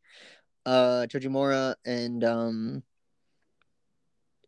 uh 0.67 1.07
Tojamura 1.09 1.77
and 1.85 2.25
um 2.25 2.83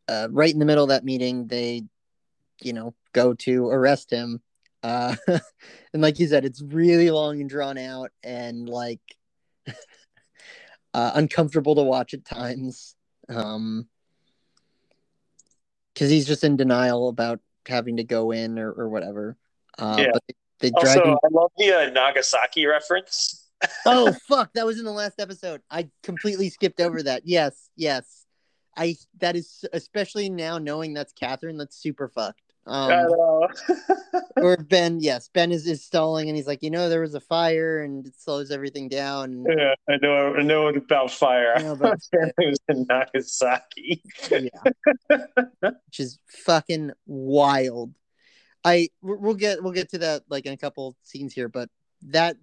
uh 0.09 0.29
right 0.31 0.53
in 0.53 0.59
the 0.59 0.65
middle 0.65 0.85
of 0.85 0.91
that 0.91 1.05
meeting 1.05 1.47
they 1.47 1.83
you 2.63 2.73
know 2.73 2.95
go 3.13 3.35
to 3.35 3.69
arrest 3.69 4.11
him. 4.11 4.43
Uh 4.83 5.15
and 5.93 6.03
like 6.03 6.19
you 6.19 6.27
said, 6.27 6.45
it's 6.45 6.61
really 6.61 7.11
long 7.13 7.41
and 7.41 7.49
drawn 7.49 7.79
out 7.79 8.11
and 8.25 8.69
like 8.69 9.01
uh, 10.97 11.13
uncomfortable 11.15 11.75
to 11.75 11.83
watch 11.83 12.15
at 12.15 12.25
times. 12.25 12.97
Um, 13.29 13.87
because 15.93 16.11
he's 16.11 16.27
just 16.27 16.45
in 16.45 16.57
denial 16.57 17.09
about 17.09 17.41
having 17.67 17.97
to 17.99 18.05
go 18.05 18.31
in 18.31 18.59
or, 18.59 18.71
or 18.73 18.89
whatever. 18.89 19.37
Uh, 19.79 19.97
Yeah. 19.99 20.11
But 20.13 20.23
they, 20.27 20.35
they 20.61 20.73
Also, 20.73 21.05
him. 21.05 21.19
I 21.23 21.29
love 21.31 21.53
the 21.59 21.73
uh, 21.73 21.91
Nagasaki 21.91 22.67
reference. 22.67 23.43
Oh 23.87 24.13
fuck! 24.29 24.53
That 24.53 24.67
was 24.67 24.79
in 24.79 24.85
the 24.85 24.93
last 24.93 25.19
episode. 25.19 25.63
I 25.71 25.89
completely 26.03 26.51
skipped 26.51 26.79
over 26.79 27.03
that. 27.05 27.23
Yes, 27.25 27.71
yes. 27.75 28.27
I 28.77 28.97
that 29.21 29.35
is 29.35 29.65
especially 29.73 30.29
now 30.29 30.59
knowing 30.59 30.93
that's 30.93 31.15
Catherine. 31.15 31.57
That's 31.57 31.75
super 31.75 32.09
fucked. 32.09 32.46
Um, 32.67 33.49
or 34.37 34.57
Ben. 34.57 34.99
Yes, 35.01 35.29
Ben 35.33 35.53
is, 35.53 35.67
is 35.67 35.85
stalling, 35.85 36.29
and 36.29 36.37
he's 36.37 36.47
like, 36.47 36.63
you 36.63 36.71
know, 36.71 36.89
there 36.89 37.01
was 37.01 37.15
a 37.15 37.21
fire, 37.21 37.83
and 37.83 38.07
it 38.07 38.15
slows 38.19 38.51
everything 38.51 38.89
down. 38.89 39.45
yeah, 39.49 39.75
I 39.89 39.97
know. 40.03 40.35
I 40.35 40.43
know 40.43 40.69
about 40.69 41.11
fire. 41.11 41.55
I 41.57 41.63
know 41.63 41.73
about 41.73 41.99
Apparently 42.13 42.47
it 42.47 42.51
was 42.51 42.61
in 42.69 42.87
Nagasaki. 42.89 44.03
yeah, 44.31 45.21
which 45.61 46.01
is 46.01 46.19
fucking 46.27 46.91
wild. 47.07 47.95
I 48.65 48.89
we'll 49.01 49.19
we'll 49.21 49.35
get 49.35 49.63
we'll 49.63 49.73
get 49.73 49.91
to 49.91 49.99
that 49.99 50.23
like 50.29 50.45
in 50.47 50.53
a 50.53 50.57
couple 50.57 50.97
scenes 51.05 51.33
here, 51.33 51.49
but 51.49 51.71
that 52.03 52.37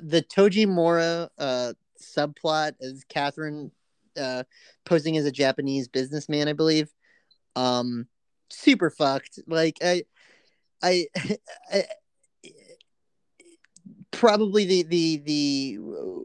the 0.00 0.22
Tojamura 0.22 1.28
uh 1.36 1.74
subplot 2.00 2.72
is 2.80 3.04
Catherine 3.04 3.70
uh 4.16 4.44
posing 4.86 5.18
as 5.18 5.26
a 5.26 5.30
Japanese 5.30 5.88
businessman, 5.88 6.48
I 6.48 6.54
believe. 6.54 6.90
Um 7.54 8.08
super 8.52 8.90
fucked. 8.90 9.40
Like 9.46 9.78
I 9.82 10.04
I, 10.82 11.06
I 11.72 11.84
probably 14.10 14.64
the 14.64 14.82
the 14.84 15.16
the 15.24 15.76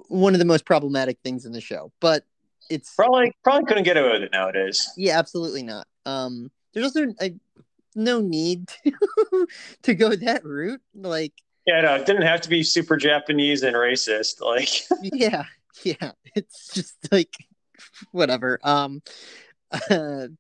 one 0.10 0.34
of 0.34 0.40
the 0.40 0.46
most 0.46 0.66
problematic 0.66 1.20
things 1.24 1.46
in 1.46 1.52
the 1.52 1.62
show, 1.62 1.92
but 2.00 2.24
it's 2.70 2.94
Probably, 2.96 3.34
probably 3.44 3.66
couldn't 3.66 3.84
get 3.84 3.96
away 3.98 4.12
with 4.12 4.24
it 4.24 4.32
nowadays. 4.34 4.90
yeah, 4.98 5.18
absolutely 5.18 5.64
not. 5.64 5.88
Um, 6.06 6.52
there's 6.74 6.86
also 6.86 7.14
I, 7.22 7.36
no 7.96 8.20
need 8.20 8.68
to, 8.86 9.48
to 9.84 9.96
go 9.96 10.14
that 10.16 10.44
route. 10.44 10.82
Like, 10.94 11.34
Yeah, 11.66 11.82
no, 11.82 11.96
it 11.96 12.06
didn't 12.06 12.24
have 12.24 12.42
to 12.42 12.50
be 12.50 12.64
super 12.64 12.98
Japanese 12.98 13.64
and 13.64 13.76
racist. 13.76 14.42
Like, 14.42 14.70
yeah, 15.02 15.46
yeah, 15.84 16.12
it's 16.36 16.74
just 16.74 16.96
like 17.12 17.34
whatever. 18.12 18.60
Um, 18.64 19.02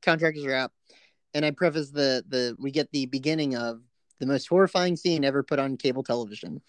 contractors 0.02 0.46
wrap, 0.46 0.72
and 1.38 1.46
I 1.46 1.52
preface 1.52 1.92
the 1.92 2.26
the 2.28 2.56
we 2.60 2.72
get 2.72 2.92
the 2.92 3.06
beginning 3.06 3.56
of 3.56 3.80
the 4.20 4.26
most 4.26 4.48
horrifying 4.48 4.96
scene 4.96 5.24
ever 5.24 5.44
put 5.44 5.60
on 5.60 5.78
cable 5.78 6.04
television. 6.04 6.62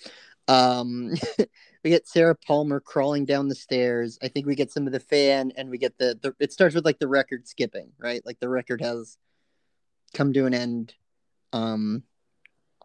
Um, 0.46 1.14
we 1.84 1.90
get 1.90 2.06
Sarah 2.06 2.36
Palmer 2.36 2.78
crawling 2.78 3.24
down 3.24 3.48
the 3.48 3.54
stairs. 3.54 4.18
I 4.22 4.28
think 4.28 4.46
we 4.46 4.54
get 4.54 4.70
some 4.70 4.86
of 4.86 4.92
the 4.92 5.00
fan, 5.00 5.52
and 5.56 5.70
we 5.70 5.78
get 5.78 5.96
the, 5.96 6.18
the 6.20 6.34
it 6.38 6.52
starts 6.52 6.74
with 6.74 6.84
like 6.84 6.98
the 6.98 7.08
record 7.08 7.48
skipping, 7.48 7.90
right? 7.98 8.20
Like 8.26 8.38
the 8.40 8.50
record 8.50 8.82
has 8.82 9.16
come 10.12 10.34
to 10.34 10.44
an 10.44 10.52
end. 10.52 10.94
Um, 11.54 12.02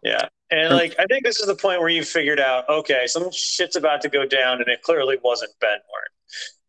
yeah. 0.04 0.30
And 0.52 0.74
like, 0.74 0.96
I 1.00 1.06
think 1.06 1.26
this 1.26 1.40
is 1.40 1.48
the 1.48 1.56
point 1.56 1.82
where 1.82 1.90
you 1.90 2.04
figured 2.04 2.40
out, 2.40 2.70
okay, 2.70 3.08
some 3.08 3.30
shit's 3.32 3.76
about 3.76 4.02
to 4.04 4.10
go 4.10 4.26
down, 4.26 4.60
and 4.62 4.70
it 4.70 4.84
clearly 4.84 5.18
wasn't 5.22 5.52
Ben 5.60 5.80
Horne. 5.90 6.14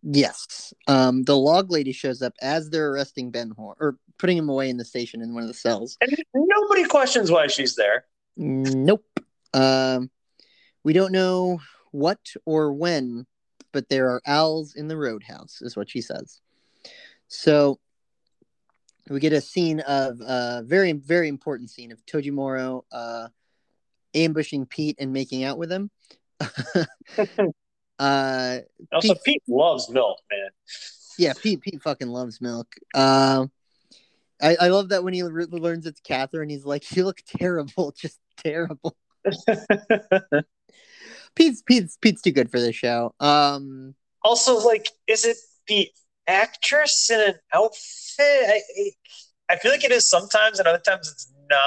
Yes. 0.05 0.75
Um, 0.87 1.25
the 1.25 1.37
log 1.37 1.71
lady 1.71 1.93
shows 1.93 2.21
up 2.21 2.35
as 2.43 2.69
they're 2.69 2.91
arresting 2.91 3.31
Ben 3.31 3.51
Horne 3.51 3.77
or 3.81 3.97
putting 4.19 4.37
him 4.37 4.49
away 4.49 4.69
in 4.71 4.77
the 4.77 4.85
station 4.85 5.21
in 5.21 5.35
one 5.35 5.43
of 5.43 5.49
the 5.49 5.55
cells. 5.55 5.97
And 6.01 6.17
nobody 6.35 6.85
questions 6.85 7.31
why 7.31 7.47
she's 7.47 7.75
there. 7.75 8.05
Nope. 8.37 9.05
Um, 9.53 10.11
we 10.83 10.93
don't 10.93 11.13
know 11.13 11.61
what 11.93 12.19
or 12.45 12.73
when, 12.73 13.27
but 13.73 13.89
there 13.89 14.11
are 14.11 14.23
owls 14.27 14.75
in 14.75 14.89
the 14.89 14.97
roadhouse, 14.97 15.63
is 15.63 15.77
what 15.77 15.91
she 15.91 16.01
says. 16.01 16.41
So 17.29 17.79
we 19.09 19.21
get 19.21 19.33
a 19.33 19.41
scene 19.41 19.81
of 19.81 20.21
a 20.21 20.25
uh, 20.25 20.63
very, 20.65 20.93
very 20.93 21.29
important 21.29 21.71
scene 21.71 21.93
of 21.93 22.05
Tojamura 22.07 22.83
uh, 22.93 23.29
ambushing 24.15 24.67
Pete 24.67 24.97
and 24.99 25.13
making 25.13 25.45
out 25.45 25.59
with 25.59 25.71
him. 25.71 25.91
uh, 27.99 28.59
Also, 28.93 29.15
Pete- 29.15 29.25
Pete 29.25 29.43
loves 29.49 29.91
milk, 29.91 30.19
man. 30.31 30.51
Yeah, 31.19 31.33
Pete. 31.41 31.61
Pete 31.61 31.83
fucking 31.83 32.09
loves 32.09 32.41
milk. 32.41 32.75
Uh, 32.93 33.47
I 34.45 34.57
I 34.61 34.69
love 34.69 34.91
that 34.91 35.05
when 35.05 35.15
he 35.15 35.23
re- 35.23 35.47
learns 35.47 35.87
it's 35.87 36.01
Catherine, 36.01 36.51
he's 36.51 36.65
like, 36.65 36.95
"You 36.97 37.05
look 37.05 37.19
terrible, 37.27 37.93
just 37.99 38.19
terrible." 38.39 38.97
Pete's 41.35 41.63
Pete's 41.63 41.97
Pete's 42.01 42.23
too 42.23 42.33
good 42.33 42.51
for 42.51 42.61
this 42.61 42.77
show. 42.77 43.15
Um, 43.21 43.95
also, 44.23 44.59
like, 44.59 44.89
is 45.07 45.25
it 45.25 45.37
the 45.69 45.91
actress 46.27 47.11
in 47.11 47.21
an 47.21 47.35
outfit? 47.53 47.75
I, 48.21 48.63
I 49.51 49.57
feel 49.57 49.71
like 49.73 49.85
it 49.85 49.93
is 49.93 50.09
sometimes, 50.09 50.59
and 50.59 50.69
other 50.69 50.79
times 50.79 51.11
it's 51.11 51.33
not. 51.51 51.59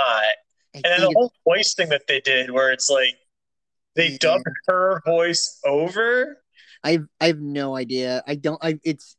I 0.76 0.84
And 0.84 0.94
then 0.94 1.02
the 1.02 1.12
whole 1.16 1.32
voice 1.46 1.74
thing 1.74 1.90
that 1.90 2.08
they 2.08 2.22
did, 2.22 2.52
where 2.52 2.72
it's 2.72 2.90
like 2.90 3.16
they 3.96 4.12
Yeah. 4.12 4.18
dub 4.20 4.42
her 4.68 5.02
voice 5.06 5.60
over. 5.66 6.44
I've 6.84 7.08
I've 7.20 7.40
no 7.40 7.76
idea. 7.76 8.24
I 8.28 8.36
don't. 8.36 8.60
I 8.64 8.80
it's 8.84 9.17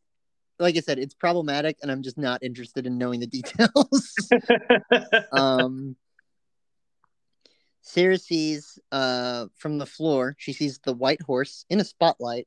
like 0.59 0.77
I 0.77 0.81
said, 0.81 0.99
it's 0.99 1.15
problematic, 1.15 1.79
and 1.83 1.91
I'm 1.91 2.03
just 2.03 2.19
not 2.19 2.43
interested 2.43 2.87
in 2.87 2.99
knowing 2.99 3.21
the 3.21 3.27
details. 3.27 4.29
um, 5.33 5.97
Sarah 7.83 8.19
sees 8.19 8.79
uh 8.93 9.47
from 9.57 9.79
the 9.79 9.87
floor. 9.87 10.35
She 10.39 10.53
sees 10.53 10.79
the 10.85 10.93
white 10.93 11.23
horse 11.23 11.65
in 11.71 11.81
a 11.81 11.85
spotlight 11.85 12.47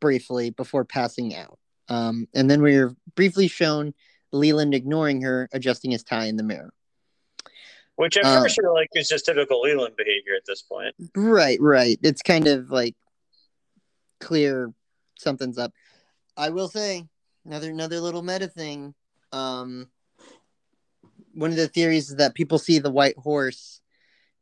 briefly 0.00 0.50
before 0.50 0.84
passing 0.84 1.34
out. 1.34 1.58
Um, 1.88 2.26
and 2.34 2.50
then 2.50 2.62
we're 2.62 2.94
briefly 3.14 3.48
shown 3.48 3.94
Leland 4.32 4.74
ignoring 4.74 5.22
her, 5.22 5.48
adjusting 5.52 5.90
his 5.90 6.02
tie 6.02 6.26
in 6.26 6.36
the 6.36 6.42
mirror. 6.42 6.72
Which 7.96 8.16
at 8.16 8.24
Um, 8.24 8.42
first 8.42 8.56
you're 8.56 8.72
like 8.72 8.88
is 8.94 9.08
just 9.08 9.26
typical 9.26 9.60
Leland 9.62 9.96
behavior 9.96 10.34
at 10.36 10.44
this 10.46 10.62
point. 10.62 10.94
Right, 11.16 11.58
right. 11.60 11.98
It's 12.02 12.22
kind 12.22 12.46
of 12.46 12.70
like 12.70 12.94
clear 14.20 14.72
something's 15.18 15.58
up. 15.58 15.72
I 16.36 16.50
will 16.50 16.68
say 16.68 17.08
another 17.48 17.70
another 17.70 18.00
little 18.00 18.22
meta 18.22 18.46
thing. 18.46 18.94
Um, 19.32 19.88
one 21.34 21.50
of 21.50 21.56
the 21.56 21.68
theories 21.68 22.10
is 22.10 22.16
that 22.16 22.34
people 22.34 22.58
see 22.58 22.78
the 22.78 22.90
white 22.90 23.16
horse 23.16 23.80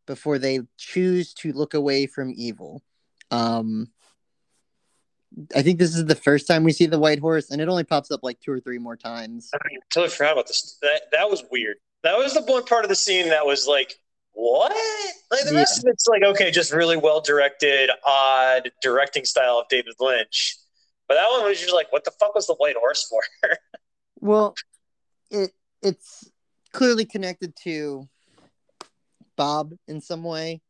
before 0.07 0.39
they 0.39 0.61
choose 0.77 1.33
to 1.35 1.53
look 1.53 1.75
away 1.75 2.07
from 2.07 2.33
evil. 2.35 2.83
Um, 3.31 3.89
I 5.55 5.63
think 5.63 5.79
this 5.79 5.95
is 5.95 6.05
the 6.07 6.15
first 6.15 6.47
time 6.47 6.65
we 6.65 6.73
see 6.73 6.87
the 6.87 6.99
white 6.99 7.19
horse, 7.19 7.51
and 7.51 7.61
it 7.61 7.69
only 7.69 7.85
pops 7.85 8.11
up 8.11 8.21
like 8.23 8.41
two 8.41 8.53
or 8.53 8.61
three 8.61 8.79
more 8.79 8.97
times. 8.97 9.51
I 9.55 9.59
totally 9.93 10.11
forgot 10.11 10.33
about 10.33 10.47
this. 10.47 10.79
That 10.83 11.03
that 11.13 11.31
was 11.31 11.45
weird. 11.51 11.77
That 12.03 12.17
was 12.19 12.35
the 12.35 12.43
one 12.43 12.65
part 12.65 12.85
of 12.85 12.89
the 12.89 12.97
scene 12.97 13.29
that 13.29 13.47
was 13.47 13.67
like, 13.67 13.95
what? 14.33 14.73
Like 15.31 15.45
the 15.45 15.55
rest 15.55 15.79
of 15.79 15.85
it's 15.89 16.07
like, 16.07 16.23
okay, 16.23 16.51
just 16.51 16.73
really 16.73 16.97
well 16.97 17.21
directed, 17.21 17.91
odd 18.05 18.71
directing 18.81 19.25
style 19.25 19.59
of 19.59 19.69
David 19.69 19.95
Lynch. 19.99 20.57
But 21.09 21.15
that 21.15 21.29
one 21.31 21.45
was 21.45 21.61
just 21.61 21.75
like, 21.75 21.93
what 21.93 22.05
the 22.05 22.11
fuck 22.11 22.35
was 22.35 22.47
the 22.47 22.55
white 22.55 22.77
horse 22.77 23.07
for? 23.09 23.21
Well, 24.19 24.55
it 25.31 25.53
it's 25.83 26.31
clearly 26.73 27.05
connected 27.05 27.55
to 27.65 28.09
Bob 29.37 29.73
in 29.87 30.01
some 30.01 30.25
way. 30.25 30.63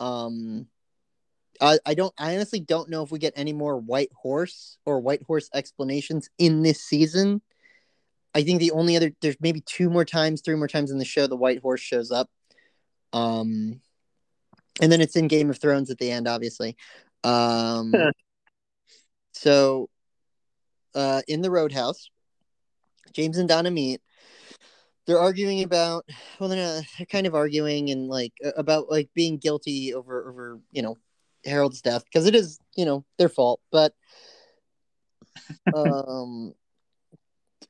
Um 0.00 0.68
I, 1.60 1.78
I 1.84 1.94
don't 1.94 2.14
I 2.18 2.34
honestly 2.34 2.60
don't 2.60 2.88
know 2.88 3.02
if 3.02 3.10
we 3.10 3.18
get 3.18 3.32
any 3.36 3.52
more 3.52 3.76
white 3.76 4.12
horse 4.14 4.78
or 4.86 5.00
white 5.00 5.22
horse 5.24 5.50
explanations 5.52 6.30
in 6.38 6.62
this 6.62 6.80
season. 6.80 7.42
I 8.34 8.42
think 8.42 8.60
the 8.60 8.72
only 8.72 8.96
other 8.96 9.12
there's 9.20 9.36
maybe 9.40 9.62
two 9.62 9.90
more 9.90 10.04
times, 10.04 10.42
three 10.42 10.56
more 10.56 10.68
times 10.68 10.90
in 10.90 10.98
the 10.98 11.04
show 11.04 11.26
the 11.26 11.36
white 11.36 11.60
horse 11.60 11.80
shows 11.80 12.10
up. 12.10 12.30
Um 13.12 13.80
and 14.80 14.92
then 14.92 15.00
it's 15.00 15.16
in 15.16 15.26
Game 15.26 15.50
of 15.50 15.58
Thrones 15.58 15.90
at 15.90 15.98
the 15.98 16.10
end, 16.10 16.28
obviously. 16.28 16.76
Um 17.24 17.92
so 19.36 19.90
uh 20.94 21.22
in 21.28 21.42
the 21.42 21.50
roadhouse, 21.50 22.10
James 23.12 23.38
and 23.38 23.48
Donna 23.48 23.70
meet. 23.70 24.00
They're 25.06 25.20
arguing 25.20 25.62
about 25.62 26.04
well, 26.40 26.48
they're, 26.48 26.76
not, 26.76 26.84
they're 26.98 27.06
kind 27.06 27.26
of 27.26 27.34
arguing 27.34 27.90
and 27.90 28.08
like 28.08 28.32
about 28.56 28.90
like 28.90 29.10
being 29.14 29.38
guilty 29.38 29.94
over 29.94 30.28
over 30.28 30.60
you 30.72 30.82
know 30.82 30.96
Harold's 31.44 31.82
death 31.82 32.04
because 32.04 32.26
it 32.26 32.34
is 32.34 32.58
you 32.76 32.84
know 32.84 33.04
their 33.18 33.28
fault. 33.28 33.60
But 33.70 33.94
um, 35.74 36.54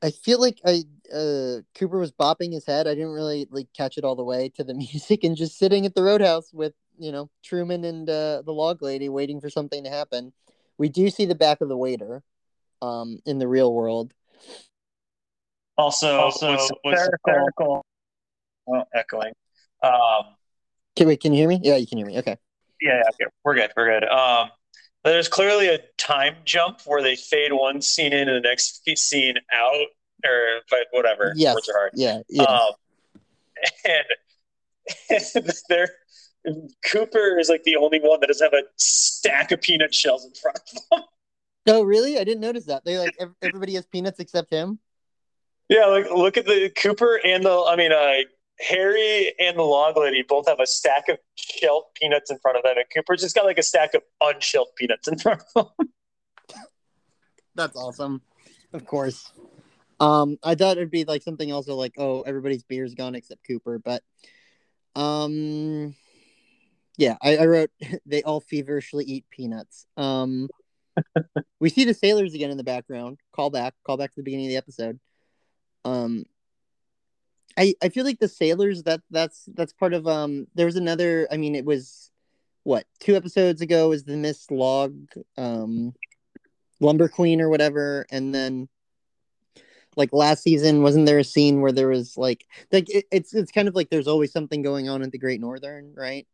I 0.01 0.11
feel 0.11 0.39
like 0.39 0.59
I 0.65 0.83
uh 1.13 1.61
Cooper 1.75 1.99
was 1.99 2.11
bopping 2.11 2.53
his 2.53 2.65
head. 2.65 2.87
I 2.87 2.95
didn't 2.95 3.11
really 3.11 3.47
like 3.51 3.67
catch 3.75 3.97
it 3.97 4.03
all 4.03 4.15
the 4.15 4.23
way 4.23 4.49
to 4.55 4.63
the 4.63 4.73
music 4.73 5.23
and 5.23 5.35
just 5.35 5.57
sitting 5.57 5.85
at 5.85 5.95
the 5.95 6.03
roadhouse 6.03 6.53
with 6.53 6.73
you 6.97 7.11
know 7.11 7.29
Truman 7.43 7.83
and 7.83 8.09
uh, 8.09 8.41
the 8.45 8.53
log 8.53 8.81
lady 8.81 9.09
waiting 9.09 9.41
for 9.41 9.49
something 9.49 9.83
to 9.83 9.89
happen. 9.89 10.33
We 10.77 10.89
do 10.89 11.09
see 11.09 11.25
the 11.25 11.35
back 11.35 11.61
of 11.61 11.69
the 11.69 11.77
waiter 11.77 12.23
um 12.81 13.19
in 13.25 13.39
the 13.39 13.47
real 13.47 13.73
world. 13.73 14.13
Also, 15.77 16.19
Also, 16.19 16.51
what's 16.51 16.71
what's 16.81 17.01
hysterical? 17.01 17.85
Oh, 18.67 18.83
echoing. 18.93 19.33
Um, 19.81 20.35
Can, 20.95 21.07
wait, 21.07 21.21
can 21.21 21.33
you 21.33 21.39
hear 21.39 21.47
me? 21.47 21.59
Yeah, 21.63 21.75
you 21.75 21.87
can 21.87 21.97
hear 21.97 22.07
me. 22.07 22.17
Okay. 22.17 22.35
yeah, 22.81 22.97
yeah, 22.97 23.01
okay, 23.09 23.31
we're 23.43 23.55
good, 23.55 23.71
we're 23.77 23.99
good. 23.99 24.07
Um, 24.09 24.49
There's 25.03 25.27
clearly 25.27 25.69
a 25.69 25.79
time 25.97 26.35
jump 26.43 26.81
where 26.85 27.01
they 27.01 27.15
fade 27.15 27.53
one 27.53 27.81
scene 27.81 28.11
in 28.11 28.27
and 28.27 28.43
the 28.43 28.47
next 28.47 28.83
scene 28.97 29.35
out, 29.53 29.87
or 30.25 30.61
but 30.69 30.87
whatever. 30.91 31.33
Yes. 31.35 31.55
Words 31.55 31.69
are 31.69 31.77
hard. 31.77 31.91
Yeah. 31.95 32.19
Yeah. 32.29 32.43
Um, 32.43 32.71
and, 33.85 34.05
and 35.09 35.51
there, 35.69 35.89
Cooper 36.85 37.39
is 37.39 37.49
like 37.49 37.63
the 37.63 37.75
only 37.75 37.99
one 37.99 38.19
that 38.21 38.27
doesn't 38.27 38.53
have 38.53 38.59
a 38.59 38.65
stack 38.77 39.51
of 39.51 39.61
peanut 39.61 39.93
shells 39.93 40.25
in 40.25 40.31
front 40.33 40.57
of 40.57 40.99
him. 40.99 41.05
oh, 41.67 41.83
really? 41.83 42.17
I 42.17 42.23
didn't 42.23 42.41
notice 42.41 42.65
that. 42.65 42.85
They 42.85 42.97
like 42.97 43.17
everybody 43.41 43.75
has 43.75 43.85
peanuts 43.85 44.19
except 44.19 44.51
him. 44.51 44.79
Yeah, 45.69 45.85
like 45.87 46.09
look 46.09 46.37
at 46.37 46.45
the 46.45 46.69
Cooper 46.69 47.19
and 47.23 47.43
the 47.43 47.65
I 47.67 47.75
mean 47.75 47.91
uh 47.91 48.23
Harry 48.59 49.33
and 49.39 49.57
the 49.57 49.63
log 49.63 49.97
lady 49.97 50.23
both 50.27 50.47
have 50.47 50.59
a 50.59 50.65
stack 50.65 51.09
of 51.09 51.17
shelled 51.35 51.83
peanuts 51.95 52.31
in 52.31 52.39
front 52.39 52.57
of 52.57 52.63
them, 52.63 52.77
and 52.77 52.85
Cooper's 52.93 53.21
just 53.21 53.35
got 53.35 53.45
like 53.45 53.57
a 53.57 53.63
stack 53.63 53.93
of 53.93 54.01
unshelled 54.21 54.69
peanuts 54.75 55.07
in 55.07 55.17
front 55.17 55.41
of 55.55 55.67
him. 55.79 55.87
That's 57.55 57.75
awesome. 57.75 58.21
Of 58.73 58.85
course. 58.85 59.31
Um, 59.99 60.37
I 60.43 60.55
thought 60.55 60.77
it'd 60.77 60.91
be 60.91 61.05
like 61.05 61.23
something 61.23 61.51
also 61.51 61.75
like, 61.75 61.93
oh, 61.97 62.21
everybody's 62.21 62.63
beer's 62.63 62.93
gone 62.93 63.15
except 63.15 63.45
Cooper, 63.45 63.79
but 63.79 64.03
um 64.95 65.95
yeah, 66.97 67.15
I, 67.21 67.37
I 67.37 67.45
wrote 67.45 67.69
they 68.05 68.23
all 68.23 68.41
feverishly 68.41 69.05
eat 69.05 69.25
peanuts. 69.29 69.85
Um 69.95 70.49
we 71.59 71.69
see 71.69 71.85
the 71.85 71.93
sailors 71.93 72.33
again 72.33 72.49
in 72.51 72.57
the 72.57 72.63
background. 72.63 73.19
Call 73.31 73.49
back, 73.49 73.75
call 73.85 73.97
back 73.97 74.11
to 74.11 74.17
the 74.17 74.23
beginning 74.23 74.47
of 74.47 74.49
the 74.49 74.57
episode. 74.57 74.99
Um 75.85 76.25
I 77.57 77.75
I 77.81 77.89
feel 77.89 78.05
like 78.05 78.19
the 78.19 78.27
sailors 78.27 78.83
that 78.83 79.01
that's 79.09 79.47
that's 79.53 79.73
part 79.73 79.93
of 79.93 80.07
um 80.07 80.47
there 80.55 80.65
was 80.65 80.75
another 80.75 81.27
I 81.31 81.37
mean 81.37 81.55
it 81.55 81.65
was 81.65 82.11
what, 82.63 82.85
two 82.99 83.15
episodes 83.15 83.61
ago 83.61 83.87
was 83.87 84.03
the 84.03 84.17
Miss 84.17 84.51
Log 84.51 84.93
um 85.37 85.93
Lumber 86.79 87.07
Queen 87.07 87.41
or 87.41 87.49
whatever, 87.49 88.05
and 88.11 88.35
then 88.35 88.67
like 89.95 90.13
last 90.13 90.43
season, 90.43 90.83
wasn't 90.83 91.05
there 91.05 91.17
a 91.17 91.23
scene 91.23 91.61
where 91.61 91.71
there 91.71 91.87
was 91.87 92.17
like 92.17 92.45
like 92.71 92.89
it, 92.89 93.05
it's 93.11 93.33
it's 93.33 93.51
kind 93.51 93.67
of 93.67 93.75
like 93.75 93.89
there's 93.89 94.07
always 94.07 94.31
something 94.31 94.61
going 94.61 94.89
on 94.89 95.01
at 95.01 95.11
the 95.11 95.17
Great 95.17 95.41
Northern, 95.41 95.93
right? 95.95 96.27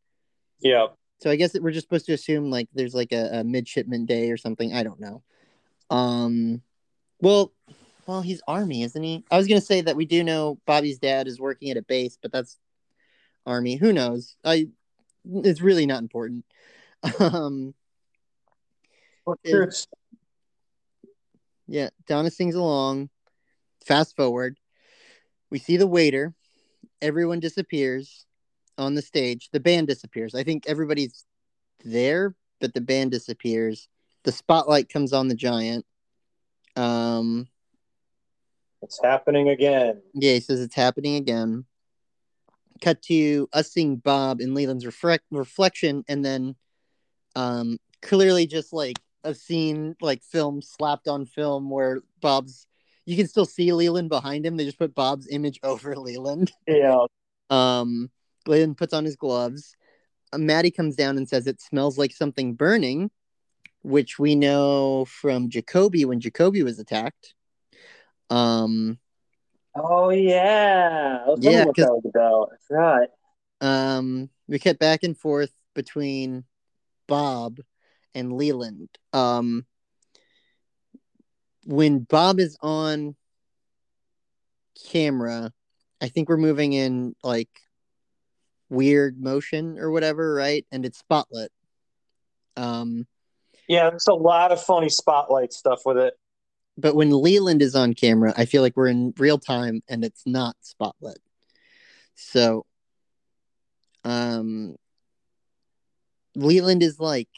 Yeah. 0.60 0.88
So 1.20 1.30
I 1.30 1.36
guess 1.36 1.54
that 1.54 1.64
we're 1.64 1.72
just 1.72 1.86
supposed 1.88 2.06
to 2.08 2.14
assume 2.14 2.49
like 2.49 2.68
there's 2.74 2.93
like 2.93 3.12
a, 3.12 3.39
a 3.39 3.43
midshipman 3.43 4.06
day 4.06 4.30
or 4.30 4.38
something. 4.38 4.74
I 4.74 4.84
don't 4.84 4.99
know. 4.99 5.24
Um, 5.89 6.62
well, 7.22 7.54
well, 8.08 8.22
he's 8.22 8.41
army, 8.47 8.84
isn't 8.84 9.01
he? 9.04 9.24
I 9.32 9.38
was 9.38 9.47
gonna 9.47 9.62
say 9.62 9.82
that 9.82 9.95
we 9.95 10.06
do 10.06 10.24
know 10.24 10.60
Bobby's 10.66 10.99
dad 10.99 11.28
is 11.28 11.39
working 11.39 11.70
at 11.70 11.78
a 11.78 11.82
base, 11.82 12.18
but 12.22 12.32
that's 12.32 12.58
army. 13.45 13.76
Who 13.76 13.93
knows? 13.93 14.36
I 14.43 14.68
it's 15.26 15.62
really 15.62 15.86
not 15.86 16.01
important. 16.01 16.45
Um, 17.20 17.74
It's- 19.43 19.88
Yeah, 21.68 21.89
Donna 22.08 22.30
sings 22.30 22.56
along. 22.56 23.10
Fast 23.86 24.16
forward, 24.16 24.58
we 25.49 25.60
see 25.60 25.78
the 25.78 25.88
waiter. 25.88 26.34
Everyone 27.01 27.39
disappears 27.39 28.26
on 28.78 28.95
the 28.95 29.01
stage. 29.01 29.49
The 29.51 29.59
band 29.59 29.88
disappears. 29.88 30.36
I 30.36 30.43
think 30.43 30.65
everybody's 30.67 31.26
there, 31.84 32.36
but 32.59 32.74
the 32.74 32.82
band 32.82 33.11
disappears. 33.11 33.88
The 34.24 34.32
spotlight 34.32 34.89
comes 34.89 35.13
on 35.13 35.28
the 35.28 35.36
giant. 35.36 35.86
Um, 36.76 37.47
It's 38.82 38.99
happening 39.03 39.49
again. 39.49 40.01
yeah, 40.13 40.34
he 40.34 40.39
says 40.39 40.61
it's 40.61 40.76
happening 40.76 41.15
again. 41.15 41.65
Cut 42.82 43.01
to 43.03 43.47
us 43.53 43.71
seeing 43.71 43.97
Bob 43.97 44.39
and 44.41 44.53
Leland's 44.55 44.86
reflect- 44.86 45.26
reflection, 45.32 46.03
and 46.07 46.24
then 46.26 46.55
um, 47.36 47.78
clearly 48.01 48.45
just 48.47 48.74
like 48.74 48.97
a 49.24 49.34
scene 49.34 49.95
like 50.01 50.21
film 50.24 50.61
slapped 50.61 51.07
on 51.07 51.26
film 51.26 51.69
where 51.69 52.01
Bob's 52.19 52.67
you 53.05 53.15
can 53.17 53.28
still 53.28 53.45
see 53.45 53.71
Leland 53.74 54.09
behind 54.09 54.45
him. 54.45 54.57
They 54.57 54.65
just 54.65 54.80
put 54.80 54.95
Bob's 54.95 55.28
image 55.30 55.59
over 55.63 55.95
Leland. 55.95 56.51
Yeah. 56.67 57.05
Um, 57.49 58.09
Leland 58.48 58.78
puts 58.78 58.94
on 58.94 59.06
his 59.06 59.16
gloves. 59.16 59.76
Uh, 60.32 60.38
Maddy 60.38 60.72
comes 60.72 60.96
down 60.96 61.18
and 61.18 61.28
says 61.28 61.48
it 61.48 61.62
smells 61.62 61.98
like 61.98 62.12
something 62.12 62.54
burning, 62.54 63.12
which 63.82 64.20
we 64.20 64.36
know 64.36 65.06
from 65.06 65.50
Jacoby 65.50 66.06
when 66.06 66.20
Jacoby 66.20 66.64
was 66.64 66.80
attacked. 66.80 67.34
Um, 68.30 69.00
Oh 69.76 70.10
yeah. 70.12 71.26
Yeah, 71.38 71.66
that 71.66 71.76
was 71.78 72.06
about. 72.06 72.52
Forgot. 72.68 73.10
um, 73.62 74.30
we 74.48 74.60
kept 74.60 74.80
back 74.80 75.04
and 75.04 75.18
forth 75.18 75.52
between 75.74 76.44
Bob 77.08 77.60
and 78.14 78.34
Leland. 78.34 78.89
Um, 79.14 79.66
when 81.66 82.00
Bob 82.00 82.39
is 82.39 82.58
on 82.62 83.16
camera, 84.91 85.52
I 86.02 86.10
think 86.10 86.30
we're 86.30 86.38
moving 86.38 86.74
in 86.74 87.16
like 87.24 87.50
weird 88.74 89.21
motion 89.21 89.78
or 89.80 89.91
whatever, 89.91 90.34
right? 90.34 90.65
And 90.71 90.86
it's 90.86 90.99
spotlight. 90.99 91.49
Um, 92.57 93.07
Yeah, 93.67 93.89
there's 93.89 94.07
a 94.07 94.13
lot 94.13 94.51
of 94.51 94.61
funny 94.61 94.89
spotlight 94.89 95.53
stuff 95.53 95.82
with 95.86 95.97
it. 95.97 96.15
but 96.78 96.95
when 96.95 97.09
Leland 97.11 97.61
is 97.61 97.76
on 97.76 97.93
camera, 97.93 98.34
I 98.36 98.45
feel 98.45 98.61
like 98.61 98.76
we're 98.76 98.88
in 98.88 99.13
real 99.17 99.38
time 99.38 99.82
and 99.88 100.03
it's 100.03 100.24
not 100.26 100.55
spotlight. 100.61 101.19
So, 102.15 102.65
um, 104.03 104.76
Leland 106.36 106.84
is 106.84 106.99
like, 106.99 107.30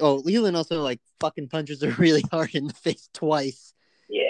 oh, 0.00 0.16
Leland 0.16 0.56
also 0.56 0.82
like 0.82 1.00
fucking 1.20 1.48
punches 1.48 1.82
her 1.82 1.90
really 1.98 2.22
hard 2.30 2.54
in 2.54 2.66
the 2.66 2.74
face 2.74 3.08
twice. 3.12 3.74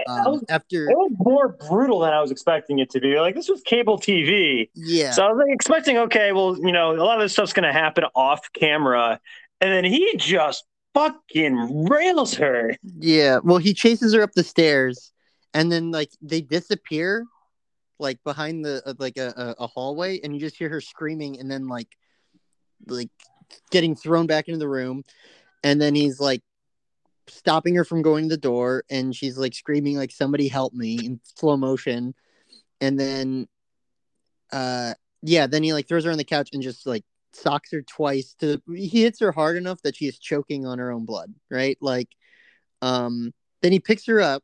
Yeah. 0.09 0.15
that 0.17 0.27
Um, 0.27 0.33
was, 0.33 0.45
after, 0.49 0.89
it 0.91 0.97
was 0.97 1.13
more 1.19 1.49
brutal 1.69 2.01
than 2.01 2.13
I 2.13 2.21
was 2.21 2.31
expecting 2.31 2.79
it 2.79 2.91
to 2.91 3.01
be. 3.01 3.19
Like 3.21 3.35
this 3.35 3.49
was 3.49 3.61
cable 3.63 3.99
TV. 3.99 4.71
yeah, 4.75 5.11
So 5.13 5.25
I 5.25 5.31
was 5.31 5.39
like 5.45 5.55
expecting, 5.55 5.99
okay, 5.99 6.33
well, 6.33 6.57
you 6.59 6.73
know, 6.73 6.93
a 6.93 7.05
lot 7.05 7.19
of 7.19 7.23
this 7.25 7.33
stuff's 7.33 7.53
gonna 7.53 7.73
happen 7.73 8.05
off 8.15 8.41
camera. 8.53 9.21
And 9.61 9.73
then 9.73 9.85
he 9.85 10.15
just 10.17 10.65
fucking 10.95 11.87
rails 11.89 12.35
her. 12.35 12.77
yeah. 12.99 13.39
Well, 13.43 13.59
he 13.59 13.75
chases 13.75 14.15
her 14.15 14.23
up 14.23 14.33
the 14.33 14.45
stairs, 14.45 15.13
and 15.55 15.71
then 15.71 15.91
like 15.91 16.11
they 16.23 16.41
disappear, 16.41 17.25
like 17.99 18.23
behind 18.25 18.65
the 18.65 18.83
uh, 18.87 18.95
like 18.99 19.17
a, 19.17 19.35
a 19.59 19.65
a 19.65 19.67
hallway, 19.67 20.21
and 20.23 20.33
you 20.33 20.41
just 20.41 20.57
hear 20.57 20.69
her 20.69 20.81
screaming, 20.81 21.39
and 21.41 21.51
then 21.51 21.67
like 21.69 21.89
like 22.87 23.11
getting 23.71 23.97
thrown 23.97 24.27
back 24.29 24.47
into 24.49 24.59
the 24.59 24.69
room, 24.69 25.05
and 25.65 25.81
then 25.83 25.95
he's 25.97 26.21
like 26.21 26.43
stopping 27.29 27.75
her 27.77 27.85
from 27.85 28.03
going 28.03 28.25
to 28.25 28.35
the 28.35 28.41
door, 28.41 28.85
and 28.91 29.15
she's 29.15 29.39
like 29.39 29.55
screaming 29.55 29.97
like 29.97 30.11
somebody 30.11 30.49
help 30.49 30.73
me 30.73 30.99
in 31.05 31.21
slow 31.25 31.57
motion, 31.57 32.15
and 32.81 32.99
then 32.99 33.49
uh 34.53 34.95
yeah, 35.23 35.47
then 35.47 35.63
he 35.63 35.73
like 35.73 35.89
throws 35.89 36.05
her 36.05 36.13
on 36.13 36.19
the 36.19 36.25
couch 36.25 36.51
and 36.53 36.63
just 36.63 36.87
like 36.87 37.05
socks 37.33 37.71
her 37.73 37.83
twice 37.83 38.35
to 38.41 38.61
he 38.75 39.03
hits 39.03 39.21
her 39.21 39.33
hard 39.33 39.57
enough 39.57 39.81
that 39.83 39.97
she 39.97 40.07
is 40.07 40.19
choking 40.19 40.67
on 40.67 40.79
her 40.79 40.91
own 40.91 41.05
blood, 41.05 41.35
right? 41.51 41.77
Like 41.81 42.09
um 42.83 43.33
then 43.63 43.73
he 43.73 43.81
picks 43.81 44.07
her 44.07 44.21
up 44.21 44.43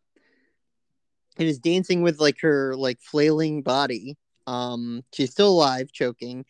and 1.39 1.49
is 1.49 1.59
dancing 1.59 2.03
with 2.03 2.20
like 2.20 2.41
her 2.41 2.76
like 2.76 3.01
flailing 3.01 3.62
body. 3.62 4.16
Um 4.47 5.03
she's 5.12 5.30
still 5.30 5.51
alive, 5.51 5.93
choking. 5.93 6.45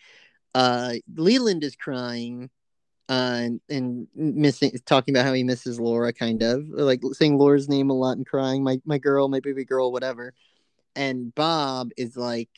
Uh 0.55 0.95
Leland 1.15 1.65
is 1.65 1.77
crying 1.77 2.51
uh 3.09 3.39
and, 3.43 3.61
and 3.69 4.07
missing 4.15 4.73
talking 4.87 5.15
about 5.15 5.27
how 5.27 5.33
he 5.33 5.45
misses 5.45 5.79
Laura 5.79 6.13
kind 6.13 6.43
of 6.43 6.65
like 6.69 7.01
saying 7.13 7.37
Laura's 7.39 7.69
name 7.69 7.91
a 7.91 7.95
lot 7.95 8.17
and 8.17 8.27
crying 8.27 8.63
my 8.65 8.81
my 8.85 8.99
girl 8.99 9.29
my 9.29 9.41
baby 9.41 9.65
girl 9.65 9.93
whatever 9.93 10.33
and 10.97 11.35
Bob 11.35 11.91
is 11.97 12.17
like 12.17 12.49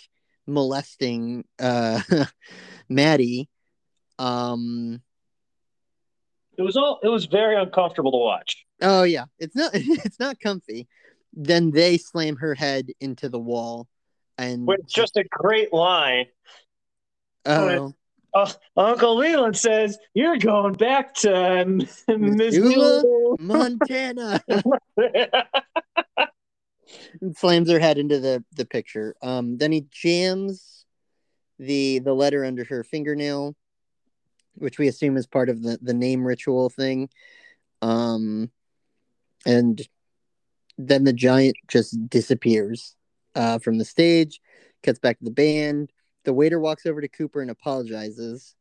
molesting 0.47 1.45
uh 1.59 2.01
Maddy 2.89 3.49
um 4.19 5.03
It 6.57 6.63
was 6.63 6.77
all 6.77 7.01
it 7.03 7.09
was 7.09 7.27
very 7.27 7.57
uncomfortable 7.61 8.13
to 8.13 8.19
watch. 8.19 8.65
oh 8.83 9.03
yeah 9.03 9.25
it's 9.39 9.57
not 9.57 9.71
it's 9.75 10.21
not 10.21 10.39
comfy 10.39 10.87
then 11.33 11.71
they 11.71 11.99
slam 11.99 12.37
her 12.37 12.55
head 12.55 12.87
into 13.01 13.29
the 13.29 13.39
wall 13.41 13.89
and 14.39 14.67
With 14.67 14.87
just 14.87 15.17
a 15.17 15.25
great 15.29 15.73
line. 15.73 16.27
oh 17.47 17.95
Uh, 18.37 18.53
Uncle 18.77 19.17
Leland 19.17 19.57
says, 19.57 19.99
You're 20.13 20.37
going 20.37 20.75
back 20.75 21.15
to 21.15 21.65
Missoula? 22.09 23.03
Montana 23.39 24.43
and 27.21 27.37
slams 27.37 27.71
her 27.71 27.79
head 27.79 27.97
into 27.97 28.21
the 28.21 28.45
the 28.55 28.67
picture. 28.67 29.15
Um, 29.23 29.57
then 29.57 29.73
he 29.73 29.87
jams 29.91 30.85
the 31.59 32.01
the 32.01 32.13
letter 32.13 32.45
under 32.45 32.65
her 32.65 32.85
fingernail, 32.85 33.57
which 34.55 34.79
we 34.79 34.89
assume 34.89 35.17
is 35.17 35.27
part 35.27 35.49
of 35.49 35.63
the 35.63 35.79
the 35.81 35.95
name 35.95 36.23
ritual 36.23 36.69
thing. 36.69 37.09
Um, 37.81 38.51
and 39.47 39.81
then 40.77 41.05
the 41.05 41.13
giant 41.15 41.57
just 41.69 42.11
disappears 42.11 42.97
uh, 43.35 43.61
from 43.61 43.79
the 43.79 43.85
stage. 43.87 44.41
Cuts 44.83 44.99
back 44.99 45.19
to 45.21 45.25
the 45.25 45.31
band. 45.31 45.91
The 46.27 46.35
waiter 46.35 46.59
walks 46.59 46.87
over 46.87 47.01
to 47.01 47.09
Cooper 47.09 47.41
and 47.41 47.53
apologizes. 47.53 48.57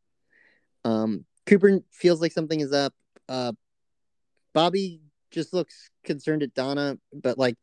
Um, 0.86 1.26
Cooper 1.48 1.80
feels 1.92 2.22
like 2.22 2.32
something 2.32 2.60
is 2.60 2.72
up. 2.72 2.94
Uh, 3.28 3.54
Bobby 4.54 5.02
just 5.32 5.52
looks 5.52 5.90
concerned 6.04 6.44
at 6.44 6.54
Donna, 6.54 6.98
but 7.12 7.40
like 7.40 7.56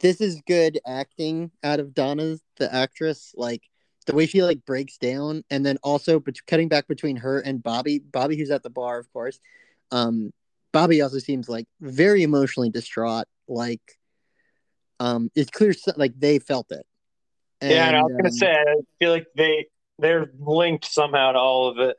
this 0.00 0.20
is 0.20 0.42
good 0.48 0.80
acting 0.84 1.52
out 1.62 1.78
of 1.78 1.94
Donna, 1.94 2.38
the 2.56 2.74
actress. 2.74 3.32
Like 3.36 3.62
the 4.06 4.16
way 4.16 4.26
she 4.26 4.42
like 4.42 4.64
breaks 4.66 4.98
down, 4.98 5.44
and 5.48 5.64
then 5.64 5.78
also 5.84 6.20
cutting 6.48 6.68
back 6.68 6.88
between 6.88 7.16
her 7.18 7.38
and 7.38 7.62
Bobby. 7.62 8.00
Bobby, 8.00 8.36
who's 8.36 8.50
at 8.50 8.64
the 8.64 8.70
bar, 8.70 8.98
of 8.98 9.10
course. 9.12 9.38
Um, 9.92 10.32
Bobby 10.72 11.02
also 11.02 11.20
seems 11.20 11.48
like 11.48 11.66
very 11.80 12.24
emotionally 12.24 12.70
distraught. 12.70 13.28
Like, 13.46 13.96
um, 14.98 15.30
it's 15.36 15.50
clear 15.50 15.72
like 15.96 16.18
they 16.18 16.40
felt 16.40 16.72
it. 16.72 16.84
And, 17.62 17.70
yeah, 17.70 17.90
I 17.90 18.02
was 18.02 18.12
gonna 18.16 18.28
um, 18.28 18.32
say, 18.32 18.50
I 18.50 18.74
feel 18.98 19.12
like 19.12 19.28
they 19.36 19.68
they're 20.00 20.32
linked 20.40 20.84
somehow 20.84 21.30
to 21.30 21.38
all 21.38 21.68
of 21.68 21.78
it. 21.78 21.96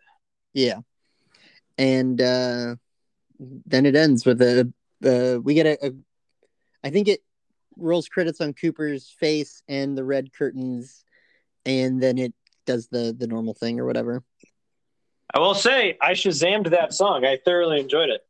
Yeah, 0.53 0.80
and 1.78 2.22
uh, 2.22 2.76
then 3.39 3.86
it 3.86 3.95
ends 3.95 4.26
with 4.26 4.41
a 4.41 4.72
uh, 5.05 5.39
we 5.39 5.53
get 5.53 5.66
a, 5.66 5.88
a 5.88 5.91
I 6.84 6.89
think 6.89 7.07
it 7.07 7.22
rolls 7.78 8.09
credits 8.09 8.41
on 8.41 8.53
Cooper's 8.53 9.09
face 9.09 9.64
and 9.70 9.97
the 9.97 10.03
red 10.03 10.34
curtains, 10.34 11.05
and 11.66 12.03
then 12.03 12.18
it 12.18 12.34
does 12.66 12.89
the 12.89 13.16
the 13.18 13.28
normal 13.28 13.53
thing 13.53 13.80
or 13.80 13.86
whatever. 13.86 14.22
I 15.34 15.39
will 15.39 15.55
say 15.55 15.97
I 16.01 16.11
shazammed 16.11 16.72
that 16.72 16.93
song. 16.93 17.24
I 17.24 17.39
thoroughly 17.43 17.80
enjoyed 17.80 18.09
it. 18.09 18.22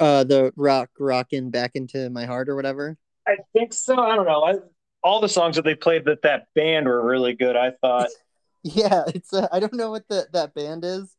Uh, 0.00 0.24
the 0.24 0.52
rock 0.56 0.90
rocking 0.98 1.50
back 1.50 1.72
into 1.74 2.10
my 2.10 2.24
heart 2.24 2.48
or 2.48 2.56
whatever. 2.56 2.98
I 3.26 3.36
think 3.52 3.72
so. 3.72 3.96
I 3.96 4.16
don't 4.16 4.26
know. 4.26 4.42
I, 4.42 4.54
all 5.02 5.20
the 5.20 5.28
songs 5.28 5.56
that 5.56 5.64
they 5.64 5.74
played 5.74 6.04
that 6.06 6.22
that 6.22 6.48
band 6.54 6.86
were 6.86 7.04
really 7.04 7.34
good. 7.34 7.56
I 7.56 7.72
thought. 7.80 8.08
yeah, 8.62 9.04
it's 9.08 9.32
uh, 9.32 9.48
I 9.52 9.60
don't 9.60 9.74
know 9.74 9.90
what 9.90 10.08
the, 10.08 10.26
that 10.32 10.54
band 10.54 10.84
is, 10.84 11.14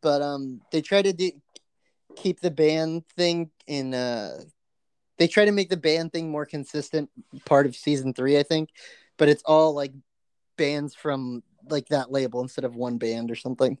but 0.00 0.22
um, 0.22 0.60
they 0.72 0.80
try 0.80 1.02
to 1.02 1.12
do, 1.12 1.30
keep 2.16 2.40
the 2.40 2.50
band 2.50 3.04
thing 3.16 3.50
in 3.66 3.94
uh 3.94 4.40
they 5.20 5.28
try 5.28 5.44
to 5.44 5.52
make 5.52 5.68
the 5.68 5.76
band 5.76 6.12
thing 6.12 6.30
more 6.30 6.46
consistent 6.46 7.10
part 7.44 7.66
of 7.66 7.76
season 7.76 8.14
three, 8.14 8.38
I 8.38 8.42
think. 8.42 8.70
But 9.18 9.28
it's 9.28 9.42
all 9.44 9.74
like 9.74 9.92
bands 10.56 10.94
from 10.94 11.42
like 11.68 11.88
that 11.88 12.10
label 12.10 12.40
instead 12.40 12.64
of 12.64 12.74
one 12.74 12.96
band 12.96 13.30
or 13.30 13.34
something. 13.34 13.76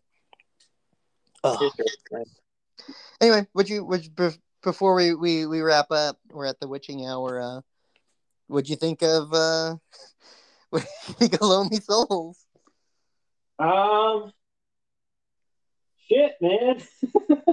Anyway, 3.22 3.46
would 3.54 3.70
you 3.70 3.82
would 3.86 4.06
before 4.62 4.94
we, 4.94 5.14
we 5.14 5.46
we 5.46 5.62
wrap 5.62 5.90
up, 5.90 6.18
we're 6.30 6.44
at 6.44 6.60
the 6.60 6.68
witching 6.68 7.06
hour. 7.06 7.40
Uh, 7.40 7.60
what'd 8.50 8.68
you 8.68 8.76
think 8.76 9.02
of 9.02 9.32
uh, 9.32 9.76
what 10.70 10.82
think 11.18 11.34
of 11.34 11.42
Lonely 11.42 11.78
Souls? 11.78 12.44
Um, 13.58 14.32
shit, 16.08 16.32
man. 16.40 16.80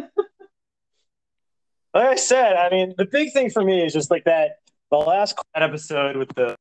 like 1.93 2.08
I 2.08 2.16
said, 2.16 2.56
I 2.56 2.70
mean, 2.70 2.93
the 2.98 3.06
big 3.06 3.34
thing 3.34 3.50
for 3.50 3.64
me 3.64 3.86
is 3.86 3.93
just 3.93 4.10
like 4.10 4.24
that 4.26 4.58
the 4.89 4.98
last 4.98 5.38
episode 5.54 6.16
with 6.16 6.34
the 6.36 6.56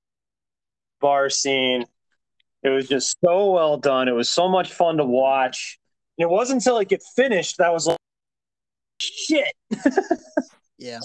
bar 1.00 1.30
scene. 1.30 1.84
It 2.62 2.70
was 2.70 2.88
just 2.88 3.16
so 3.24 3.52
well 3.52 3.76
done. 3.76 4.08
It 4.08 4.12
was 4.12 4.28
so 4.28 4.48
much 4.48 4.72
fun 4.72 4.96
to 4.96 5.04
watch. 5.04 5.78
And 6.18 6.24
it 6.24 6.30
wasn't 6.30 6.62
until 6.62 6.74
like 6.74 6.90
it 6.90 7.02
finished 7.14 7.58
that 7.58 7.68
I 7.68 7.70
was 7.70 7.86
like, 7.86 7.98
shit. 9.00 9.52
yeah. 10.78 10.98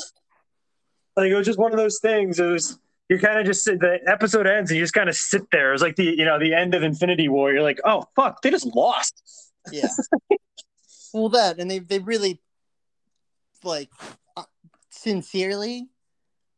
Like 1.16 1.30
it 1.30 1.36
was 1.36 1.46
just 1.46 1.60
one 1.60 1.72
of 1.72 1.78
those 1.78 2.00
things. 2.02 2.40
It 2.40 2.46
was 2.46 2.80
you 3.12 3.20
kind 3.20 3.38
of 3.38 3.46
just 3.46 3.66
the 3.66 4.00
episode 4.08 4.48
ends 4.48 4.72
and 4.72 4.78
you 4.78 4.84
just 4.84 4.94
kind 4.94 5.10
of 5.10 5.16
sit 5.18 5.42
there. 5.52 5.74
It's 5.74 5.84
like 5.84 5.98
the 5.98 6.06
you 6.06 6.24
know 6.24 6.40
the 6.40 6.54
end 6.54 6.74
of 6.74 6.82
Infinity 6.82 7.28
War. 7.28 7.52
You're 7.52 7.62
like, 7.62 7.82
oh 7.84 8.06
fuck, 8.16 8.42
they 8.42 8.50
just 8.50 8.74
lost. 8.74 9.22
Yeah. 9.70 9.90
well, 11.14 11.28
that 11.28 11.60
and 11.60 11.70
they 11.70 11.80
they 11.80 12.00
really 12.00 12.40
like 13.66 13.90
sincerely, 14.92 15.90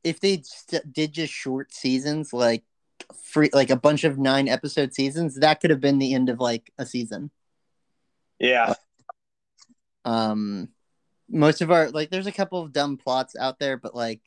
if 0.04 0.20
they 0.20 0.43
st- 0.43 0.93
did 0.93 1.12
just 1.12 1.34
short 1.34 1.74
seasons, 1.74 2.34
like 2.34 2.64
free, 3.24 3.49
like 3.51 3.72
a 3.72 3.76
bunch 3.76 4.04
of 4.04 4.20
nine 4.20 4.47
episode 4.47 4.93
seasons, 4.93 5.39
that 5.39 5.60
could 5.60 5.72
have 5.72 5.82
been 5.82 5.97
the 5.97 6.14
end 6.14 6.30
of 6.30 6.39
like 6.39 6.72
a 6.78 6.86
season. 6.86 7.32
Yeah. 8.38 8.76
Um, 10.06 10.70
most 11.28 11.62
of 11.64 11.72
our 11.72 11.89
like, 11.89 12.12
there's 12.12 12.28
a 12.28 12.32
couple 12.32 12.62
of 12.62 12.74
dumb 12.74 12.97
plots 12.97 13.36
out 13.36 13.58
there, 13.58 13.76
but 13.76 13.95
like 13.95 14.22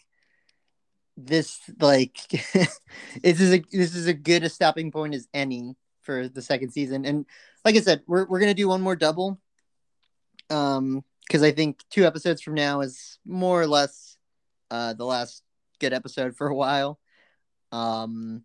this, 1.16 1.60
like, 1.80 2.18
this 3.22 3.40
is 3.40 3.52
a 3.52 3.64
this 3.72 3.94
is 3.94 4.06
a 4.06 4.14
good 4.14 4.44
a 4.44 4.48
stopping 4.48 4.90
point 4.90 5.14
as 5.14 5.28
any 5.32 5.76
for 6.02 6.28
the 6.28 6.42
second 6.42 6.70
season. 6.70 7.04
And 7.04 7.26
like 7.64 7.76
I 7.76 7.80
said, 7.80 8.02
we're 8.06 8.26
we're 8.26 8.40
gonna 8.40 8.54
do 8.54 8.68
one 8.68 8.80
more 8.80 8.96
double. 8.96 9.40
Um, 10.48 11.04
because 11.26 11.42
I 11.42 11.50
think 11.50 11.80
two 11.90 12.06
episodes 12.06 12.40
from 12.40 12.54
now 12.54 12.80
is 12.80 13.18
more 13.26 13.60
or 13.60 13.66
less 13.66 14.16
uh, 14.70 14.92
the 14.92 15.04
last 15.04 15.42
good 15.80 15.92
episode 15.92 16.36
for 16.36 16.46
a 16.46 16.54
while. 16.54 17.00
Um, 17.72 18.44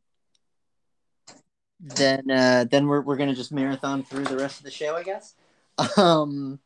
then 1.80 2.30
uh, 2.30 2.66
then 2.70 2.88
we're 2.88 3.02
we're 3.02 3.18
gonna 3.18 3.36
just 3.36 3.52
marathon 3.52 4.04
through 4.04 4.26
the 4.26 4.38
rest 4.38 4.60
of 4.60 4.66
the 4.66 4.72
show, 4.72 4.96
I 4.96 5.04
guess. 5.04 5.36
Um, 5.98 6.60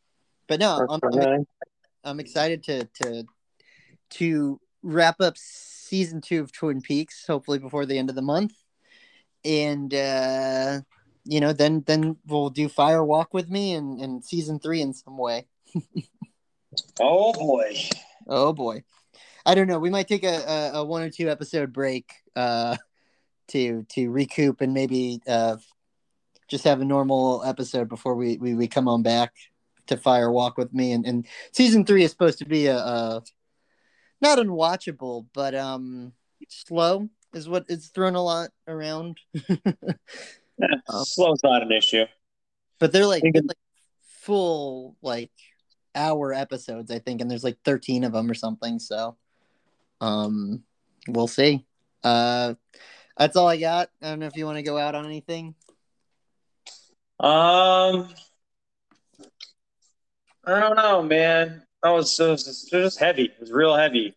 but 0.47 0.59
no, 0.59 0.85
I'm, 0.89 0.99
I'm, 1.03 1.47
I'm 2.03 2.19
excited 2.19 2.63
to 2.63 2.85
to 3.01 3.23
to 4.11 4.59
wrap 4.83 5.21
up 5.21 5.37
season 5.85 6.21
two 6.21 6.41
of 6.41 6.51
Twin 6.51 6.81
Peaks, 6.81 7.25
hopefully 7.27 7.59
before 7.59 7.85
the 7.85 7.97
end 7.97 8.09
of 8.09 8.15
the 8.15 8.21
month, 8.21 8.53
and 9.43 9.93
uh, 9.93 10.81
you 11.23 11.39
know, 11.39 11.53
then 11.53 11.83
then 11.85 12.17
we'll 12.25 12.49
do 12.49 12.69
Fire 12.69 13.03
Walk 13.03 13.33
with 13.33 13.49
me 13.49 13.73
and, 13.73 13.99
and 13.99 14.23
season 14.23 14.59
three 14.59 14.81
in 14.81 14.93
some 14.93 15.17
way 15.17 15.45
oh 16.99 17.33
boy. 17.33 17.75
Oh 18.27 18.53
boy. 18.53 18.83
I 19.45 19.55
don't 19.55 19.67
know. 19.67 19.79
We 19.79 19.89
might 19.89 20.07
take 20.07 20.23
a, 20.23 20.37
a, 20.47 20.71
a, 20.79 20.85
one 20.85 21.03
or 21.03 21.09
two 21.09 21.29
episode 21.29 21.71
break 21.71 22.11
uh, 22.35 22.77
to 23.49 23.83
to 23.89 24.09
recoup 24.09 24.61
and 24.61 24.73
maybe 24.73 25.21
uh, 25.27 25.57
just 26.47 26.63
have 26.63 26.81
a 26.81 26.85
normal 26.85 27.43
episode 27.43 27.87
before 27.89 28.15
we, 28.15 28.37
we, 28.37 28.55
we 28.55 28.67
come 28.67 28.87
on 28.87 29.03
back 29.03 29.33
to 29.87 29.97
Fire 29.97 30.31
Walk 30.31 30.57
with 30.57 30.73
me. 30.73 30.91
And, 30.93 31.05
and 31.05 31.27
season 31.51 31.85
three 31.85 32.03
is 32.03 32.11
supposed 32.11 32.39
to 32.39 32.45
be 32.45 32.67
a, 32.67 32.77
a 32.77 33.23
not 34.21 34.37
unwatchable, 34.37 35.25
but 35.33 35.55
um 35.55 36.13
slow 36.49 37.09
is 37.33 37.49
what 37.49 37.65
is 37.67 37.87
thrown 37.87 38.15
a 38.15 38.23
lot 38.23 38.49
around. 38.67 39.19
yeah, 39.33 40.75
um, 40.89 41.05
slow's 41.05 41.43
not 41.43 41.61
an 41.61 41.71
issue. 41.71 42.05
But 42.79 42.91
they're 42.91 43.05
like, 43.05 43.23
they're 43.23 43.41
like 43.41 43.57
full 44.21 44.95
like 45.01 45.31
hour 45.93 46.33
episodes, 46.33 46.91
I 46.91 46.99
think, 46.99 47.21
and 47.21 47.29
there's 47.29 47.43
like 47.43 47.57
13 47.63 48.03
of 48.03 48.13
them 48.13 48.29
or 48.29 48.33
something. 48.33 48.79
So, 48.79 49.15
um, 50.01 50.63
we'll 51.07 51.27
see. 51.27 51.65
Uh, 52.03 52.55
that's 53.17 53.35
all 53.35 53.47
I 53.47 53.57
got. 53.57 53.89
I 54.01 54.09
don't 54.09 54.19
know 54.19 54.27
if 54.27 54.35
you 54.35 54.45
want 54.45 54.57
to 54.57 54.63
go 54.63 54.77
out 54.77 54.95
on 54.95 55.05
anything. 55.05 55.55
Um, 57.19 58.09
I 60.43 60.59
don't 60.59 60.75
know, 60.75 61.01
man. 61.01 61.64
That 61.83 61.91
was, 61.91 62.19
it 62.19 62.29
was, 62.29 62.43
just, 62.43 62.73
it 62.73 62.77
was 62.77 62.93
just 62.93 62.99
heavy. 62.99 63.25
It 63.25 63.39
was 63.39 63.51
real 63.51 63.75
heavy. 63.75 64.15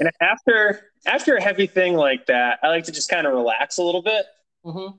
and 0.00 0.10
after 0.20 0.90
after 1.06 1.36
a 1.36 1.42
heavy 1.42 1.66
thing 1.66 1.94
like 1.94 2.26
that, 2.26 2.58
I 2.62 2.68
like 2.68 2.84
to 2.84 2.92
just 2.92 3.08
kind 3.08 3.26
of 3.26 3.32
relax 3.32 3.78
a 3.78 3.82
little 3.82 4.02
bit. 4.02 4.26
Mm-hmm. 4.64 4.96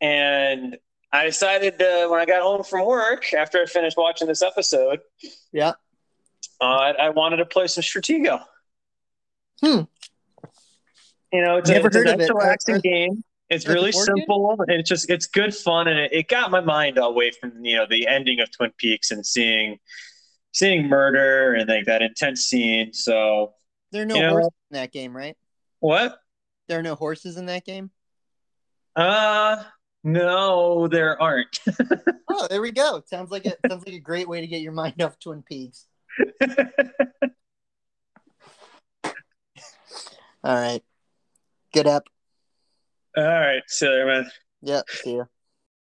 And 0.00 0.78
I 1.12 1.24
decided 1.24 1.78
to, 1.78 2.08
when 2.10 2.20
I 2.20 2.26
got 2.26 2.42
home 2.42 2.62
from 2.62 2.86
work 2.86 3.32
after 3.34 3.60
I 3.60 3.66
finished 3.66 3.96
watching 3.96 4.28
this 4.28 4.42
episode, 4.42 5.00
yeah, 5.52 5.72
uh, 6.60 6.64
I, 6.64 6.90
I, 6.92 7.08
wanted 7.10 7.38
to 7.38 7.46
play 7.46 7.66
some 7.66 7.82
Stratego. 7.82 8.42
Hmm. 9.60 9.82
You 11.32 11.42
know, 11.44 11.56
it's, 11.56 11.70
a, 11.70 11.84
it's 11.84 11.96
a 11.96 12.16
nice 12.16 12.28
relaxing 12.28 12.76
it. 12.76 12.82
game. 12.82 13.24
It's 13.48 13.66
really 13.66 13.90
simple 13.90 14.56
and 14.60 14.70
it's 14.70 14.88
just 14.88 15.10
it's 15.10 15.26
good 15.26 15.52
fun 15.52 15.88
and 15.88 15.98
it, 15.98 16.12
it 16.12 16.28
got 16.28 16.52
my 16.52 16.60
mind 16.60 16.98
away 16.98 17.32
from 17.32 17.64
you 17.64 17.76
know 17.76 17.86
the 17.90 18.06
ending 18.06 18.38
of 18.38 18.48
Twin 18.52 18.70
Peaks 18.78 19.10
and 19.10 19.26
seeing 19.26 19.80
seeing 20.52 20.88
murder 20.88 21.54
and 21.54 21.68
like 21.68 21.86
that 21.86 22.02
intense 22.02 22.44
scene. 22.44 22.92
So 22.92 23.54
there 23.92 24.02
are 24.02 24.06
no 24.06 24.14
horses 24.14 24.50
know, 24.70 24.78
in 24.78 24.82
that 24.82 24.92
game, 24.92 25.16
right? 25.16 25.36
What? 25.80 26.18
There 26.68 26.78
are 26.78 26.82
no 26.82 26.94
horses 26.94 27.36
in 27.36 27.46
that 27.46 27.64
game. 27.64 27.90
Uh 28.96 29.62
no, 30.02 30.88
there 30.88 31.20
aren't. 31.20 31.60
oh, 32.30 32.46
there 32.48 32.62
we 32.62 32.72
go. 32.72 33.02
Sounds 33.06 33.30
like 33.30 33.44
it 33.44 33.58
sounds 33.68 33.84
like 33.84 33.94
a 33.94 34.00
great 34.00 34.28
way 34.28 34.40
to 34.40 34.46
get 34.46 34.62
your 34.62 34.72
mind 34.72 35.02
off 35.02 35.18
Twin 35.18 35.42
Peaks. 35.42 35.86
All 40.42 40.54
right. 40.54 40.82
Good 41.74 41.86
up. 41.86 42.04
All 43.16 43.24
right. 43.24 43.62
See 43.66 43.84
you 43.84 43.92
later, 43.92 44.06
man. 44.06 44.30
Yep. 44.62 44.88
See 44.88 45.12
you. 45.12 45.28